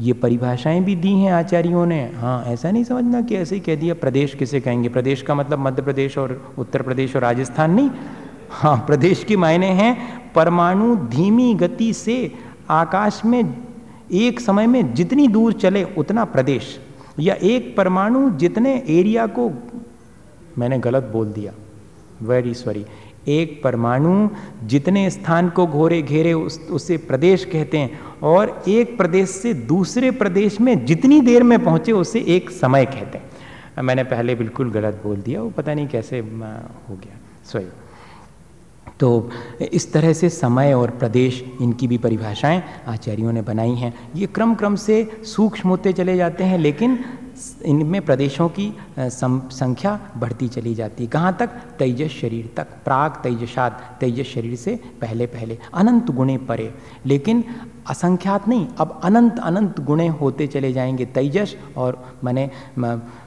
[0.00, 3.74] ये परिभाषाएँ भी दी हैं आचार्यों ने। हाँ ऐसा नहीं समझना कि ऐसे ही कह
[3.74, 4.88] दिया, प्रदेश किसे कहेंगे?
[4.88, 7.90] प्रदेश का मतलब मध्य प्रदेश और उत्तर प्रदेश और राजस्थान नहीं।
[8.50, 9.96] हाँ प्रदेश के मायने हैं
[10.32, 12.32] परमाणु धीमी गति से
[12.70, 13.56] आकाश में
[14.12, 16.78] एक समय में जितनी दूर चले उतना प्रदेश,
[17.18, 19.50] या एक परमाणु जितने एरिया को,
[20.58, 21.52] मैंने गलत बोल दिया
[22.22, 22.84] वेरी सॉरी
[23.28, 24.28] एक परमाणु
[24.64, 30.10] जितने स्थान को घोरे घेरे उस, उसे प्रदेश कहते हैं, और एक प्रदेश से दूसरे
[30.10, 35.00] प्रदेश में जितनी देर में पहुँचे उसे एक समय कहते हैं। मैंने पहले बिल्कुल गलत
[35.04, 37.64] बोल दिया, वो पता नहीं कैसे हो गया। सॉरी
[39.04, 39.30] तो
[39.72, 44.54] इस तरह से समय और प्रदेश, इनकी भी परिभाषाएँ आचार्यों ने बनाई हैं। ये क्रम
[44.54, 46.98] क्रम से सूक्ष्म होते चले जाते हैं, लेकिन
[47.64, 51.46] इनमें प्रदेशों की संख्या बढ़ती चली जाती है। कहाँ तक?
[51.78, 56.74] तेजस शरीर तक। प्राग तेजसात। तेजस शरीर से पहले पहले। अनंत गुणे परे।
[57.06, 57.44] लेकिन
[57.90, 62.50] असंख्यात नहीं, अब अनंत अनंत गुणे होते चले जाएँगे। तेजस और मैंने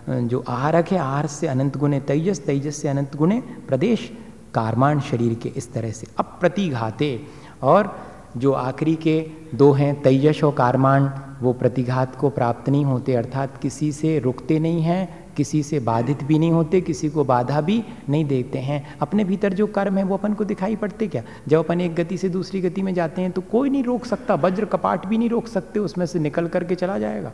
[0.10, 4.12] जो आहारक है, आहार से अनंत गुणे। तेजस तेजस से अनंत गुणे। प्रदेश
[4.54, 7.20] कारमान शरीर के इस तरह से। अप्रतिघाते
[7.64, 7.96] और
[8.38, 9.20] जो आखिरी के
[9.56, 14.60] दो हैं, तेजस और कारमान वो प्रतिघात को प्राप्त नहीं होते, अर्थात किसी से रुकते
[14.60, 18.98] नहीं हैं, किसी से बाधित भी नहीं होते, किसी को बाधा भी नहीं देते हैं।
[19.02, 21.24] अपने भीतर जो कर्म है, वो अपन को दिखाई पड़ते क्या?
[21.48, 24.36] जब अपन एक गति से दूसरी गति में जाते हैं तो कोई नहीं रोक सकता,
[24.36, 27.32] वज्र कपाट भी नहीं रोक सकते, उसमें से निकल करके चला जाएगा।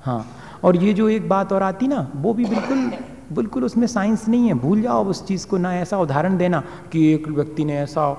[0.00, 0.26] हाँ
[0.64, 2.90] और ये जो एक बात और आती ना, वो भी बिल्कुल
[3.32, 6.62] बिल्कुल उसमें साइंस नहीं है। भूल जाओ उस चीज़ को, ना ऐसा उदाहरण देना
[6.92, 8.10] कि एक व्यक्ति ने ऐसा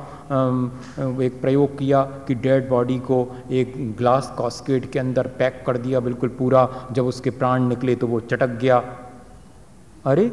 [1.22, 3.20] एक प्रयोग किया कि डेड बॉडी को
[3.52, 8.08] एक ग्लास कॉस्केट के अंदर पैक कर दिया, बिल्कुल पूरा, जब उसके प्राण निकले तो
[8.08, 8.78] वो चटक गया।
[10.06, 10.32] अरे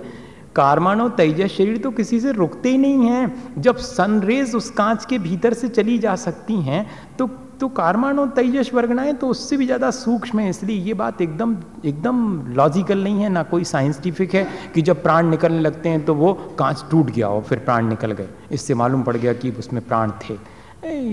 [0.56, 5.18] कारमानो तेजस शरीर तो किसी से रुकते ही नहीं हैं। जब सनरेज उस कांच के
[5.18, 6.86] भीतर से चली जा सकती हैं
[7.18, 7.26] तो
[7.62, 11.56] तो कारमान और तेजस वर्गनाएँ तो उससे भी ज़्यादा सूक्ष्म है, इसलिए ये बात एकदम
[11.84, 16.14] एकदम लॉजिकल नहीं है, ना कोई साइंटिफिक है कि जब प्राण निकलने लगते हैं तो
[16.14, 19.82] वो कांच टूट गया और फिर प्राण निकल गए। इससे मालूम पड़ गया कि उसमें
[19.84, 20.38] प्राण थे।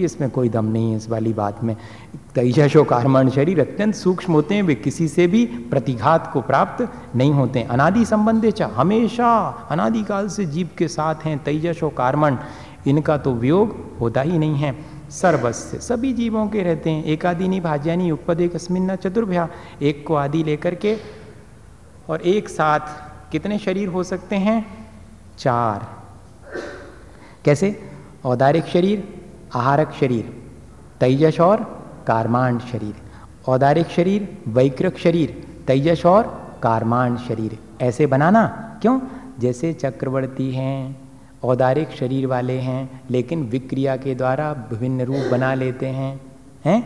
[0.04, 1.76] इसमें कोई दम नहीं है इस वाली बात में।
[2.36, 6.88] तेजस और कारमान शरीर अत्यंत सूक्ष्म होते हैं, वे किसी से भी प्रतिघात को प्राप्त
[7.16, 9.28] नहीं होते। अनादि संबंधे चा, हमेशा
[9.72, 12.38] अनादिकाल से जीव के साथ हैं तेजस और कारमण
[12.88, 17.36] इनका तो वियोग होता ही नहीं है। सर्वस्व। सभी जीवों के रहते हैं। एक आदि
[17.36, 19.50] एकादिनी भाज्यानी उपपदे कस्मिन्ना चतुर्भ्या।
[19.82, 20.98] एक को आदि लेकर के
[22.10, 22.80] और एक साथ
[23.32, 24.88] कितने शरीर हो सकते हैं?
[25.38, 26.04] चार।
[27.46, 27.92] कैसे?
[28.26, 29.22] औदारिक शरीर,
[29.56, 30.44] आहारक शरीर,
[31.00, 31.64] तेजस और
[32.08, 32.96] कारमांड शरीर।
[33.48, 38.48] औदारिक शरीर, वैकृक शरीर, तेजस और कारमांड शरीर। ऐसे बनाना
[38.82, 39.00] क्यों?
[39.40, 40.99] जैसे चक्रवर्ती हैं।
[41.44, 46.20] औदारिक शरीर वाले हैं, लेकिन विक्रिया के द्वारा विभिन्न रूप बना लेते हैं।
[46.66, 46.82] हैं?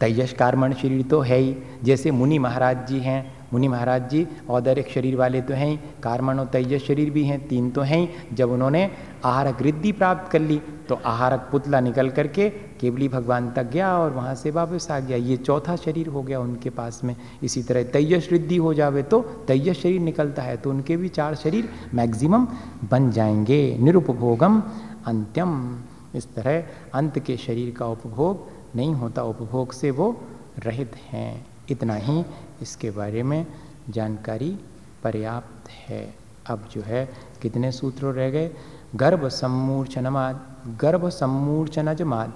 [0.00, 4.88] तेजस कारमण शरीर तो है ही, जैसे मुनि महाराज जी हैं। मुनि महाराज जी औदारिक
[4.88, 8.50] शरीर वाले तो हैं, कारमण और तेजस शरीर भी हैं, तीन तो हैं ही। जब
[8.50, 8.90] उन्होंने
[9.24, 12.48] आहारक रिद्धि प्राप्त कर ली तो आहारक पुतला निकल करके
[12.80, 16.40] केवली भगवान तक गया और वहाँ से वापस आ गया। ये चौथा शरीर हो गया
[16.40, 20.70] उनके पास में। इसी तरह तेजस रिद्धि हो जावे तो तेजस शरीर निकलता है तो
[20.70, 22.46] उनके भी चार शरीर मैक्सिमम
[22.90, 24.62] बन जाएँगे। निरुपभोगम
[25.06, 25.82] अंत्यम।
[26.14, 26.64] इस तरह
[26.94, 30.10] अंत के शरीर का उपभोग नहीं होता। उपभोग से वो
[30.58, 32.24] रहित हैं। इतना ही
[32.62, 33.46] इसके बारे में
[33.90, 34.56] जानकारी
[35.04, 36.14] पर्याप्त है।
[36.46, 37.08] अब जो है,
[37.42, 38.50] कितने सूत्र रह गए?
[38.96, 40.40] गर्भ सम्मूर्छनमाद।
[40.80, 42.32] गर्भ सम्मूर्छनज माद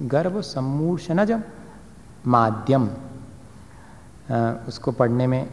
[0.00, 1.32] गर्भ सम्मूर्छनज
[2.26, 2.88] माध्यम
[4.68, 5.46] उसको पढ़ने में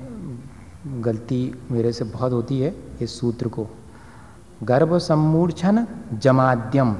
[1.03, 1.39] गलती
[1.71, 3.67] मेरे से बहुत होती है इस सूत्र को।
[4.63, 6.95] गर्भ सम्मूर्छन, जमाद्यम।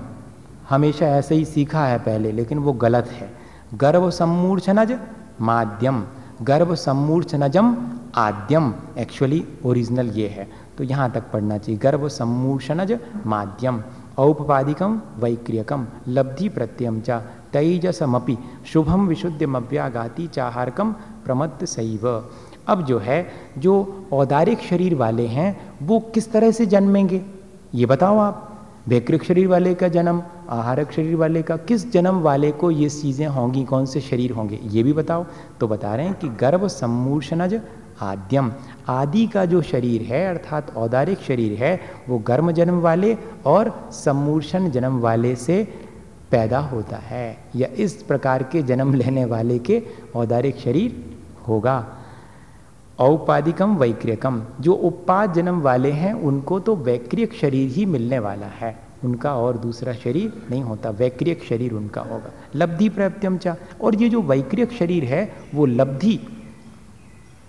[0.70, 3.32] हमेशा ऐसे ही सीखा है पहले, लेकिन वो गलत है।
[3.74, 4.98] गर्भ सम्मूर्छनज
[5.42, 6.04] माध्यम
[6.42, 7.76] गर्भ सम्मूर्छनजम,
[8.16, 10.48] आद्यम। एक्चुअली ओरिजिनल ये है।
[10.78, 13.82] तो यहाँ तक पढ़ना चाहिए। गर्भ सम्मूर्षणज माध्यम
[14.18, 17.20] औपपादिकम वैक्रियकम लब्धि प्रत्ययम चा
[17.54, 20.92] तेजसमपि शुभम विशुद्धमव्यागाति चाहारकम
[21.26, 22.08] प्रमत्त सैव
[22.68, 23.28] अब जो है,
[23.58, 27.22] जो औदारिक शरीर वाले हैं, वो किस तरह से जन्मेंगे?
[27.76, 28.44] ये बताओ आप।
[28.88, 33.28] वैकृक शरीर वाले का जन्म, आहारक शरीर वाले का, किस जन्म वाले को ये चीज़ें
[33.28, 35.26] होंगी, कौन से शरीर होंगे, ये भी बताओ।
[35.60, 37.62] तो बता रहे हैं कि गर्भ सम्मूर्षणज
[38.02, 38.52] आद्यम।
[38.88, 41.80] आदि का जो शरीर है, अर्थात औदारिक शरीर है,
[42.10, 45.68] वो गर्म जन्म वाले और सम्मूर्षण जन्म वाले से
[46.32, 49.84] पैदा होता है, या इस प्रकार के जन्म लेने वाले के
[50.16, 51.18] औदारिक शरीर
[51.48, 51.94] होगा।
[53.00, 58.80] औपाधिकम वैक्रियकम। जो उपाद जन्म वाले हैं, उनको तो वैक्रियक शरीर ही मिलने वाला है।
[59.04, 64.10] उनका और दूसरा शरीर नहीं होता, वैक्रियक शरीर उनका होगा। लब्धि प्राप्त्यम चा। और ये
[64.10, 66.37] जो वैक्रियक शरीर है, वो लब्धि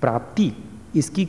[0.01, 0.53] प्राप्ति
[0.97, 1.29] इसकी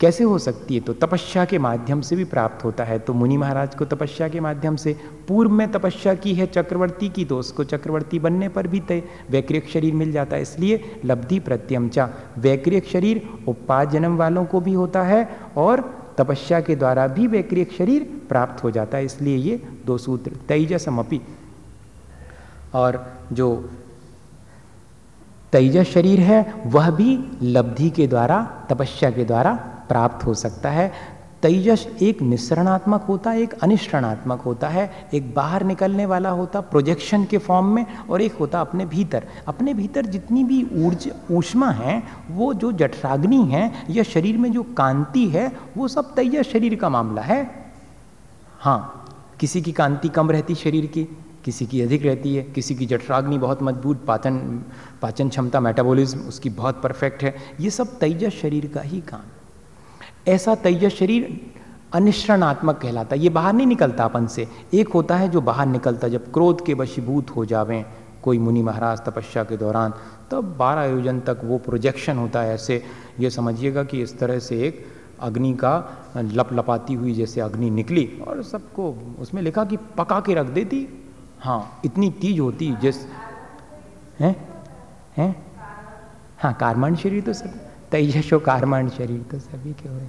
[0.00, 0.80] कैसे हो सकती है?
[0.80, 4.40] तो तपस्या के माध्यम से भी प्राप्त होता है। तो मुनि महाराज को तपस्या के
[4.40, 4.96] माध्यम से
[5.28, 9.68] पूर्व में तपस्या की है, चक्रवर्ती की तो उसको चक्रवर्ती बनने पर भी तय वैक्रिक
[9.68, 12.08] शरीर मिल जाता है। इसलिए लब्धि प्रत्यमचा।
[12.38, 15.84] वैक्रिक शरीर उपाज जन्म वालों को भी होता है और
[16.18, 21.20] तपस्या के द्वारा भी वैक्रिक शरीर प्राप्त हो जाता है। इसलिए ये दो सूत्र, तेजसमपी।
[22.74, 23.48] और जो
[25.52, 29.54] तेजस शरीर है, वह भी लब्धि के द्वारा, तपस्या के द्वारा
[29.88, 35.64] प्राप्त हो सकता है। तेजस एक निस्रणात्मक होता है एक अनिश्रणात्मक होता है। एक बाहर
[35.64, 40.44] निकलने वाला होता प्रोजेक्शन के फॉर्म में, और एक होता अपने भीतर। अपने भीतर जितनी
[40.44, 45.88] भी ऊर्ज, ऊष्मा है, वो जो जठराग्नि है, या शरीर में जो कांति है, वो
[45.88, 47.70] सब तेजस शरीर का मामला है।
[48.58, 49.02] हाँ
[49.40, 51.04] किसी की कांति कम रहती शरीर की,
[51.44, 54.64] किसी की अधिक रहती है, किसी की जठराग्नि बहुत मज़बूत, पाचन
[55.02, 59.22] पाचन क्षमता मेटाबॉलिज्म उसकी बहुत परफेक्ट है। ये सब तेजस शरीर का ही काम।
[60.28, 61.52] ऐसा तेजस शरीर
[61.94, 66.08] अनिश्रणात्मक कहलाता है। ये बाहर नहीं निकलता अपन से। एक होता है जो बाहर निकलता
[66.08, 67.84] जब क्रोध के वशीभूत हो जावें,
[68.22, 69.94] कोई मुनि महाराज तपस्या के दौरान,
[70.30, 72.82] तब बारह आयोजन तक वो प्रोजेक्शन होता है ऐसे।
[73.20, 74.84] ये समझिएगा कि इस तरह से एक
[75.20, 75.74] अग्नि का
[76.16, 80.86] लप लपाती हुई जैसे अग्नि निकली और सबको उसमें लिखा कि पका के रख देती।
[81.40, 82.96] हाँ इतनी तीज होती जिस
[84.20, 84.55] हैं?
[85.18, 85.46] हैं?
[86.38, 87.50] हाँ कारमान शरीर तो सब
[87.90, 90.00] तेजसो कारमाण शरीर तो सभी के हो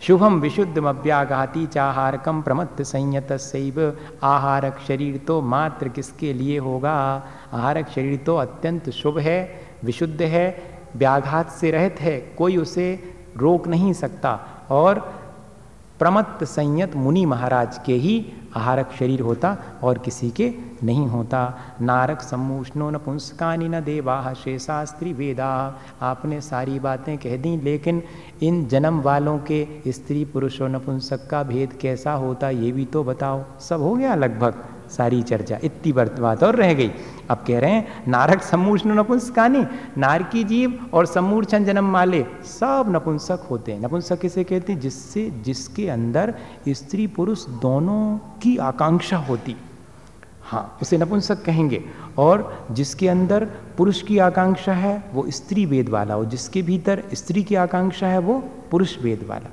[0.00, 6.92] शुभम विशुद्धम अभ्याघाती चाहारकम प्रमत्त संयत सैव, आहारक शरीर तो मात्र किसके लिए होगा?
[7.52, 10.46] आहारक शरीर तो अत्यंत शुभ है, विशुद्ध है,
[10.96, 14.38] व्याघात से रहित है, कोई उसे रोक नहीं सकता।
[14.70, 15.23] और
[15.98, 20.52] प्रमत्त संयत मुनि महाराज के ही आहारक शरीर होता और किसी के
[20.82, 27.56] नहीं होता। नारक सम्मूष्णो न पुंसकानी न देवा शेषास्त्री वेदा। आपने सारी बातें कह दी,
[27.56, 28.02] लेकिन
[28.42, 33.44] इन जन्म वालों के स्त्री पुरुषों नपुंसक का भेद कैसा होता, ये भी तो बताओ।
[33.60, 34.64] सब हो गया लगभग।
[34.96, 36.92] सारी चर्चा। इतनी बात और रह गई।
[37.30, 39.66] अब कह रहे हैं नारक समूर्ण नपुंसकानी,
[39.98, 44.80] नारकी जीव और समूर्छन जन्म माले, सब नपुंसक होते हैं। नपुंसक किसे कहते हैं?
[44.80, 46.34] जिससे, जिसके अंदर
[46.68, 49.56] स्त्री पुरुष दोनों की आकांक्षा होती।
[50.42, 51.84] हाँ उसे नपुंसक कहेंगे।
[52.18, 53.44] और जिसके अंदर
[53.78, 58.18] पुरुष की आकांक्षा है, वो स्त्री वेद वाला, और जिसके भीतर स्त्री की आकांक्षा है,
[58.18, 59.50] वो पुरुष वेद वाला।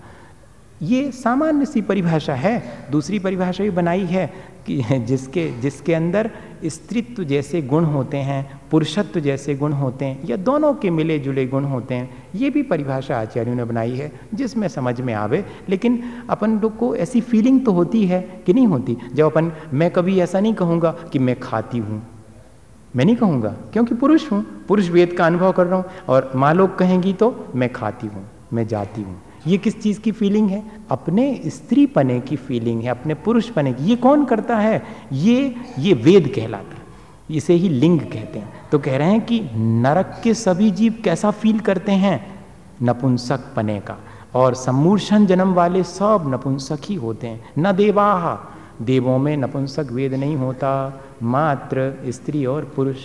[0.82, 4.34] ये सामान्य सी परिभाषा है। दूसरी परिभाषा भी बनाई है।
[4.68, 6.30] कि जिसके जिसके अंदर
[6.66, 11.46] स्त्रीत्व जैसे गुण होते हैं, पुरुषत्व जैसे गुण होते हैं, या दोनों के मिले जुले
[11.46, 16.04] गुण होते हैं, ये भी परिभाषा आचार्यों ने बनाई है, जिसमें समझ में आवे। लेकिन
[16.30, 18.98] अपन लोग को ऐसी फीलिंग तो होती है कि नहीं होती?
[19.14, 22.08] जब अपन, मैं कभी ऐसा नहीं कहूँगा कि मैं खाती हूँ।
[22.96, 26.54] मैं नहीं कहूँगा, क्योंकि पुरुष हूँ। पुरुष वेद का अनुभव कर रहा हूँ, और माँ
[26.54, 30.72] लोग कहेंगी तो मैं खाती हूँ, मैं जाती हूँ। ये किस चीज़ की फीलिंग है?
[30.92, 34.84] अपने स्त्री पने की फीलिंग है, अपने पुरुष पने की। ये कौन करता है?
[35.14, 36.82] ये ये वेद कहलाता है।
[37.38, 41.32] इसे ही लिंग कहते हैं। तो कह रहे हैं कि नरक के सभी जीव कैसा
[41.32, 42.46] फील करते हैं?
[42.84, 43.98] नपुंसक पने का।
[44.36, 48.48] और सम्मूर्षण जन्म वाले सब नपुंसक ही होते हैं। न देवाह
[48.86, 52.98] देवों में नपुंसक वेद नहीं होता। मात्र स्त्री और पुरुष।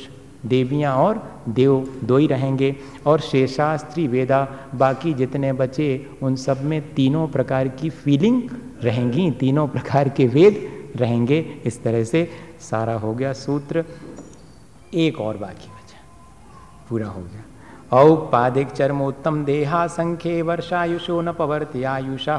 [0.46, 2.74] देवियाँ और देव दो ही रहेंगे।
[3.06, 5.88] और शेषास्त्री वेदा, बाकी जितने बचे,
[6.22, 8.42] उन सब में तीनों प्रकार की फीलिंग
[8.82, 10.56] रहेंगी, तीनों प्रकार के वेद
[10.96, 12.28] रहेंगे। इस तरह से
[12.60, 13.84] सारा हो गया सूत्र।
[14.94, 15.98] एक और बाकी बचा,
[16.90, 17.42] पूरा हो गया।
[17.92, 22.36] औपाधिक चरमोत्तम देहा संख्य वर्षायुषो न पवर्ति आयुषा।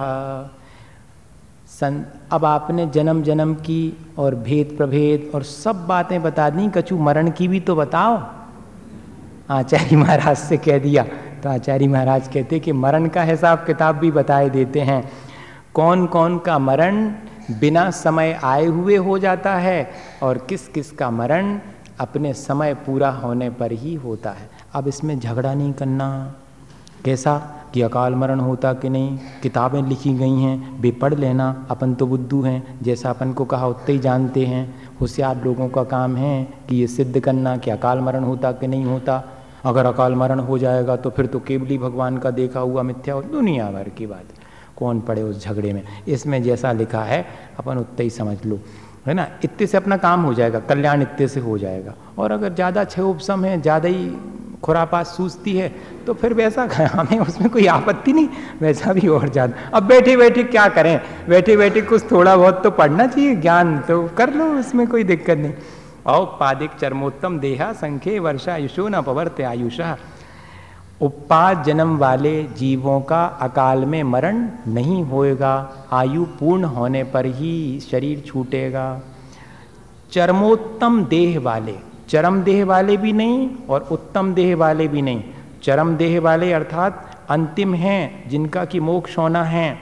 [1.77, 6.97] सन, अब आपने जन्म जन्म की और भेद, प्रभेद और सब बातें बता दी, कछु
[6.97, 8.17] मरण की भी तो बताओ।
[9.49, 11.03] आचार्य महाराज से कह दिया
[11.43, 15.03] तो आचार्य महाराज कहते कि मरण का हिसाब किताब भी बताए देते हैं।
[15.73, 17.05] कौन कौन का मरण
[17.51, 19.89] बिना समय आए हुए हो जाता है
[20.23, 21.57] और किस किस का मरण
[21.99, 26.09] अपने समय पूरा होने पर ही होता है। अब इसमें झगड़ा नहीं करना।
[27.07, 27.35] कैसा
[27.73, 29.17] कि अकाल मरण होता कि नहीं?
[29.41, 33.67] किताबें लिखी गई हैं, वे पढ़ लेना, अपन तो बुद्धू हैं, जैसा अपन को कहा
[33.67, 34.63] उतने ही जानते हैं।
[35.01, 38.85] होशियार लोगों का काम है कि ये सिद्ध करना कि अकाल मरण होता कि नहीं
[38.85, 39.23] होता।
[39.65, 43.21] अगर अकाल मरण हो जाएगा तो फिर तो केवली भगवान का देखा हुआ मिथ्या हो
[43.21, 44.33] दुनिया भर की बात।
[44.77, 45.83] कौन पड़े उस झगड़े में?
[46.07, 47.25] इसमें जैसा लिखा है,
[47.59, 48.59] अपन उतने ही समझ लो।
[49.07, 49.27] है ना?
[49.43, 53.01] इतने से अपना काम हो जाएगा, कल्याण इतने से हो जाएगा। और अगर ज़्यादा छः
[53.01, 54.09] उपसम है, ज़्यादा ही
[54.63, 55.67] खुरापात सूझती है
[56.07, 58.27] तो फिर वैसा हमें उसमें कोई आपत्ति नहीं,
[58.61, 61.01] वैसा भी और जाता अब बैठे बैठे क्या करें?
[61.29, 65.37] बैठे बैठे कुछ थोड़ा बहुत तो पढ़ना चाहिए, ज्ञान तो कर लो, उसमें कोई दिक्कत
[65.37, 65.53] नहीं।
[66.05, 69.97] औपादिक चरमोत्तम देहा संख्य वर्षा आयुषो न पवर्त आयुषा।
[71.01, 77.79] उपाद जन्म वाले जीवों का अकाल में मरण नहीं होएगा, आयु पूर्ण होने पर ही
[77.79, 79.01] शरीर छूटेगा।
[80.11, 81.75] चरमोत्तम देह वाले
[82.09, 85.23] चरम देह वाले भी नहीं और उत्तम देह वाले भी नहीं।
[85.63, 89.79] चरम देह वाले अर्थात अंतिम हैं, जिनका कि मोक्ष होना है।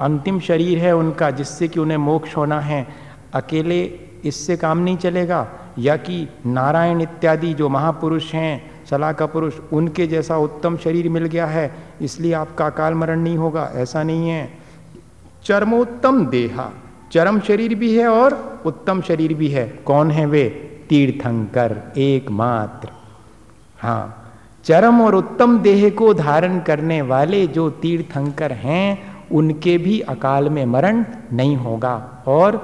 [0.00, 2.88] अंतिम शरीर है उनका, जिससे कि उन्हें मोक्ष होना है।
[3.34, 3.82] अकेले
[4.24, 5.48] इससे काम नहीं चलेगा।
[5.78, 11.24] या कि नारायण इत्यादि जो महापुरुष हैं सलाह का पुरुष, उनके जैसा उत्तम शरीर मिल
[11.26, 14.58] गया है, इसलिए आपका अकाल मरण नहीं होगा। ऐसा नहीं है।
[15.44, 16.70] चरमोत्तम देहा,
[17.12, 20.68] चरम शरीर भी है और उत्तम शरीर भी है। कौन है वे?
[20.92, 22.88] तीर्थंकर एकमात्र।
[23.78, 24.32] हाँ
[24.64, 28.98] चरम और उत्तम देह को धारण करने वाले जो तीर्थंकर हैं,
[29.30, 32.60] उनके भी अकाल में मरण नहीं होगा और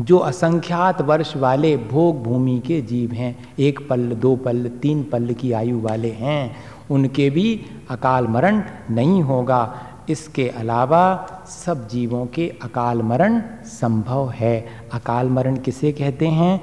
[0.00, 5.34] जो असंख्यात वर्ष वाले भोग भूमि के जीव हैं, एक पल, दो पल, तीन पल
[5.40, 6.56] की आयु वाले हैं,
[6.90, 9.74] उनके भी अकाल मरण नहीं होगा।
[10.08, 11.04] इसके अलावा
[11.48, 16.60] सब जीवों के अकाल मरण संभव है। अकाल मरण किसे कहते हैं?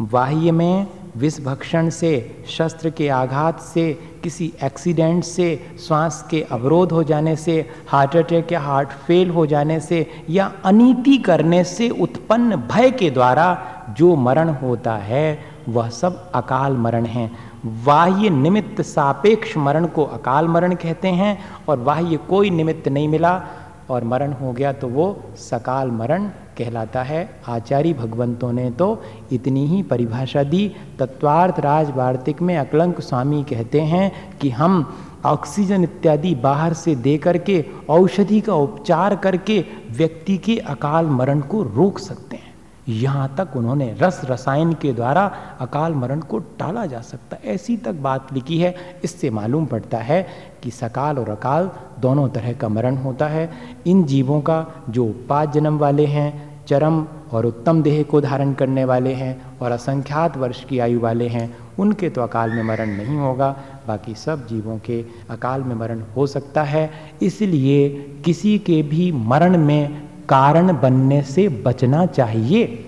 [0.00, 0.86] बाह्य में
[1.16, 7.70] विषभक्षण से, शस्त्र के आघात से, किसी एक्सीडेंट से, श्वास के अवरोध हो जाने से
[7.88, 13.10] हार्ट अटैक या हार्ट फेल हो जाने से, या अनीति करने से, उत्पन्न भय के
[13.10, 17.30] द्वारा जो मरण होता है, वह सब अकाल मरण है।
[17.66, 23.42] बाह्य निमित्त सापेक्ष मरण को अकाल मरण कहते हैं, और बाह्य कोई निमित्त नहीं मिला,
[23.90, 26.30] और मरण हो गया तो वो सकाल मरण
[26.60, 30.66] कहलाता है। आचार्य भगवंतों ने तो इतनी ही परिभाषा दी।
[30.98, 34.84] तत्वार्थ राज वार्तिक में अकलंक स्वामी कहते हैं कि हम
[35.26, 41.62] ऑक्सीजन इत्यादि बाहर से दे करके औषधि का उपचार करके व्यक्ति के अकाल मरण को
[41.64, 42.48] रोक सकते हैं।
[42.90, 45.24] यहाँ तक उन्होंने रस रसायन के द्वारा
[45.60, 48.74] अकाल मरण को टाला जा सकता ऐसी तक बात लिखी है।
[49.04, 50.26] इससे मालूम पड़ता है
[50.62, 51.70] कि सकाल और अकाल
[52.00, 53.50] दोनों तरह का मरण होता है।
[53.86, 58.84] इन जीवों का जो पाँच जन्म वाले हैं चरम और उत्तम देह को धारण करने
[58.84, 61.48] वाले हैं और असंख्यात वर्ष की आयु वाले हैं,
[61.78, 63.56] उनके तो अकाल में मरण नहीं होगा,
[63.88, 66.90] बाकी सब जीवों के अकाल में मरण हो सकता है।
[67.22, 67.88] इसलिए
[68.24, 72.86] किसी के भी मरण में कारण बनने से बचना चाहिए।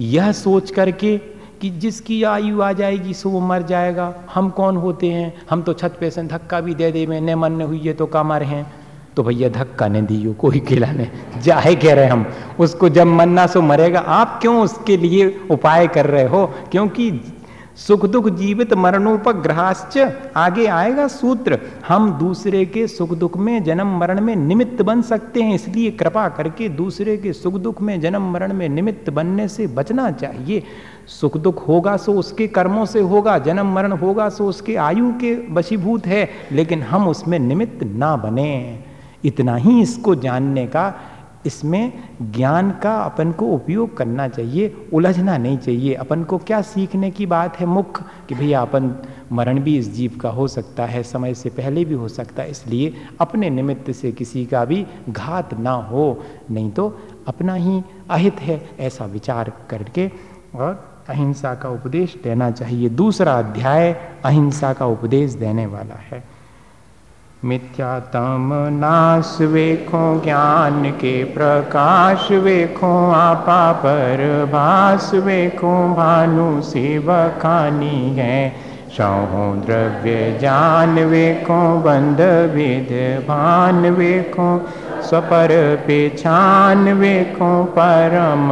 [0.00, 1.16] यह सोच करके
[1.60, 5.32] कि जिसकी आयु आ जाएगी, सो वो मर जाएगा। हम कौन होते हैं?
[5.50, 8.42] हम तो छत पे से धक्का भी दे दे मैंने मन हुई है तो कमर
[8.42, 8.81] हैं।
[9.16, 11.10] तो भैया धक्का नहीं दियो, कोई खिलाने
[11.42, 12.26] जाए कह रहे हम?
[12.60, 16.46] उसको जब मरना सो मरेगा। आप क्यों उसके लिए उपाय कर रहे हो?
[16.70, 17.20] क्योंकि
[17.76, 19.98] सुख दुख जीवित मरणोपग्रहाश्च
[20.36, 21.58] आगे आएगा सूत्र।
[21.88, 26.28] हम दूसरे के सुख दुख में जन्म मरण में निमित्त बन सकते हैं, इसलिए कृपा
[26.28, 30.62] करके दूसरे के सुख दुख में जन्म मरण में निमित्त बनने से बचना चाहिए।
[31.20, 35.34] सुख दुख होगा सो उसके कर्मों से होगा, जन्म मरण होगा सो उसके आयु के
[35.54, 38.91] वशीभूत है, लेकिन हम उसमें निमित्त ना बने।
[39.24, 40.94] इतना ही इसको जानने का,
[41.46, 41.92] इसमें
[42.32, 47.26] ज्ञान का अपन को उपयोग करना चाहिए, उलझना नहीं चाहिए। अपन को क्या सीखने की
[47.26, 48.94] बात है मुख्य कि भैया अपन
[49.32, 52.50] मरण भी इस जीव का हो सकता है, समय से पहले भी हो सकता है,
[52.50, 56.88] इसलिए अपने निमित्त से किसी का भी घात ना हो। नहीं तो
[57.28, 60.10] अपना ही अहित है, ऐसा विचार करके
[60.54, 63.92] और अहिंसा का उपदेश देना चाहिए। दूसरा अध्याय
[64.24, 66.22] अहिंसा का उपदेश देने वाला है।
[67.44, 78.38] मिथ्यातम नाश वेखो ज्ञान के प्रकाश वेखो आपा पर भास वेखो भानु सेवकानी है।
[78.98, 82.20] सहो द्रव्य जान वेखो बंध
[82.54, 82.94] विध
[83.28, 84.50] भान वेखो
[85.02, 88.51] स्वपर पेछान वेखो परम